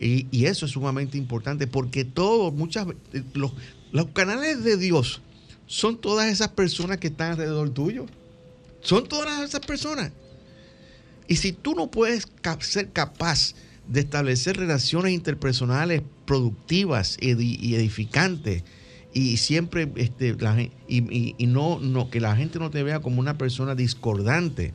Y, 0.00 0.26
y 0.30 0.46
eso 0.46 0.66
es 0.66 0.72
sumamente 0.72 1.16
importante 1.16 1.66
porque 1.66 2.04
todos, 2.04 2.52
muchas 2.52 2.86
eh, 3.12 3.22
los, 3.32 3.52
los 3.92 4.06
canales 4.08 4.64
de 4.64 4.76
Dios 4.76 5.22
son 5.66 5.98
todas 5.98 6.30
esas 6.30 6.48
personas 6.48 6.98
que 6.98 7.08
están 7.08 7.32
alrededor 7.32 7.70
tuyo. 7.70 8.06
Son 8.80 9.06
todas 9.08 9.42
esas 9.42 9.60
personas. 9.60 10.12
Y 11.26 11.36
si 11.36 11.52
tú 11.52 11.74
no 11.74 11.90
puedes 11.90 12.28
ser 12.60 12.90
capaz 12.90 13.54
de 13.88 14.00
establecer 14.00 14.56
relaciones 14.56 15.12
interpersonales 15.12 16.02
productivas 16.26 17.16
y 17.20 17.74
edificantes 17.74 18.64
y 19.12 19.36
siempre 19.36 19.90
este, 19.96 20.36
y, 20.88 21.46
no, 21.46 21.78
no 21.78 22.10
que 22.10 22.20
la 22.20 22.34
gente 22.36 22.58
no 22.58 22.70
te 22.70 22.82
vea 22.82 23.00
como 23.00 23.20
una 23.20 23.38
persona 23.38 23.74
discordante, 23.74 24.74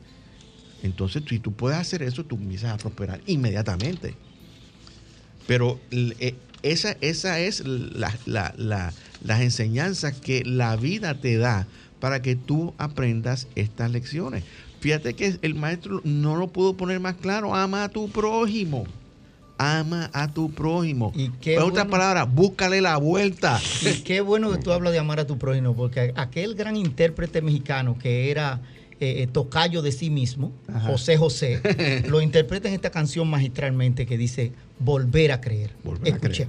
entonces 0.82 1.22
si 1.28 1.38
tú 1.38 1.52
puedes 1.52 1.78
hacer 1.78 2.02
eso, 2.02 2.24
tú 2.24 2.36
empiezas 2.36 2.72
a 2.72 2.78
prosperar 2.78 3.20
inmediatamente. 3.26 4.14
Pero 5.46 5.78
eh, 5.90 6.34
esa, 6.62 6.92
esa 7.00 7.38
es 7.40 7.64
la- 7.66 8.16
la- 8.24 8.54
la- 8.56 8.94
las 9.22 9.40
enseñanzas 9.40 10.14
que 10.18 10.42
la 10.44 10.76
vida 10.76 11.20
te 11.20 11.36
da 11.36 11.66
para 11.98 12.22
que 12.22 12.36
tú 12.36 12.72
aprendas 12.78 13.46
estas 13.56 13.90
lecciones. 13.90 14.44
Fíjate 14.80 15.12
que 15.14 15.38
el 15.42 15.54
maestro 15.54 16.00
no 16.04 16.36
lo 16.36 16.48
pudo 16.48 16.76
poner 16.76 17.00
más 17.00 17.16
claro. 17.16 17.54
Ama 17.54 17.84
a 17.84 17.88
tu 17.90 18.08
prójimo. 18.08 18.86
Ama 19.62 20.08
a 20.14 20.32
tu 20.32 20.50
prójimo. 20.50 21.12
Y 21.14 21.28
qué 21.28 21.54
En 21.54 21.58
otras 21.60 21.84
bueno. 21.86 21.90
palabras, 21.90 22.34
búscale 22.34 22.80
la 22.80 22.96
vuelta. 22.96 23.60
Y 23.82 24.00
qué 24.02 24.22
bueno 24.22 24.50
que 24.50 24.56
tú 24.56 24.72
hablas 24.72 24.92
de 24.94 24.98
amar 24.98 25.20
a 25.20 25.26
tu 25.26 25.36
prójimo, 25.36 25.76
porque 25.76 26.14
aquel 26.16 26.54
gran 26.54 26.76
intérprete 26.76 27.42
mexicano 27.42 27.98
que 27.98 28.30
era 28.30 28.60
eh, 29.00 29.22
eh, 29.22 29.26
tocayo 29.26 29.82
de 29.82 29.92
sí 29.92 30.08
mismo, 30.08 30.52
Ajá. 30.66 30.88
José 30.88 31.16
José, 31.18 31.60
lo 32.08 32.22
interpreta 32.22 32.68
en 32.68 32.74
esta 32.74 32.90
canción 32.90 33.28
magistralmente 33.28 34.06
que 34.06 34.16
dice 34.16 34.52
Volver 34.78 35.32
a 35.32 35.42
creer. 35.42 35.72
Volver 35.84 36.14
a 36.14 36.18
creer. 36.18 36.48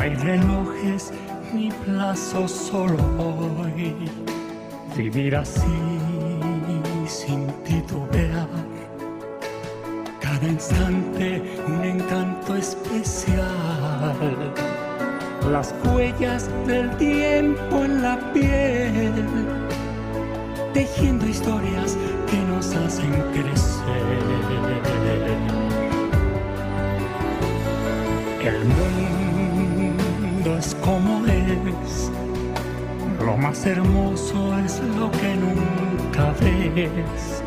Hay 0.00 0.14
relojes 0.14 1.12
ni 1.52 1.70
plazos 1.70 2.50
solo 2.50 2.96
hoy. 3.18 3.94
Vivir 4.96 5.36
así 5.36 5.60
sin 7.06 7.46
titubear. 7.64 8.48
Cada 10.20 10.46
instante 10.46 11.42
un 11.66 11.84
encanto 11.84 12.56
especial. 12.56 13.44
Las 15.50 15.74
huellas 15.84 16.48
del 16.66 16.96
tiempo 16.96 17.84
en 17.84 18.02
la 18.02 18.32
piel. 18.32 19.12
Tejiendo 20.72 21.26
historias 21.26 21.98
que 22.30 22.38
nos 22.38 22.74
hacen 22.74 23.12
crecer. 23.34 24.29
Hermoso 33.66 34.56
es 34.64 34.80
lo 34.96 35.10
que 35.10 35.36
nunca 35.36 36.32
ves, 36.40 37.42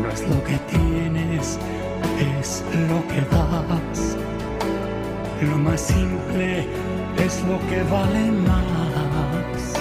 no 0.00 0.08
es 0.08 0.22
lo 0.22 0.42
que 0.44 0.56
tienes, 0.70 1.58
es 2.38 2.64
lo 2.88 3.06
que 3.08 3.20
das, 3.30 4.16
lo 5.42 5.58
más 5.58 5.80
simple 5.80 6.66
es 7.18 7.42
lo 7.42 7.58
que 7.68 7.82
vale 7.90 8.32
más. 8.32 9.74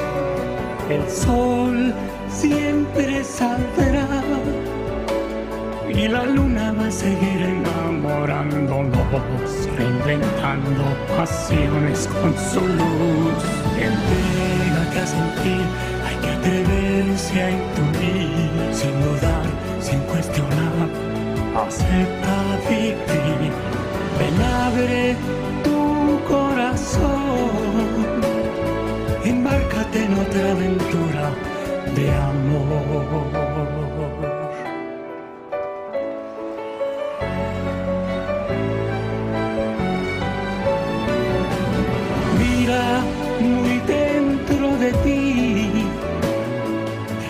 El 0.89 1.07
sol 1.09 1.93
siempre 2.29 3.23
saldrá 3.23 4.23
y 5.89 6.07
la 6.07 6.25
luna 6.25 6.73
va 6.73 6.87
a 6.87 6.91
seguir 6.91 7.41
enamorándonos, 7.41 9.69
reinventando 9.77 10.83
pasiones 11.17 12.07
con 12.21 12.35
su 12.37 12.61
luz. 12.61 13.64
Entrégate 13.77 14.99
a 14.99 15.07
sentir, 15.07 15.65
hay 16.05 16.15
que 16.21 16.29
atreverse 16.29 17.41
a 17.41 17.51
intuir, 17.51 18.73
sin 18.73 19.01
dudar, 19.01 19.45
sin 19.81 19.99
cuestionar, 20.11 20.87
acepta 21.67 22.35
vivir. 22.69 23.53
Ven, 24.17 24.41
abre 24.41 25.15
tu 25.63 26.19
corazón, 26.27 27.51
embárcate 29.25 30.05
en 30.05 30.13
otra 30.13 30.51
aventura 30.51 31.31
de 31.95 32.11
amor. 32.11 33.44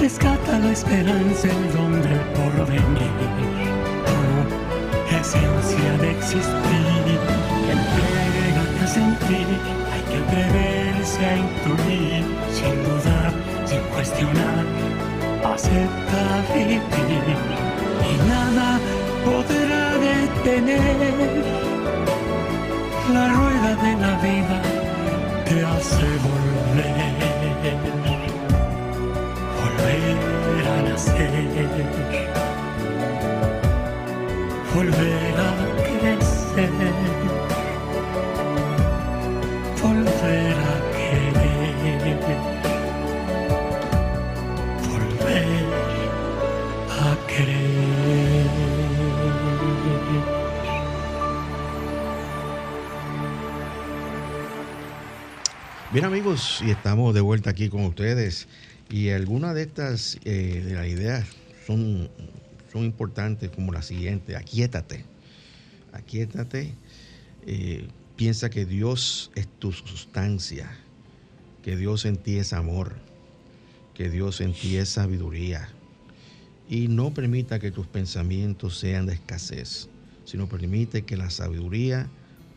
Rescata 0.06 0.60
la 0.60 0.72
esperanza, 0.72 1.47
el 1.47 1.74
don 1.74 1.93
del 2.03 2.20
porvenir, 2.38 3.14
tu 4.08 4.18
esencia 5.20 5.91
de 6.01 6.12
existir, 6.12 7.06
entrégate 7.76 8.82
a 8.84 8.88
sentir, 8.99 9.47
hay 9.91 10.03
que 10.10 10.18
atreverse 10.24 11.22
a 11.26 11.34
intuir, 11.45 12.24
sin 12.58 12.76
dudar, 12.86 13.32
sin 13.66 13.82
cuestionar, 13.93 14.64
acepta 15.53 16.24
vivir. 16.53 17.39
Y 18.10 18.14
nada 18.30 18.68
podrá 19.26 19.86
detener 20.08 21.18
la 23.12 23.26
rueda 23.38 23.72
de 23.84 23.91
la 24.03 24.14
vida 24.28 24.58
te 25.47 25.58
hace 25.66 26.10
volver, 26.28 28.05
volver 34.74 35.36
a 35.38 35.52
crecer, 35.84 36.70
volver 39.82 40.56
a 40.56 40.76
querer, 40.96 42.20
volver 44.88 45.68
a 46.89 47.28
querer. 47.28 47.86
Bien 55.91 56.06
amigos, 56.06 56.62
y 56.66 56.72
estamos 56.72 57.14
de 57.14 57.22
vuelta 57.22 57.50
aquí 57.50 57.70
con 57.70 57.86
ustedes. 57.86 58.48
Y 58.96 59.10
algunas 59.10 59.54
de 59.56 59.64
estas 59.64 60.18
eh, 60.24 60.64
de 60.66 60.74
las 60.74 60.88
ideas 60.88 61.28
son, 61.68 62.10
son 62.72 62.86
importantes 62.86 63.50
como 63.50 63.74
la 63.74 63.82
siguiente. 63.82 64.38
Aquíétate. 64.38 65.04
Aquíétate. 65.91 66.74
eh, 67.46 67.89
piensa 68.16 68.50
que 68.50 68.66
Dios 68.66 69.32
es 69.36 69.50
tu 69.60 69.74
sustancia. 69.74 70.72
Que 71.62 71.76
Dios 71.76 72.06
en 72.06 72.16
ti 72.16 72.38
es 72.38 72.54
amor. 72.54 72.96
Que 73.93 74.10
Dios 74.10 74.39
en 74.39 74.54
ti 74.54 74.78
es 74.78 74.88
sabiduría. 74.88 75.68
Y 76.70 76.88
no 76.88 77.14
permita 77.14 77.60
que 77.60 77.72
tus 77.72 77.88
pensamientos 77.88 78.80
sean 78.80 79.08
de 79.08 79.16
escasez, 79.16 79.89
sino 80.24 80.48
permite 80.48 81.02
que 81.02 81.18
la 81.18 81.32
sabiduría 81.32 82.08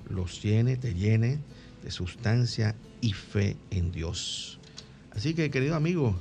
los 0.08 0.40
llene, 0.40 0.76
te 0.76 0.94
llene 0.94 1.40
de 1.82 1.90
sustancia 1.90 2.76
y 3.00 3.12
fe 3.12 3.56
en 3.72 3.90
Dios. 3.90 4.60
Así 5.10 5.34
que, 5.34 5.50
querido 5.50 5.74
amigo, 5.74 6.16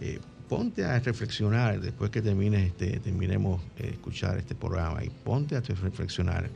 eh, 0.00 0.18
ponte 0.48 0.84
a 0.84 0.98
reflexionar 0.98 1.80
después 1.80 2.10
que 2.10 2.22
termines 2.22 2.66
este, 2.66 2.98
terminemos 3.00 3.60
de 3.78 3.90
escuchar 3.90 4.38
este 4.38 4.54
programa 4.54 5.04
y 5.04 5.10
ponte 5.10 5.56
a 5.56 5.60
reflexionar 5.60 6.50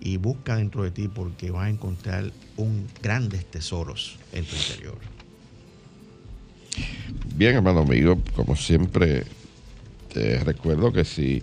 y 0.00 0.16
busca 0.16 0.56
dentro 0.56 0.82
de 0.84 0.90
ti 0.90 1.08
porque 1.08 1.50
vas 1.50 1.66
a 1.66 1.70
encontrar 1.70 2.30
un 2.56 2.86
grandes 3.02 3.44
tesoros 3.46 4.18
en 4.32 4.44
tu 4.44 4.56
interior. 4.56 4.96
Bien, 7.34 7.56
hermano 7.56 7.80
amigo, 7.80 8.18
como 8.34 8.56
siempre, 8.56 9.24
te 10.12 10.42
recuerdo 10.44 10.92
que 10.92 11.04
si 11.04 11.42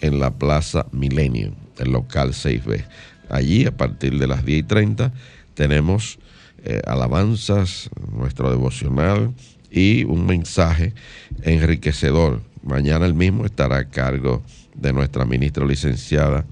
en 0.00 0.20
la 0.20 0.30
Plaza 0.30 0.86
Millennium, 0.92 1.54
el 1.78 1.92
local 1.92 2.30
6B. 2.30 2.84
Allí, 3.28 3.66
a 3.66 3.76
partir 3.76 4.18
de 4.18 4.26
las 4.26 4.44
10 4.44 4.60
y 4.60 4.62
30, 4.62 5.12
tenemos 5.54 6.18
eh, 6.64 6.82
alabanzas, 6.86 7.90
nuestro 8.12 8.50
devocional 8.50 9.34
y 9.70 10.04
un 10.04 10.26
mensaje 10.26 10.94
enriquecedor. 11.42 12.40
Mañana 12.62 13.06
el 13.06 13.14
mismo 13.14 13.44
estará 13.46 13.78
a 13.78 13.88
cargo 13.88 14.42
de 14.74 14.92
nuestra 14.92 15.24
ministra 15.24 15.64
licenciada 15.64 16.44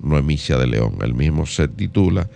Noemicia 0.00 0.58
de 0.58 0.66
León. 0.66 0.98
El 1.02 1.14
mismo 1.14 1.46
se 1.46 1.68
titula 1.68 2.28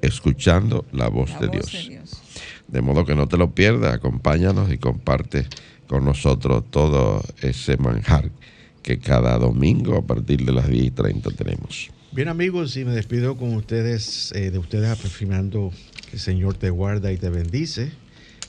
Escuchando 0.00 0.84
la 0.92 1.08
voz, 1.08 1.38
de, 1.38 1.48
Dios. 1.48 1.72
de 1.72 1.88
Dios. 1.90 2.22
De 2.66 2.80
modo 2.82 3.04
que 3.04 3.14
no 3.14 3.28
te 3.28 3.36
lo 3.36 3.54
pierdas, 3.54 3.94
acompáñanos 3.94 4.72
y 4.72 4.78
comparte 4.78 5.46
con 5.92 6.06
nosotros 6.06 6.64
todo 6.70 7.22
ese 7.42 7.76
manjar 7.76 8.30
que 8.82 8.98
cada 8.98 9.36
domingo 9.36 9.98
a 9.98 10.00
partir 10.00 10.42
de 10.42 10.50
las 10.50 10.66
10 10.66 10.86
y 10.86 10.90
30 10.90 11.30
tenemos. 11.32 11.90
Bien 12.12 12.28
amigos, 12.28 12.78
y 12.78 12.86
me 12.86 12.92
despido 12.92 13.36
con 13.36 13.54
ustedes, 13.54 14.32
eh, 14.34 14.50
de 14.50 14.56
ustedes 14.56 14.88
afirmando 14.88 15.70
que 16.08 16.16
el 16.16 16.18
Señor 16.18 16.54
te 16.54 16.70
guarda 16.70 17.12
y 17.12 17.18
te 17.18 17.28
bendice. 17.28 17.92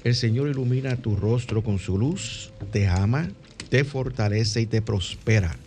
El 0.05 0.15
Señor 0.15 0.47
ilumina 0.47 0.95
tu 0.95 1.17
rostro 1.17 1.65
con 1.65 1.79
su 1.79 1.97
luz, 1.97 2.53
te 2.71 2.87
ama, 2.87 3.27
te 3.67 3.83
fortalece 3.83 4.61
y 4.61 4.65
te 4.65 4.81
prospera. 4.81 5.57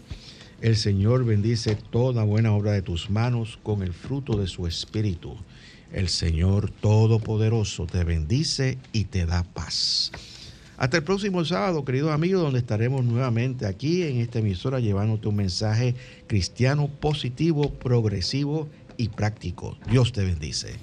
El 0.63 0.77
Señor 0.77 1.27
bendice 1.27 1.77
toda 1.77 2.25
buena 2.25 2.55
obra 2.55 2.73
de 2.73 2.81
tus 2.81 3.11
manos 3.11 3.59
con 3.63 3.83
el 3.83 3.93
fruto 3.93 4.39
de 4.39 4.47
su 4.47 4.67
espíritu. 4.67 5.37
El 5.93 6.09
Señor 6.09 6.71
Todopoderoso 6.71 7.87
te 7.87 8.03
bendice 8.03 8.79
y 8.95 9.05
te 9.05 9.27
da 9.27 9.43
paz. 9.43 10.11
Hasta 10.77 10.99
el 10.99 11.05
próximo 11.05 11.45
sábado, 11.45 11.85
queridos 11.85 12.13
amigos, 12.13 12.43
donde 12.43 12.59
estaremos 12.59 13.05
nuevamente 13.05 13.67
aquí 13.67 14.03
en 14.03 14.19
esta 14.19 14.41
emisora 14.41 14.79
llevándote 14.79 15.29
un 15.29 15.37
mensaje 15.37 15.95
cristiano 16.27 16.89
positivo, 16.89 17.71
progresivo 17.71 18.69
y 18.97 19.09
práctico. 19.09 19.77
Dios 19.91 20.13
te 20.13 20.25
bendice. 20.25 20.77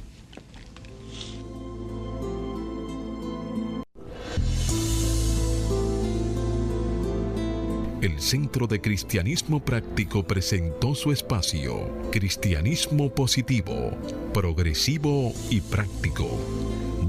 el 8.05 8.19
Centro 8.19 8.67
de 8.67 8.81
Cristianismo 8.81 9.63
Práctico 9.63 10.23
presentó 10.23 10.93
su 10.93 11.13
espacio, 11.13 11.89
Cristianismo 12.11 13.09
Positivo, 13.09 13.91
Progresivo 14.33 15.31
y 15.49 15.61
Práctico, 15.61 16.37